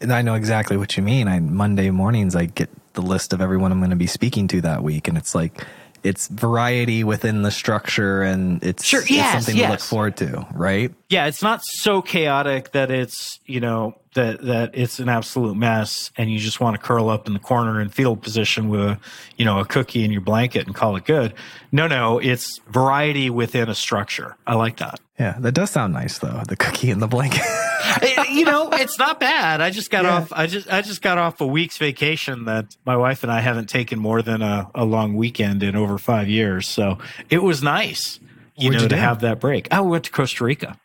And 0.00 0.12
I 0.12 0.22
know 0.22 0.34
exactly 0.34 0.76
what 0.78 0.96
you 0.96 1.02
mean. 1.02 1.28
I 1.28 1.40
Monday 1.40 1.90
mornings 1.90 2.34
I 2.34 2.46
get 2.46 2.70
the 2.94 3.02
list 3.02 3.32
of 3.34 3.40
everyone 3.42 3.70
I'm 3.72 3.80
going 3.80 3.90
to 3.90 3.96
be 3.96 4.06
speaking 4.06 4.48
to 4.48 4.60
that 4.62 4.82
week, 4.82 5.08
and 5.08 5.18
it's 5.18 5.34
like 5.34 5.66
it's 6.02 6.28
variety 6.28 7.04
within 7.04 7.42
the 7.42 7.50
structure, 7.50 8.22
and 8.22 8.64
it's, 8.64 8.82
Sure, 8.84 9.02
it's 9.02 9.10
yes, 9.10 9.32
something 9.44 9.60
to 9.62 9.68
look 9.68 9.80
forward 9.80 10.16
to, 10.16 10.46
right? 10.54 10.90
Yeah, 11.10 11.26
it's 11.26 11.42
not 11.42 11.64
so 11.64 12.02
chaotic 12.02 12.70
that 12.70 12.92
it's, 12.92 13.40
you 13.44 13.58
know, 13.58 13.96
that 14.14 14.42
that 14.42 14.70
it's 14.74 15.00
an 15.00 15.08
absolute 15.08 15.56
mess 15.56 16.12
and 16.16 16.30
you 16.30 16.38
just 16.38 16.60
want 16.60 16.76
to 16.76 16.82
curl 16.82 17.08
up 17.08 17.26
in 17.26 17.32
the 17.32 17.40
corner 17.40 17.80
in 17.80 17.88
fetal 17.88 18.16
position 18.16 18.68
with 18.68 18.80
a, 18.80 19.00
you 19.36 19.44
know, 19.44 19.58
a 19.58 19.64
cookie 19.64 20.04
in 20.04 20.12
your 20.12 20.20
blanket 20.20 20.66
and 20.66 20.74
call 20.74 20.94
it 20.94 21.04
good. 21.04 21.34
No, 21.72 21.88
no, 21.88 22.18
it's 22.18 22.58
variety 22.68 23.28
within 23.28 23.68
a 23.68 23.74
structure. 23.74 24.36
I 24.46 24.54
like 24.54 24.76
that. 24.76 25.00
Yeah, 25.18 25.36
that 25.40 25.50
does 25.50 25.70
sound 25.70 25.92
nice 25.94 26.20
though. 26.20 26.42
The 26.46 26.54
cookie 26.54 26.90
in 26.90 27.00
the 27.00 27.08
blanket. 27.08 27.42
you 28.30 28.44
know, 28.44 28.70
it's 28.70 28.96
not 28.96 29.18
bad. 29.18 29.60
I 29.60 29.70
just 29.70 29.90
got 29.90 30.04
yeah. 30.04 30.16
off 30.16 30.32
I 30.32 30.46
just 30.46 30.72
I 30.72 30.80
just 30.80 31.02
got 31.02 31.18
off 31.18 31.40
a 31.40 31.46
week's 31.46 31.76
vacation 31.76 32.44
that 32.44 32.76
my 32.86 32.96
wife 32.96 33.24
and 33.24 33.32
I 33.32 33.40
haven't 33.40 33.68
taken 33.68 33.98
more 33.98 34.22
than 34.22 34.42
a, 34.42 34.70
a 34.76 34.84
long 34.84 35.16
weekend 35.16 35.64
in 35.64 35.74
over 35.74 35.98
5 35.98 36.28
years. 36.28 36.68
So, 36.68 36.98
it 37.28 37.42
was 37.42 37.64
nice. 37.64 38.20
You 38.54 38.68
Where'd 38.68 38.76
know, 38.76 38.82
you 38.84 38.88
to 38.90 38.96
have 38.96 39.22
that 39.22 39.40
break. 39.40 39.66
Oh, 39.72 39.76
I 39.76 39.80
went 39.80 40.04
to 40.04 40.12
Costa 40.12 40.44
Rica. 40.44 40.78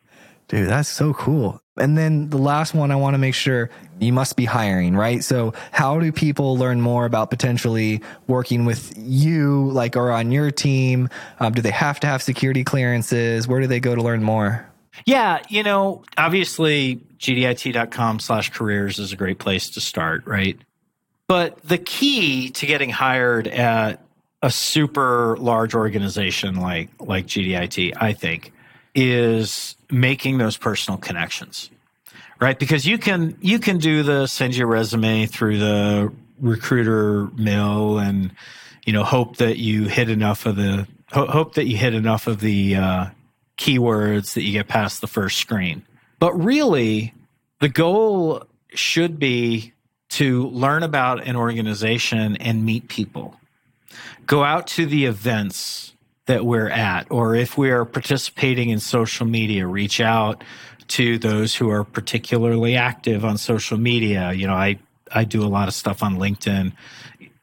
Dude, 0.47 0.69
that's 0.69 0.89
so 0.89 1.13
cool. 1.13 1.61
And 1.77 1.97
then 1.97 2.29
the 2.29 2.37
last 2.37 2.73
one, 2.73 2.91
I 2.91 2.95
want 2.95 3.15
to 3.15 3.17
make 3.17 3.33
sure 3.33 3.69
you 3.99 4.13
must 4.13 4.37
be 4.37 4.45
hiring, 4.45 4.95
right? 4.95 5.23
So, 5.23 5.53
how 5.71 5.99
do 5.99 6.11
people 6.11 6.57
learn 6.57 6.79
more 6.79 7.05
about 7.05 7.29
potentially 7.29 8.01
working 8.27 8.63
with 8.63 8.93
you, 8.95 9.69
like, 9.71 9.97
or 9.97 10.11
on 10.11 10.31
your 10.31 10.51
team? 10.51 11.09
Um, 11.39 11.53
do 11.53 11.61
they 11.61 11.71
have 11.71 11.99
to 12.01 12.07
have 12.07 12.21
security 12.21 12.63
clearances? 12.63 13.47
Where 13.47 13.59
do 13.59 13.67
they 13.67 13.79
go 13.79 13.93
to 13.95 14.01
learn 14.01 14.23
more? 14.23 14.69
Yeah, 15.05 15.41
you 15.49 15.63
know, 15.63 16.03
obviously, 16.17 17.01
gdit.com 17.19 18.19
slash 18.19 18.51
careers 18.51 18.99
is 18.99 19.11
a 19.11 19.17
great 19.17 19.39
place 19.39 19.69
to 19.71 19.81
start, 19.81 20.25
right? 20.25 20.57
But 21.27 21.61
the 21.63 21.77
key 21.77 22.51
to 22.51 22.65
getting 22.65 22.91
hired 22.91 23.47
at 23.47 24.01
a 24.41 24.51
super 24.51 25.35
large 25.37 25.73
organization 25.73 26.55
like 26.61 26.89
like 26.99 27.25
GDIT, 27.25 27.93
I 27.97 28.13
think, 28.13 28.53
is 28.95 29.75
making 29.91 30.37
those 30.39 30.57
personal 30.57 30.97
connections 30.97 31.69
right? 32.39 32.57
Because 32.57 32.85
you 32.85 32.97
can 32.97 33.37
you 33.41 33.59
can 33.59 33.77
do 33.77 34.03
the 34.03 34.27
send 34.27 34.55
your 34.55 34.67
resume 34.67 35.25
through 35.25 35.59
the 35.59 36.13
recruiter 36.39 37.27
mill 37.35 37.97
and 37.97 38.31
you 38.85 38.93
know 38.93 39.03
hope 39.03 39.37
that 39.37 39.57
you 39.57 39.85
hit 39.85 40.09
enough 40.09 40.45
of 40.45 40.55
the 40.55 40.87
hope 41.11 41.53
that 41.53 41.65
you 41.65 41.77
hit 41.77 41.93
enough 41.93 42.27
of 42.27 42.39
the 42.39 42.75
uh, 42.75 43.05
keywords 43.57 44.33
that 44.33 44.43
you 44.43 44.51
get 44.51 44.67
past 44.67 45.01
the 45.01 45.07
first 45.07 45.37
screen. 45.37 45.83
But 46.19 46.33
really 46.33 47.13
the 47.59 47.69
goal 47.69 48.43
should 48.69 49.17
be 49.19 49.73
to 50.09 50.47
learn 50.49 50.83
about 50.83 51.25
an 51.25 51.35
organization 51.35 52.35
and 52.37 52.65
meet 52.65 52.87
people. 52.89 53.39
Go 54.27 54.43
out 54.43 54.67
to 54.67 54.85
the 54.85 55.05
events 55.05 55.93
that 56.25 56.45
we're 56.45 56.69
at, 56.69 57.07
or 57.11 57.35
if 57.35 57.57
we 57.57 57.69
are 57.69 57.85
participating 57.85 58.69
in 58.69 58.79
social 58.79 59.25
media, 59.25 59.67
reach 59.67 60.01
out 60.01 60.43
to 60.87 61.17
those 61.19 61.55
who 61.55 61.69
are 61.69 61.83
particularly 61.83 62.75
active 62.75 63.23
on 63.25 63.37
social 63.37 63.77
media. 63.77 64.33
You 64.33 64.47
know, 64.47 64.53
I, 64.53 64.79
I 65.11 65.23
do 65.23 65.43
a 65.43 65.47
lot 65.47 65.67
of 65.67 65.73
stuff 65.73 66.03
on 66.03 66.17
LinkedIn. 66.17 66.73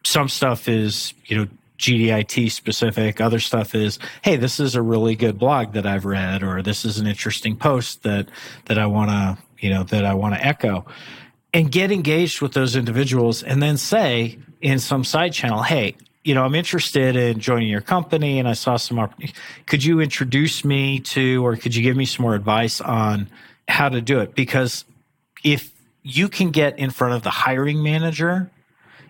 Some 0.04 0.28
stuff 0.28 0.68
is, 0.68 1.14
you 1.26 1.36
know, 1.36 1.48
GDIT 1.78 2.50
specific. 2.50 3.20
Other 3.20 3.40
stuff 3.40 3.74
is, 3.74 3.98
hey, 4.22 4.36
this 4.36 4.60
is 4.60 4.74
a 4.74 4.82
really 4.82 5.16
good 5.16 5.38
blog 5.38 5.72
that 5.72 5.86
I've 5.86 6.04
read, 6.04 6.42
or 6.42 6.62
this 6.62 6.84
is 6.84 6.98
an 6.98 7.06
interesting 7.06 7.56
post 7.56 8.04
that 8.04 8.28
that 8.66 8.78
I 8.78 8.86
want 8.86 9.10
to, 9.10 9.38
you 9.58 9.70
know, 9.70 9.82
that 9.84 10.04
I 10.04 10.14
want 10.14 10.34
to 10.34 10.44
echo. 10.44 10.86
And 11.54 11.70
get 11.70 11.92
engaged 11.92 12.40
with 12.40 12.52
those 12.52 12.76
individuals 12.76 13.42
and 13.42 13.62
then 13.62 13.76
say 13.76 14.38
in 14.60 14.78
some 14.78 15.04
side 15.04 15.32
channel, 15.32 15.62
hey, 15.62 15.96
you 16.24 16.34
know, 16.34 16.44
I'm 16.44 16.54
interested 16.54 17.16
in 17.16 17.40
joining 17.40 17.68
your 17.68 17.80
company 17.80 18.38
and 18.38 18.48
I 18.48 18.52
saw 18.52 18.76
some 18.76 19.08
Could 19.66 19.84
you 19.84 20.00
introduce 20.00 20.64
me 20.64 21.00
to, 21.00 21.44
or 21.44 21.56
could 21.56 21.74
you 21.74 21.82
give 21.82 21.96
me 21.96 22.04
some 22.04 22.22
more 22.22 22.34
advice 22.34 22.80
on 22.80 23.28
how 23.68 23.88
to 23.88 24.00
do 24.00 24.20
it? 24.20 24.34
Because 24.34 24.84
if 25.42 25.72
you 26.02 26.28
can 26.28 26.50
get 26.50 26.78
in 26.78 26.90
front 26.90 27.14
of 27.14 27.22
the 27.22 27.30
hiring 27.30 27.82
manager, 27.82 28.50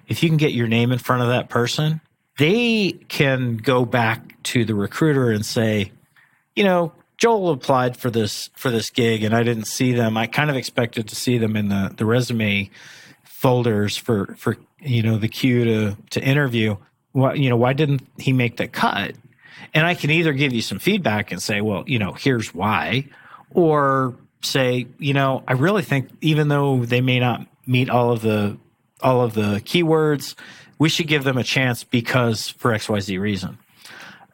if 0.09 0.23
you 0.23 0.29
can 0.29 0.39
get 0.39 0.53
your 0.53 0.69
name 0.69 0.91
in 0.91 0.99
front 0.99 1.23
of 1.23 1.29
that 1.29 1.49
person, 1.49 2.01
they 2.39 2.93
can 3.09 3.59
go 3.59 3.85
back 3.85 4.43
to 4.45 4.65
the 4.65 4.75
recruiter 4.75 5.31
and 5.31 5.45
say, 5.45 5.93
you 6.57 6.65
know, 6.65 6.93
Joel 7.19 7.51
applied 7.51 7.97
for 7.97 8.11
this 8.11 8.51
for 8.55 8.71
this 8.71 8.91
gig 8.91 9.23
and 9.23 9.35
I 9.35 9.43
didn't 9.43 9.67
see 9.67 9.93
them. 9.93 10.17
I 10.17 10.27
kind 10.27 10.51
of 10.51 10.57
expected 10.57 11.09
to 11.09 11.15
see 11.15 11.39
them 11.39 11.57
in 11.57 11.69
the 11.69 11.93
the 11.97 12.05
resume 12.05 12.71
folders 13.23 13.97
for 13.97 14.35
for 14.37 14.57
you 14.81 15.03
know 15.03 15.19
the 15.19 15.29
queue 15.29 15.65
to 15.65 15.97
to 16.11 16.21
interview 16.21 16.77
why, 17.13 17.35
you 17.35 17.49
know, 17.49 17.57
why 17.57 17.73
didn't 17.73 18.03
he 18.19 18.33
make 18.33 18.57
the 18.57 18.69
cut? 18.69 19.15
And 19.75 19.87
I 19.87 19.95
can 19.95 20.11
either 20.11 20.33
give 20.33 20.53
you 20.53 20.63
some 20.63 20.79
feedback 20.79 21.33
and 21.33 21.43
say, 21.43 21.61
well, 21.61 21.85
you 21.87 21.99
know, 21.99 22.13
here's 22.13 22.55
why, 22.55 23.09
or 23.51 24.15
say, 24.43 24.87
you 24.99 25.15
know, 25.15 25.43
I 25.47 25.53
really 25.53 25.83
think 25.83 26.11
even 26.21 26.49
though 26.49 26.85
they 26.85 27.01
may 27.01 27.21
not 27.21 27.47
meet 27.67 27.89
all 27.91 28.11
of 28.11 28.23
the 28.23 28.57
all 29.01 29.23
of 29.23 29.35
the 29.35 29.61
keywords, 29.65 30.35
we 30.79 30.89
should 30.89 31.09
give 31.09 31.25
them 31.25 31.37
a 31.37 31.45
chance 31.45 31.85
because 31.85 32.49
for 32.49 32.73
XYZ 32.73 33.21
reason. 33.21 33.59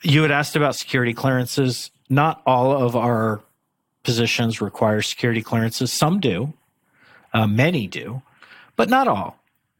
You 0.02 0.22
had 0.22 0.30
asked 0.30 0.56
about 0.56 0.76
security 0.76 1.14
clearances. 1.14 1.90
Not 2.08 2.42
all 2.46 2.72
of 2.72 2.94
our 2.96 3.40
positions 4.02 4.60
require 4.60 5.02
security 5.02 5.42
clearances. 5.42 5.92
Some 5.92 6.20
do, 6.20 6.52
uh, 7.32 7.46
many 7.46 7.86
do, 7.86 8.22
but 8.76 8.88
not 8.88 9.08
all 9.08 9.37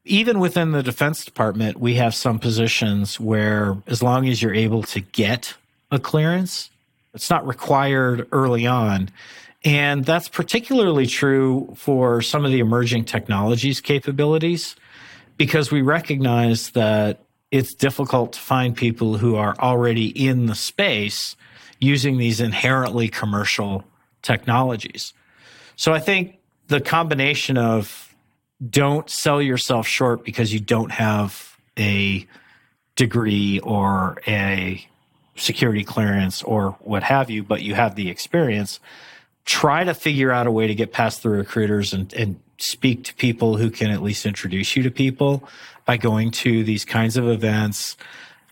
even 0.09 0.41
within 0.41 0.73
the 0.73 0.83
Defense 0.83 1.25
Department, 1.25 1.79
we 1.79 1.95
have 1.95 2.15
some 2.15 2.39
positions 2.39 3.21
where, 3.21 3.77
as 3.87 4.03
long 4.03 4.29
as 4.29 4.43
you're 4.43 4.55
able 4.55 4.83
to 4.85 5.01
get 5.01 5.55
a 5.91 5.99
clearance, 5.99 6.71
it's 7.15 7.31
not 7.31 7.47
required 7.47 8.27
early 8.33 8.67
on. 8.67 9.11
And 9.65 10.05
that's 10.05 10.29
particularly 10.29 11.07
true 11.07 11.73
for 11.77 12.23
some 12.23 12.45
of 12.45 12.51
the 12.51 12.61
emerging 12.61 13.05
technologies 13.05 13.81
capabilities, 13.81 14.77
because 15.37 15.71
we 15.71 15.83
recognize 15.83 16.71
that 16.71 17.21
it's 17.51 17.75
difficult 17.75 18.35
to 18.35 18.41
find 18.41 18.77
people 18.77 19.17
who 19.17 19.37
are 19.37 19.57
already 19.59 20.09
in 20.09 20.47
the 20.47 20.55
space 20.55 21.37
using 21.81 22.19
these 22.19 22.41
inherently 22.41 23.09
commercial 23.09 23.85
technologies. 24.23 25.13
So 25.77 25.93
I 25.93 26.01
think 26.01 26.39
the 26.67 26.81
combination 26.81 27.57
of 27.57 28.08
don't 28.67 29.09
sell 29.09 29.41
yourself 29.41 29.87
short 29.87 30.25
because 30.25 30.53
you 30.53 30.61
don't 30.61 30.91
have 30.91 31.57
a 31.79 32.27
degree 32.97 33.61
or 33.61 34.21
a 34.27 34.85
security 35.37 35.85
clearance 35.85 36.43
or 36.43 36.73
what 36.81 37.05
have 37.05 37.31
you, 37.31 37.43
but 37.43 37.63
you 37.63 37.75
have 37.75 37.95
the 37.95 38.11
experience. 38.11 38.81
Try 39.45 39.85
to 39.85 39.95
figure 39.95 40.33
out 40.33 40.47
a 40.47 40.51
way 40.51 40.67
to 40.67 40.75
get 40.75 40.93
past 40.93 41.23
the 41.23 41.29
recruiters 41.31 41.93
and, 41.93 42.13
and 42.15 42.41
speak 42.59 43.05
to 43.05 43.15
people 43.15 43.57
who 43.57 43.71
can 43.71 43.91
at 43.91 44.03
least 44.03 44.27
introduce 44.27 44.77
you 44.77 44.83
to 44.83 44.91
people 44.91 45.49
by 45.87 45.97
going 45.97 46.31
to 46.31 46.65
these 46.65 46.85
kinds 46.85 47.17
of 47.17 47.29
events, 47.29 47.97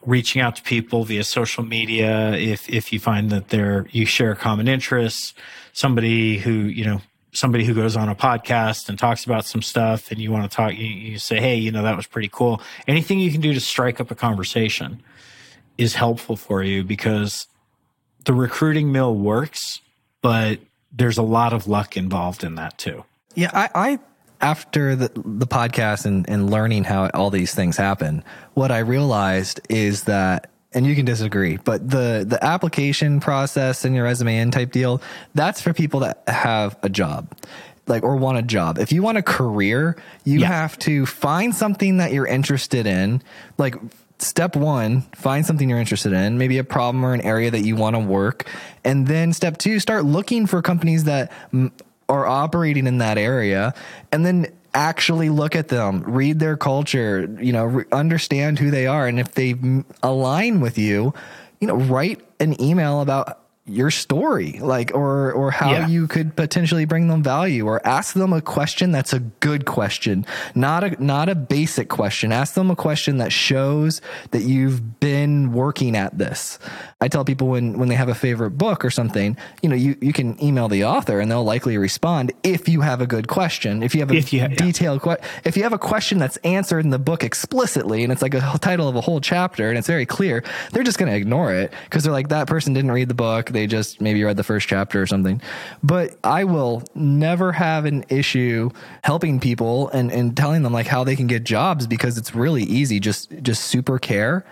reaching 0.05 0.41
out 0.41 0.57
to 0.57 0.63
people 0.63 1.05
via 1.05 1.25
social 1.25 1.65
media 1.65 2.33
if 2.35 2.71
if 2.71 2.93
you 2.93 3.01
find 3.01 3.31
that 3.31 3.49
they're 3.49 3.87
you 3.91 4.07
share 4.07 4.35
common 4.35 4.69
interests, 4.69 5.35
somebody 5.73 6.39
who, 6.39 6.53
you 6.53 6.85
know, 6.85 7.01
somebody 7.37 7.65
who 7.65 7.75
goes 7.75 7.97
on 7.97 8.09
a 8.09 8.15
podcast 8.15 8.89
and 8.89 8.99
talks 8.99 9.25
about 9.25 9.45
some 9.45 9.63
stuff 9.63 10.11
and 10.11 10.21
you 10.21 10.33
want 10.33 10.51
to 10.51 10.55
talk 10.55 10.73
you, 10.73 10.87
you, 10.87 11.19
say 11.19 11.41
hey 11.41 11.57
you 11.57 11.71
know 11.71 11.83
that 11.83 11.97
was 11.97 12.07
pretty 12.07 12.29
cool. 12.33 12.61
Anything 12.89 13.21
you 13.21 13.31
can 13.31 13.41
do 13.41 13.53
to 13.53 13.61
strike 13.61 14.01
up 14.01 14.11
a 14.11 14.15
conversation 14.15 15.03
is 15.79 15.95
helpful 15.95 16.37
for 16.37 16.63
you 16.63 16.83
because 16.83 17.47
the 18.25 18.33
recruiting 18.33 18.91
mill 18.93 19.15
works 19.15 19.81
but 20.23 20.59
there's 20.91 21.19
a 21.19 21.23
lot 21.23 21.53
of 21.53 21.69
luck 21.69 21.97
involved 21.97 22.43
in 22.43 22.55
that 22.57 22.79
too. 22.79 23.05
Yeah 23.35 23.51
i, 23.53 23.69
I 23.75 23.99
after 24.41 24.95
the, 24.97 25.11
the 25.15 25.47
podcast 25.47 26.05
and, 26.05 26.29
and 26.29 26.51
learning 26.51 26.85
how 26.85 27.09
all 27.15 27.31
these 27.31 27.55
things 27.55 27.77
happen 27.77 28.25
what 28.55 28.71
i 28.71 28.79
realized 28.79 29.61
is 29.69 30.05
that 30.05 30.51
and 30.77 30.87
you 30.87 30.95
can 30.95 31.07
disagree, 31.07 31.57
but 31.57 31.89
the 31.89 32.25
the 32.29 32.39
application 32.45 33.19
process 33.19 33.85
and 33.85 33.95
your 33.95 34.05
resume 34.05 34.37
in 34.37 34.51
type 34.51 34.71
deal, 34.71 35.01
that's 35.35 35.61
for 35.61 35.73
people 35.73 36.01
that 36.01 36.23
have 36.29 36.77
a 36.83 36.91
job. 36.91 37.35
Like 37.89 38.03
or 38.03 38.17
want 38.17 38.37
a 38.37 38.43
job. 38.43 38.79
If 38.79 38.93
you 38.93 39.03
want 39.03 39.17
a 39.17 39.23
career, 39.23 39.97
you 40.25 40.41
yeah. 40.41 40.49
have 40.49 40.79
to 40.81 41.07
find 41.07 41.55
something 41.55 41.97
that 41.97 42.13
you're 42.13 42.27
interested 42.27 42.85
in. 42.87 43.23
Like 43.59 43.77
step 44.19 44.55
one, 44.57 45.03
find 45.15 45.47
something 45.47 45.69
you're 45.69 45.79
interested 45.79 46.13
in, 46.13 46.37
maybe 46.37 46.59
a 46.59 46.65
problem 46.65 47.05
or 47.05 47.15
an 47.15 47.21
area 47.23 47.51
that 47.51 47.61
you 47.61 47.77
want 47.77 47.95
to 47.95 48.01
work. 48.01 48.47
And 48.85 49.07
then 49.07 49.33
step 49.33 49.57
two, 49.57 49.81
start 49.81 50.05
looking 50.05 50.47
for 50.47 50.63
companies 50.63 51.05
that 51.05 51.33
are 52.09 52.27
operating 52.27 52.87
in 52.87 52.99
that 52.99 53.19
area. 53.19 53.73
And 54.13 54.27
then 54.27 54.53
actually 54.77 55.31
look 55.31 55.57
at 55.57 55.69
them, 55.69 56.03
read 56.03 56.39
their 56.39 56.57
culture, 56.57 57.35
you 57.41 57.51
know, 57.51 57.65
re- 57.65 57.85
understand 57.93 58.59
who 58.59 58.71
they 58.71 58.87
are. 58.87 59.09
And 59.09 59.19
if 59.19 59.33
they 59.33 59.55
align 60.03 60.61
with 60.61 60.77
you, 60.77 61.15
you 61.61 61.67
know, 61.67 61.77
write 61.77 62.21
an 62.39 62.61
email 62.61 63.01
about 63.01 63.41
your 63.69 63.91
story 63.91 64.59
like 64.61 64.93
or 64.95 65.33
or 65.33 65.51
how 65.51 65.73
Yeah. 65.73 65.89
you 65.89 66.07
could 66.07 66.37
potentially 66.37 66.85
bring 66.85 67.09
them 67.09 67.21
value 67.23 67.67
or 67.67 67.85
ask 67.85 68.15
them 68.15 68.33
a 68.33 68.41
question 68.41 68.93
that's 68.93 69.13
a 69.13 69.19
good 69.19 69.65
question 69.67 70.25
not 70.55 70.85
a 70.85 71.05
not 71.05 71.29
a 71.29 71.35
basic 71.35 71.89
question 71.89 72.31
ask 72.31 72.55
them 72.55 72.71
a 72.71 72.77
question 72.77 73.19
that 73.19 73.33
shows 73.33 74.01
that 74.31 74.43
you've 74.43 75.01
been 75.01 75.53
working 75.53 75.97
at 75.97 76.17
this 76.17 76.61
i 77.01 77.09
tell 77.09 77.25
people 77.25 77.49
when 77.49 77.77
when 77.77 77.89
they 77.89 77.97
have 77.97 78.09
a 78.09 78.15
favorite 78.15 78.53
book 78.53 78.85
or 78.85 78.91
something 78.91 79.37
you 79.63 79.69
know 79.69 79.75
you 79.75 79.97
you 80.01 80.13
can 80.13 80.41
email 80.41 80.69
the 80.69 80.85
author 80.85 81.19
and 81.19 81.29
they'll 81.29 81.43
likely 81.43 81.77
respond 81.77 82.31
if 82.45 82.69
you 82.69 82.83
have 82.83 83.01
a 83.01 83.07
good 83.07 83.27
question 83.27 83.83
if 83.83 83.95
you 83.97 84.01
have 84.01 84.13
a 84.13 84.15
If 84.15 84.33
you 84.33 84.41
yeah. 84.43 84.49
detailed 84.49 85.03
que- 85.03 85.19
if 85.43 85.57
you 85.57 85.65
have 85.65 85.73
a 85.73 85.79
question 85.79 86.19
that's 86.19 86.37
answered 86.45 86.85
in 86.85 86.91
the 86.91 87.01
book 87.01 87.25
explicitly 87.25 88.05
and 88.05 88.13
it's 88.13 88.23
like 88.23 88.35
a 88.35 88.59
title 88.61 88.89
of 88.89 88.95
a 88.95 89.01
whole 89.01 89.21
chapter 89.21 89.69
and 89.71 89.77
it's 89.77 89.89
very 89.89 90.07
clear 90.07 90.45
they're 90.71 90.85
just 90.85 90.99
going 90.99 91.11
to 91.11 91.17
ignore 91.17 91.53
it 91.53 91.73
because 91.85 92.05
they're 92.05 92.13
like 92.13 92.29
that 92.29 92.47
person 92.47 92.73
didn't 92.73 92.93
read 92.93 93.09
the 93.09 93.15
book 93.15 93.51
they 93.57 93.67
just 93.67 94.01
maybe 94.01 94.23
read 94.23 94.37
the 94.37 94.45
first 94.45 94.69
chapter 94.69 95.01
or 95.01 95.07
something. 95.07 95.41
But 95.83 96.17
i 96.23 96.45
will 96.45 96.83
never 96.95 97.53
have 97.53 97.85
an 97.85 98.05
issue 98.09 98.71
helping 99.03 99.41
people 99.41 99.89
and 99.91 100.13
and 100.13 100.37
telling 100.37 100.63
them 100.63 100.73
like 100.73 100.87
how 100.87 101.05
they 101.05 101.17
can 101.17 101.27
get 101.27 101.45
jobs 101.45 101.87
because 101.87 102.19
it's 102.19 102.35
really 102.35 102.63
easy. 102.63 103.01
Just 103.01 103.31
just 103.43 103.65
super 103.65 103.99
care 103.99 104.45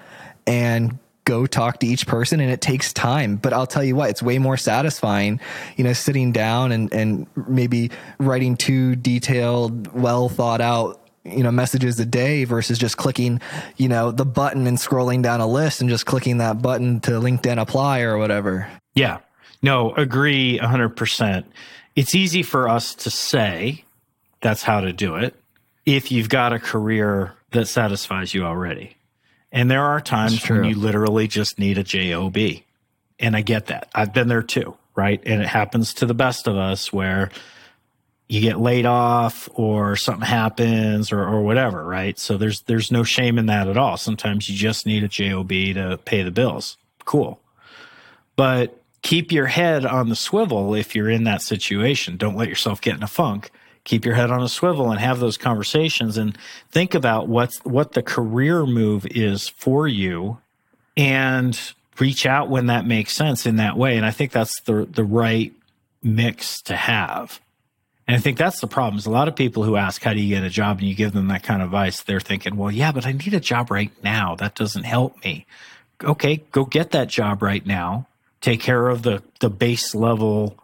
and 0.46 0.98
go 1.24 1.46
talk 1.46 1.80
to 1.80 1.86
each 1.86 2.06
person 2.06 2.38
and 2.40 2.50
it 2.50 2.60
takes 2.60 2.92
time. 2.92 3.36
But 3.36 3.52
i'll 3.52 3.66
tell 3.66 3.84
you 3.84 3.96
what 3.96 4.10
it's 4.10 4.22
way 4.22 4.38
more 4.38 4.56
satisfying 4.56 5.40
you 5.76 5.84
know 5.84 5.92
sitting 5.92 6.32
down 6.32 6.72
and 6.72 6.92
and 6.92 7.26
maybe 7.48 7.90
writing 8.18 8.56
two 8.56 8.96
detailed 8.96 9.92
well 9.92 10.28
thought 10.28 10.60
out 10.60 11.03
you 11.24 11.42
know 11.42 11.50
messages 11.50 11.98
a 11.98 12.06
day 12.06 12.44
versus 12.44 12.78
just 12.78 12.96
clicking 12.96 13.40
you 13.76 13.88
know 13.88 14.10
the 14.10 14.26
button 14.26 14.66
and 14.66 14.78
scrolling 14.78 15.22
down 15.22 15.40
a 15.40 15.46
list 15.46 15.80
and 15.80 15.88
just 15.88 16.06
clicking 16.06 16.38
that 16.38 16.60
button 16.60 17.00
to 17.00 17.12
linkedin 17.12 17.60
apply 17.60 18.00
or 18.00 18.18
whatever 18.18 18.68
Yeah. 18.94 19.18
No, 19.62 19.94
agree 19.94 20.58
100%. 20.58 21.44
It's 21.96 22.14
easy 22.14 22.42
for 22.42 22.68
us 22.68 22.94
to 22.96 23.10
say 23.10 23.84
that's 24.42 24.62
how 24.62 24.80
to 24.80 24.92
do 24.92 25.16
it 25.16 25.34
if 25.86 26.12
you've 26.12 26.28
got 26.28 26.52
a 26.52 26.58
career 26.58 27.34
that 27.52 27.66
satisfies 27.66 28.34
you 28.34 28.44
already. 28.44 28.96
And 29.52 29.70
there 29.70 29.82
are 29.84 30.00
times 30.00 30.48
when 30.48 30.64
you 30.64 30.74
literally 30.74 31.28
just 31.28 31.58
need 31.58 31.78
a 31.78 31.82
job. 31.82 32.36
And 33.18 33.36
I 33.36 33.40
get 33.40 33.66
that. 33.66 33.88
I've 33.94 34.12
been 34.12 34.28
there 34.28 34.42
too, 34.42 34.76
right? 34.96 35.22
And 35.24 35.40
it 35.40 35.48
happens 35.48 35.94
to 35.94 36.06
the 36.06 36.14
best 36.14 36.46
of 36.46 36.56
us 36.56 36.92
where 36.92 37.30
you 38.28 38.40
get 38.40 38.58
laid 38.58 38.86
off 38.86 39.48
or 39.54 39.96
something 39.96 40.26
happens 40.26 41.12
or, 41.12 41.22
or 41.22 41.42
whatever, 41.42 41.84
right? 41.84 42.18
So 42.18 42.36
there's 42.36 42.62
there's 42.62 42.90
no 42.90 43.04
shame 43.04 43.38
in 43.38 43.46
that 43.46 43.68
at 43.68 43.76
all. 43.76 43.96
Sometimes 43.96 44.48
you 44.48 44.56
just 44.56 44.86
need 44.86 45.04
a 45.04 45.08
job 45.08 45.48
to 45.48 45.98
pay 46.04 46.22
the 46.22 46.30
bills. 46.30 46.76
Cool 47.04 47.40
but 48.36 48.80
keep 49.02 49.32
your 49.32 49.46
head 49.46 49.84
on 49.84 50.08
the 50.08 50.16
swivel 50.16 50.74
if 50.74 50.94
you're 50.94 51.10
in 51.10 51.24
that 51.24 51.42
situation. 51.42 52.16
Don't 52.16 52.36
let 52.36 52.48
yourself 52.48 52.80
get 52.80 52.96
in 52.96 53.02
a 53.02 53.08
funk. 53.08 53.50
Keep 53.84 54.04
your 54.04 54.14
head 54.14 54.30
on 54.30 54.42
a 54.42 54.48
swivel 54.48 54.90
and 54.90 54.98
have 54.98 55.20
those 55.20 55.36
conversations 55.36 56.16
and 56.16 56.38
think 56.70 56.94
about 56.94 57.28
what's 57.28 57.58
what 57.64 57.92
the 57.92 58.02
career 58.02 58.64
move 58.64 59.06
is 59.06 59.48
for 59.48 59.86
you 59.86 60.38
and 60.96 61.72
reach 62.00 62.24
out 62.24 62.48
when 62.48 62.66
that 62.66 62.86
makes 62.86 63.14
sense 63.14 63.44
in 63.44 63.56
that 63.56 63.76
way. 63.76 63.96
And 63.96 64.06
I 64.06 64.10
think 64.10 64.32
that's 64.32 64.60
the 64.62 64.88
the 64.90 65.04
right 65.04 65.52
mix 66.02 66.62
to 66.62 66.76
have. 66.76 67.40
And 68.06 68.14
I 68.16 68.20
think 68.20 68.36
that's 68.36 68.60
the 68.60 68.66
problem. 68.66 68.98
Is 68.98 69.06
a 69.06 69.10
lot 69.10 69.28
of 69.28 69.34
people 69.36 69.62
who 69.64 69.76
ask, 69.76 70.02
"How 70.02 70.12
do 70.12 70.20
you 70.20 70.28
get 70.34 70.44
a 70.44 70.50
job?" 70.50 70.78
and 70.78 70.88
you 70.88 70.94
give 70.94 71.12
them 71.12 71.28
that 71.28 71.42
kind 71.42 71.62
of 71.62 71.68
advice, 71.68 72.02
they're 72.02 72.20
thinking, 72.20 72.56
"Well, 72.56 72.70
yeah, 72.70 72.92
but 72.92 73.06
I 73.06 73.12
need 73.12 73.32
a 73.34 73.40
job 73.40 73.70
right 73.70 73.90
now. 74.02 74.34
That 74.34 74.54
doesn't 74.54 74.84
help 74.84 75.24
me." 75.24 75.46
Okay, 76.02 76.42
go 76.52 76.64
get 76.66 76.90
that 76.90 77.08
job 77.08 77.42
right 77.42 77.64
now. 77.64 78.06
Take 78.42 78.60
care 78.60 78.88
of 78.88 79.02
the 79.02 79.22
the 79.40 79.48
base 79.48 79.94
level 79.94 80.56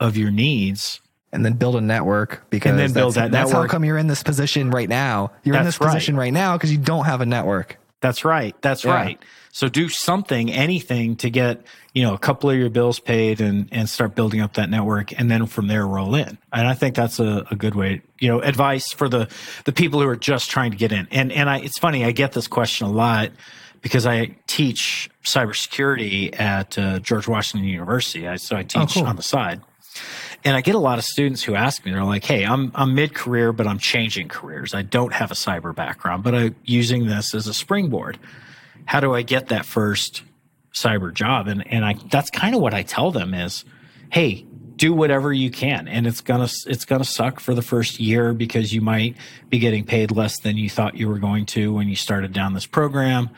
of 0.00 0.16
your 0.16 0.30
needs. 0.30 1.00
and 1.32 1.44
then 1.44 1.52
build 1.54 1.76
a 1.76 1.80
network 1.80 2.44
because 2.50 2.70
And 2.70 2.78
then 2.78 2.92
build 2.92 3.14
that's, 3.14 3.26
that 3.26 3.32
that's 3.32 3.52
how 3.52 3.66
come 3.66 3.84
you're 3.84 3.98
in 3.98 4.06
this 4.06 4.22
position 4.22 4.70
right 4.70 4.88
now 4.88 5.32
you're 5.44 5.54
in 5.56 5.64
That's 5.64 5.76
this 5.76 5.86
position 5.86 6.16
right, 6.16 6.32
now 6.32 6.56
because 6.56 6.72
you 6.72 6.78
don't 6.78 7.04
have 7.04 7.20
a 7.20 7.26
network 7.26 7.76
That's 8.00 8.24
right. 8.24 8.54
That's 8.62 8.84
Yeah. 8.84 8.94
right. 8.94 9.18
So 9.56 9.70
do 9.70 9.88
something, 9.88 10.52
anything 10.52 11.16
to 11.16 11.30
get, 11.30 11.64
you 11.94 12.02
know, 12.02 12.12
a 12.12 12.18
couple 12.18 12.50
of 12.50 12.58
your 12.58 12.68
bills 12.68 13.00
paid 13.00 13.40
and 13.40 13.70
and 13.72 13.88
start 13.88 14.14
building 14.14 14.42
up 14.42 14.52
that 14.52 14.68
network 14.68 15.18
and 15.18 15.30
then 15.30 15.46
from 15.46 15.66
there 15.66 15.86
roll 15.86 16.14
in. 16.14 16.36
And 16.52 16.68
I 16.68 16.74
think 16.74 16.94
that's 16.94 17.18
a, 17.20 17.46
a 17.50 17.56
good 17.56 17.74
way, 17.74 18.02
you 18.18 18.28
know, 18.28 18.42
advice 18.42 18.92
for 18.92 19.08
the 19.08 19.30
the 19.64 19.72
people 19.72 20.02
who 20.02 20.08
are 20.08 20.14
just 20.14 20.50
trying 20.50 20.72
to 20.72 20.76
get 20.76 20.92
in. 20.92 21.08
And 21.10 21.32
and 21.32 21.48
I 21.48 21.60
it's 21.60 21.78
funny, 21.78 22.04
I 22.04 22.12
get 22.12 22.32
this 22.32 22.48
question 22.48 22.86
a 22.86 22.90
lot 22.90 23.30
because 23.80 24.04
I 24.04 24.36
teach 24.46 25.08
cybersecurity 25.24 26.38
at 26.38 26.76
uh, 26.76 26.98
George 26.98 27.26
Washington 27.26 27.66
University. 27.66 28.28
I, 28.28 28.36
so 28.36 28.56
I 28.56 28.62
teach 28.62 28.92
cool. 28.92 29.06
on 29.06 29.16
the 29.16 29.22
side. 29.22 29.62
And 30.44 30.54
I 30.54 30.60
get 30.60 30.74
a 30.74 30.78
lot 30.78 30.98
of 30.98 31.04
students 31.06 31.42
who 31.42 31.54
ask 31.54 31.82
me, 31.82 31.92
they're 31.92 32.04
like, 32.04 32.26
"Hey, 32.26 32.44
I'm 32.44 32.72
I'm 32.74 32.94
mid 32.94 33.14
career, 33.14 33.54
but 33.54 33.66
I'm 33.66 33.78
changing 33.78 34.28
careers. 34.28 34.74
I 34.74 34.82
don't 34.82 35.14
have 35.14 35.30
a 35.30 35.34
cyber 35.34 35.74
background, 35.74 36.24
but 36.24 36.34
I'm 36.34 36.56
using 36.66 37.06
this 37.06 37.34
as 37.34 37.46
a 37.46 37.54
springboard. 37.54 38.18
How 38.86 39.00
do 39.00 39.14
I 39.14 39.22
get 39.22 39.48
that 39.48 39.66
first 39.66 40.22
cyber 40.74 41.12
job?" 41.12 41.48
And 41.48 41.66
and 41.70 41.84
I 41.84 41.94
that's 42.10 42.30
kind 42.30 42.54
of 42.54 42.60
what 42.60 42.74
I 42.74 42.82
tell 42.82 43.10
them 43.10 43.34
is, 43.34 43.64
"Hey, 44.10 44.46
do 44.76 44.92
whatever 44.92 45.32
you 45.32 45.50
can, 45.50 45.88
and 45.88 46.06
it's 46.06 46.20
gonna 46.20 46.48
it's 46.66 46.84
gonna 46.84 47.04
suck 47.04 47.40
for 47.40 47.54
the 47.54 47.62
first 47.62 48.00
year 48.00 48.32
because 48.32 48.72
you 48.72 48.80
might 48.80 49.16
be 49.50 49.58
getting 49.58 49.84
paid 49.84 50.10
less 50.10 50.40
than 50.40 50.56
you 50.56 50.70
thought 50.70 50.96
you 50.96 51.08
were 51.08 51.18
going 51.18 51.46
to 51.46 51.74
when 51.74 51.88
you 51.88 51.96
started 51.96 52.32
down 52.32 52.54
this 52.54 52.66
program, 52.66 53.30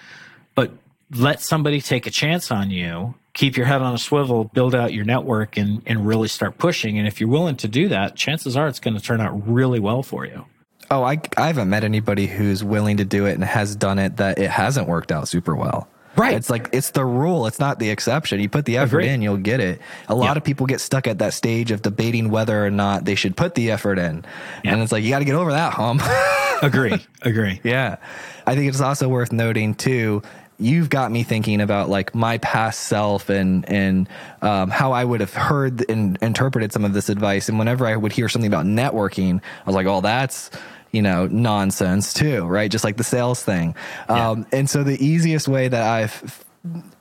but 0.54 0.72
let 1.12 1.40
somebody 1.40 1.80
take 1.80 2.06
a 2.06 2.10
chance 2.10 2.50
on 2.50 2.70
you." 2.70 3.14
Keep 3.34 3.56
your 3.56 3.66
head 3.66 3.82
on 3.82 3.94
a 3.94 3.98
swivel, 3.98 4.50
build 4.52 4.74
out 4.74 4.92
your 4.92 5.04
network, 5.04 5.56
and, 5.56 5.80
and 5.86 6.04
really 6.04 6.26
start 6.26 6.58
pushing. 6.58 6.98
And 6.98 7.06
if 7.06 7.20
you're 7.20 7.28
willing 7.28 7.54
to 7.58 7.68
do 7.68 7.86
that, 7.86 8.16
chances 8.16 8.56
are 8.56 8.66
it's 8.66 8.80
going 8.80 8.96
to 8.96 9.00
turn 9.00 9.20
out 9.20 9.46
really 9.48 9.78
well 9.78 10.02
for 10.02 10.26
you. 10.26 10.46
Oh 10.90 11.02
I, 11.02 11.20
I 11.36 11.46
haven't 11.48 11.68
met 11.70 11.84
anybody 11.84 12.26
who's 12.26 12.62
willing 12.64 12.96
to 12.98 13.04
do 13.04 13.26
it 13.26 13.32
and 13.34 13.44
has 13.44 13.76
done 13.76 13.98
it 13.98 14.16
that 14.18 14.38
it 14.38 14.50
hasn't 14.50 14.88
worked 14.88 15.12
out 15.12 15.28
super 15.28 15.54
well 15.54 15.88
Right. 16.16 16.34
it's 16.34 16.50
like 16.50 16.68
it's 16.72 16.90
the 16.90 17.04
rule 17.04 17.46
it's 17.46 17.60
not 17.60 17.78
the 17.78 17.90
exception 17.90 18.40
you 18.40 18.48
put 18.48 18.64
the 18.64 18.78
effort 18.78 19.00
in 19.02 19.22
you'll 19.22 19.36
get 19.36 19.60
it 19.60 19.80
a 20.08 20.16
lot 20.16 20.32
Yeah. 20.32 20.38
of 20.38 20.44
people 20.44 20.66
get 20.66 20.80
stuck 20.80 21.06
at 21.06 21.18
that 21.18 21.32
stage 21.32 21.70
of 21.70 21.82
debating 21.82 22.30
whether 22.30 22.64
or 22.66 22.70
not 22.70 23.04
they 23.04 23.14
should 23.14 23.36
put 23.36 23.54
the 23.54 23.70
effort 23.70 24.00
in 24.00 24.24
Yeah. 24.64 24.72
and 24.72 24.82
it's 24.82 24.90
like 24.90 25.04
you 25.04 25.10
got 25.10 25.20
to 25.20 25.24
get 25.24 25.36
over 25.36 25.52
that 25.52 25.72
hump 25.74 26.02
Agree. 26.60 27.06
Agree. 27.22 27.60
Yeah. 27.62 27.98
I 28.44 28.56
think 28.56 28.68
it's 28.68 28.80
also 28.80 29.08
worth 29.08 29.30
noting 29.30 29.74
too. 29.76 30.22
You've 30.58 30.90
got 30.90 31.12
me 31.12 31.22
thinking 31.22 31.60
about 31.60 31.88
like 31.88 32.16
my 32.16 32.38
past 32.38 32.80
self 32.88 33.28
and 33.28 33.64
and 33.68 34.08
um, 34.42 34.68
how 34.70 34.90
I 34.90 35.04
would 35.04 35.20
have 35.20 35.32
heard 35.34 35.88
and 35.88 36.18
interpreted 36.20 36.72
some 36.72 36.84
of 36.84 36.94
this 36.94 37.08
advice. 37.10 37.48
And 37.48 37.60
whenever 37.60 37.86
I 37.86 37.94
would 37.94 38.10
hear 38.10 38.28
something 38.28 38.52
about 38.52 38.66
networking, 38.66 39.36
I 39.40 39.66
was 39.66 39.76
like, 39.76 39.86
"Oh, 39.86 40.00
that's 40.00 40.50
you 40.92 41.02
know 41.02 41.26
nonsense 41.26 42.12
too, 42.12 42.44
right?" 42.44 42.70
Just 42.70 42.84
like 42.84 42.96
the 42.96 43.04
sales 43.04 43.42
thing. 43.42 43.74
Um, 44.08 44.46
and 44.52 44.68
so 44.68 44.82
the 44.84 45.02
easiest 45.04 45.48
way 45.48 45.68
that 45.68 45.82
I've 45.82 46.44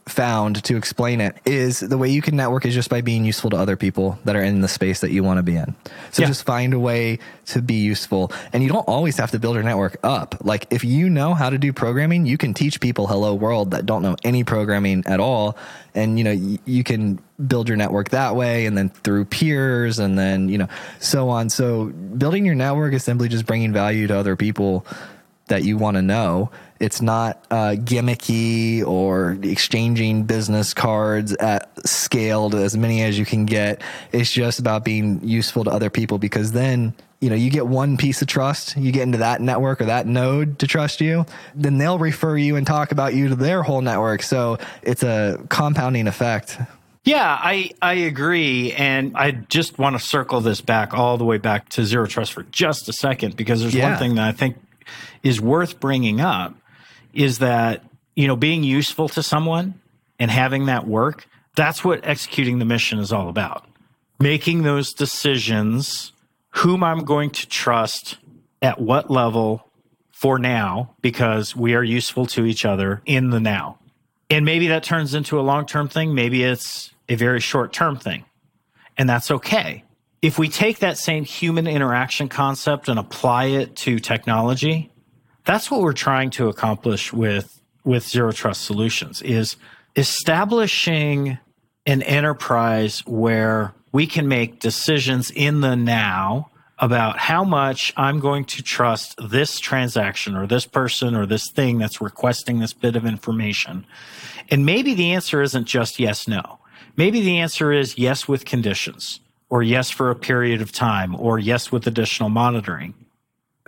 found 0.10 0.64
to 0.64 0.78
explain 0.78 1.22
it 1.22 1.36
is 1.46 1.80
the 1.80 1.98
way 1.98 2.10
you 2.10 2.22
can 2.22 2.36
network 2.36 2.66
is 2.66 2.74
just 2.74 2.90
by 2.90 3.02
being 3.02 3.26
useful 3.26 3.50
to 3.50 3.58
other 3.58 3.76
people 3.76 4.18
that 4.26 4.36
are 4.36 4.42
in 4.42 4.62
the 4.62 4.68
space 4.68 5.02
that 5.02 5.12
you 5.12 5.24
want 5.24 5.38
to 5.38 5.44
be 5.44 5.56
in. 5.56 5.76
So 6.12 6.22
Yeah. 6.22 6.28
just 6.28 6.46
find 6.46 6.74
a 6.74 6.80
way 6.80 7.20
to 7.48 7.62
be 7.62 7.76
useful. 7.76 8.32
And 8.54 8.64
you 8.64 8.70
don't 8.70 8.88
always 8.88 9.18
have 9.18 9.32
to 9.32 9.40
build 9.40 9.56
your 9.56 9.64
network 9.64 9.98
up. 10.04 10.36
Like 10.42 10.68
if 10.70 10.84
you 10.84 11.10
know 11.10 11.34
how 11.34 11.50
to 11.50 11.58
do 11.58 11.74
programming, 11.74 12.26
you 12.26 12.38
can 12.38 12.54
teach 12.54 12.80
people 12.80 13.08
hello 13.08 13.34
world 13.34 13.72
that 13.72 13.86
don't 13.86 14.02
know 14.02 14.16
any 14.24 14.44
programming 14.44 15.04
at 15.06 15.20
all. 15.20 15.58
And 15.96 16.18
you 16.18 16.24
know, 16.24 16.36
y- 16.36 16.60
you 16.66 16.84
can 16.84 17.20
build 17.48 17.68
your 17.68 17.78
network 17.78 18.10
that 18.10 18.36
way 18.36 18.66
and 18.66 18.78
then 18.78 18.90
through 18.90 19.26
peers 19.26 20.00
and 20.00 20.18
then, 20.18 20.50
you 20.50 20.58
know, 20.58 20.68
so 21.00 21.30
on. 21.30 21.50
So 21.50 21.86
building 21.86 22.46
your 22.46 22.56
network 22.56 22.94
is 22.94 23.04
simply 23.04 23.28
just 23.30 23.46
bringing 23.46 23.74
value 23.74 24.08
to 24.08 24.16
other 24.18 24.36
people 24.36 24.86
that 25.48 25.64
you 25.64 25.78
want 25.78 25.96
to 25.96 26.02
know. 26.02 26.50
It's 26.80 27.02
not 27.02 27.44
uh, 27.50 27.76
gimmicky 27.78 28.86
or 28.86 29.38
exchanging 29.44 30.24
business 30.24 30.74
cards 30.74 31.34
at 31.36 31.70
scale 31.88 32.50
to 32.52 32.58
as 32.58 32.78
many 32.78 33.02
as 33.04 33.18
you 33.18 33.26
can 33.26 33.46
get. 33.46 33.82
It's 34.12 34.32
just 34.32 34.60
about 34.60 34.84
being 34.86 35.20
useful 35.24 35.64
to 35.64 35.72
other 35.72 35.90
people 35.90 36.18
because 36.18 36.52
then 36.52 36.94
you 37.20 37.30
know 37.30 37.36
you 37.36 37.50
get 37.50 37.66
one 37.66 37.98
piece 37.98 38.22
of 38.22 38.28
trust 38.28 38.78
you 38.78 38.92
get 38.92 39.02
into 39.02 39.18
that 39.18 39.42
network 39.42 39.82
or 39.82 39.86
that 39.86 40.06
node 40.06 40.60
to 40.60 40.68
trust 40.68 41.02
you 41.02 41.26
then 41.56 41.80
they'll 41.80 41.98
refer 41.98 42.38
you 42.38 42.56
and 42.58 42.68
talk 42.68 42.92
about 42.92 43.16
you 43.16 43.28
to 43.30 43.36
their 43.36 43.64
whole 43.64 43.82
network 43.82 44.22
so 44.22 44.60
it's 44.84 45.02
a 45.02 45.44
compounding 45.50 46.06
effect 46.08 46.60
Yeah, 47.06 47.26
I, 47.42 47.72
I 47.82 47.94
agree. 47.94 48.74
And 48.74 49.16
I 49.18 49.32
just 49.32 49.80
want 49.80 49.96
to 49.98 50.00
circle 50.06 50.42
this 50.42 50.60
back 50.62 50.94
all 50.94 51.18
the 51.18 51.24
way 51.26 51.38
back 51.40 51.70
to 51.70 51.86
zero 51.86 52.06
trust 52.06 52.34
for 52.34 52.44
just 52.52 52.88
a 52.90 52.94
second, 52.94 53.36
because 53.38 53.62
there's 53.62 53.74
Yeah. 53.74 53.90
one 53.92 53.98
thing 53.98 54.16
that 54.16 54.28
I 54.28 54.34
think 54.34 54.58
is 55.24 55.40
worth 55.42 55.80
bringing 55.80 56.20
up 56.22 56.54
is 57.18 57.40
that, 57.40 57.84
you 58.16 58.28
know, 58.28 58.36
being 58.36 58.64
useful 58.64 59.10
to 59.10 59.24
someone 59.24 59.74
and 60.20 60.30
having 60.30 60.68
that 60.68 60.88
work, 60.88 61.28
that's 61.56 61.84
what 61.84 62.06
executing 62.06 62.60
the 62.60 62.66
mission 62.66 63.00
is 63.00 63.12
all 63.12 63.28
about. 63.28 63.66
Making 64.20 64.62
those 64.62 64.94
decisions, 64.94 66.14
whom 66.52 66.84
I'm 66.84 67.04
going 67.04 67.32
to 67.32 67.48
trust 67.48 68.18
at 68.62 68.80
what 68.80 69.10
level 69.10 69.68
for 70.12 70.38
now, 70.38 70.96
because 71.02 71.56
we 71.56 71.74
are 71.74 71.84
useful 71.84 72.28
to 72.28 72.46
each 72.46 72.66
other 72.66 73.02
in 73.06 73.32
the 73.32 73.40
now. 73.40 73.80
And 74.30 74.46
maybe 74.46 74.68
that 74.68 74.84
turns 74.84 75.16
into 75.16 75.40
a 75.40 75.42
long 75.42 75.66
term 75.66 75.90
thing. 75.90 76.14
Maybe 76.14 76.44
it's 76.44 76.92
a 77.10 77.16
very 77.16 77.40
short 77.40 77.74
term 77.74 77.98
thing. 77.98 78.26
And 78.96 79.10
that's 79.10 79.32
okay. 79.32 79.84
If 80.22 80.38
we 80.38 80.50
take 80.50 80.80
that 80.80 80.98
same 80.98 81.24
human 81.24 81.66
interaction 81.68 82.30
concept 82.30 82.90
and 82.90 83.00
apply 83.00 83.46
it 83.46 83.76
to 83.78 84.00
technology, 84.00 84.92
that's 85.48 85.72
what 85.72 85.80
we're 85.80 85.94
trying 85.94 86.30
to 86.30 86.50
accomplish 86.50 87.14
with, 87.14 87.62
with 87.86 88.06
zero 88.06 88.34
trust 88.34 88.66
solutions 88.66 89.22
is 89.22 89.56
establishing 89.96 91.40
an 91.86 92.02
enterprise 92.04 93.00
where 93.08 93.74
we 93.94 94.06
can 94.06 94.28
make 94.28 94.60
decisions 94.60 95.32
in 95.32 95.62
the 95.62 95.76
now 95.76 96.52
about 96.80 97.18
how 97.18 97.46
much 97.46 97.94
I'm 97.96 98.20
going 98.20 98.44
to 98.46 98.62
trust 98.62 99.16
this 99.30 99.58
transaction 99.58 100.36
or 100.36 100.48
this 100.48 100.66
person 100.66 101.16
or 101.16 101.26
this 101.26 101.50
thing 101.50 101.78
that's 101.78 102.02
requesting 102.02 102.60
this 102.60 102.74
bit 102.74 102.98
of 102.98 103.06
information. 103.06 103.88
And 104.52 104.66
maybe 104.66 104.94
the 104.94 105.14
answer 105.14 105.42
isn't 105.42 105.66
just 105.66 105.98
yes, 105.98 106.28
no. 106.28 106.60
Maybe 106.98 107.22
the 107.22 107.40
answer 107.40 107.72
is 107.72 107.98
yes 107.98 108.28
with 108.28 108.44
conditions 108.44 109.22
or 109.50 109.64
yes 109.64 109.90
for 109.90 110.10
a 110.10 110.16
period 110.16 110.62
of 110.62 110.74
time 110.74 111.16
or 111.16 111.40
yes 111.40 111.72
with 111.72 111.88
additional 111.88 112.30
monitoring 112.30 112.94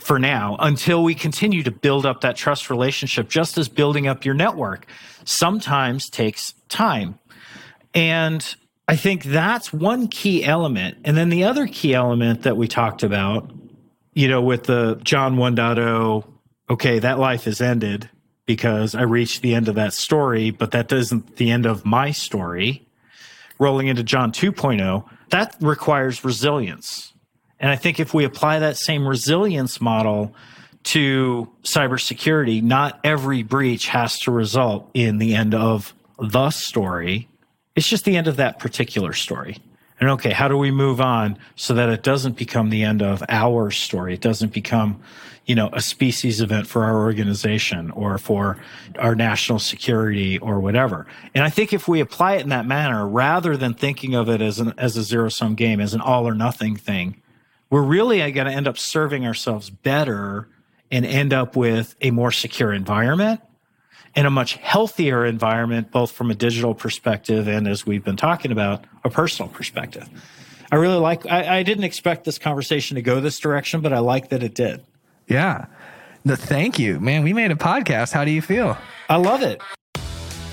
for 0.02 0.20
now 0.20 0.56
until 0.60 1.04
we 1.04 1.16
continue 1.16 1.64
to 1.64 1.72
build 1.72 2.06
up 2.06 2.22
that 2.22 2.36
trust 2.36 2.70
relationship, 2.70 3.30
just 3.30 3.58
as 3.58 3.68
building 3.70 4.08
up 4.08 4.26
your 4.26 4.36
network 4.36 4.88
sometimes 5.26 6.10
takes 6.10 6.54
time. 6.70 7.20
And 7.94 8.56
I 8.88 8.96
think 8.96 9.24
that's 9.24 9.72
one 9.72 10.08
key 10.08 10.44
element. 10.44 10.98
And 11.04 11.16
then 11.16 11.30
the 11.30 11.44
other 11.44 11.68
key 11.68 11.94
element 11.94 12.44
that 12.44 12.58
we 12.58 12.68
talked 12.68 13.04
about, 13.04 13.52
you 14.14 14.28
know, 14.28 14.42
with 14.42 14.64
the 14.64 15.00
John 15.04 15.36
1.0, 15.36 16.26
okay, 16.70 17.00
that 17.00 17.20
life 17.20 17.48
is 17.48 17.62
ended 17.62 18.10
because 18.46 18.96
I 18.96 19.04
reached 19.04 19.44
the 19.44 19.54
end 19.54 19.68
of 19.68 19.76
that 19.76 19.94
story, 19.94 20.50
but 20.50 20.72
that 20.72 20.92
isn't 20.92 21.36
the 21.36 21.52
end 21.52 21.68
of 21.68 21.86
my 21.86 22.12
story. 22.12 22.88
Rolling 23.60 23.88
into 23.88 24.04
John 24.04 24.32
2.0, 24.32 25.06
that 25.30 25.56
requires 25.60 26.24
resilience. 26.24 27.14
And 27.60 27.72
I 27.72 27.76
think 27.76 28.00
if 28.00 28.14
we 28.14 28.24
apply 28.24 28.60
that 28.60 28.78
same 28.78 29.08
resilience 29.08 29.82
model 29.82 30.34
to 30.84 31.50
cybersecurity, 31.64 32.64
not 32.64 33.00
every 33.04 33.44
breach 33.44 33.88
has 33.88 34.18
to 34.20 34.32
result 34.32 34.90
in 34.94 35.18
the 35.18 35.36
end 35.36 35.54
of 35.54 35.94
the 36.20 36.50
story 36.52 37.30
it's 37.80 37.88
just 37.88 38.04
the 38.04 38.18
end 38.18 38.28
of 38.28 38.36
that 38.36 38.60
particular 38.60 39.14
story. 39.14 39.58
And 40.02 40.10
okay, 40.10 40.32
how 40.32 40.50
do 40.50 40.58
we 40.58 40.70
move 40.70 41.00
on 41.00 41.38
so 41.56 41.74
that 41.76 41.88
it 41.88 42.04
doesn't 42.04 42.36
become 42.36 42.70
the 42.70 42.84
end 42.84 43.02
of 43.02 43.24
our 43.30 43.72
story? 43.72 44.14
It 44.14 44.20
doesn't 44.20 44.52
become, 44.52 45.02
you 45.46 45.56
know, 45.56 45.70
a 45.72 45.82
species 45.82 46.42
event 46.42 46.68
for 46.68 46.84
our 46.84 46.98
organization 46.98 47.90
or 47.92 48.18
for 48.18 48.58
our 48.98 49.16
national 49.16 49.60
security 49.60 50.38
or 50.40 50.60
whatever. 50.60 51.08
And 51.34 51.46
I 51.46 51.50
think 51.50 51.72
if 51.72 51.88
we 51.88 52.02
apply 52.02 52.36
it 52.36 52.42
in 52.42 52.50
that 52.50 52.66
manner, 52.66 53.08
rather 53.08 53.56
than 53.56 53.74
thinking 53.74 54.14
of 54.14 54.28
it 54.28 54.42
as 54.42 54.60
an 54.60 54.74
as 54.78 54.98
a 54.98 55.04
zero 55.04 55.30
sum 55.30 55.56
game, 55.56 55.80
as 55.80 55.94
an 55.94 56.02
all 56.02 56.28
or 56.28 56.34
nothing 56.34 56.76
thing, 56.76 57.22
we're 57.70 57.84
really 57.84 58.20
going 58.32 58.48
to 58.48 58.54
end 58.54 58.68
up 58.68 58.78
serving 58.78 59.26
ourselves 59.26 59.70
better 59.70 60.48
and 60.92 61.06
end 61.06 61.34
up 61.34 61.56
with 61.56 61.96
a 62.02 62.12
more 62.12 62.32
secure 62.32 62.74
environment 62.74 63.42
and 64.16 64.26
a 64.26 64.32
much 64.32 64.56
healthier 64.56 65.26
environment, 65.26 65.92
both 65.92 66.12
from 66.12 66.32
a 66.32 66.36
digital 66.36 66.74
perspective 66.74 67.48
and 67.48 67.68
as 67.68 67.86
we've 67.86 68.04
been 68.04 68.18
talking 68.18 68.52
about, 68.52 68.84
a 69.04 69.10
personal 69.10 69.52
perspective. 69.52 70.10
I 70.72 70.76
really 70.76 70.98
like, 70.98 71.26
I, 71.26 71.60
I 71.60 71.64
didn't 71.64 71.84
expect 71.84 72.26
this 72.26 72.38
conversation 72.38 72.96
to 72.96 73.02
go 73.02 73.22
this 73.22 73.40
direction, 73.40 73.82
but 73.82 73.94
I 73.94 74.00
like 74.00 74.30
that 74.30 74.44
it 74.44 74.54
did. 74.54 74.84
Yeah. 75.28 75.66
No, 76.26 76.36
thank 76.36 76.80
you, 76.80 77.00
man. 77.00 77.24
We 77.24 77.34
made 77.34 77.52
a 77.52 77.56
podcast. 77.56 78.12
How 78.12 78.26
do 78.26 78.32
you 78.32 78.42
feel? 78.42 78.78
I 79.08 79.18
love 79.18 79.42
it. 79.42 79.62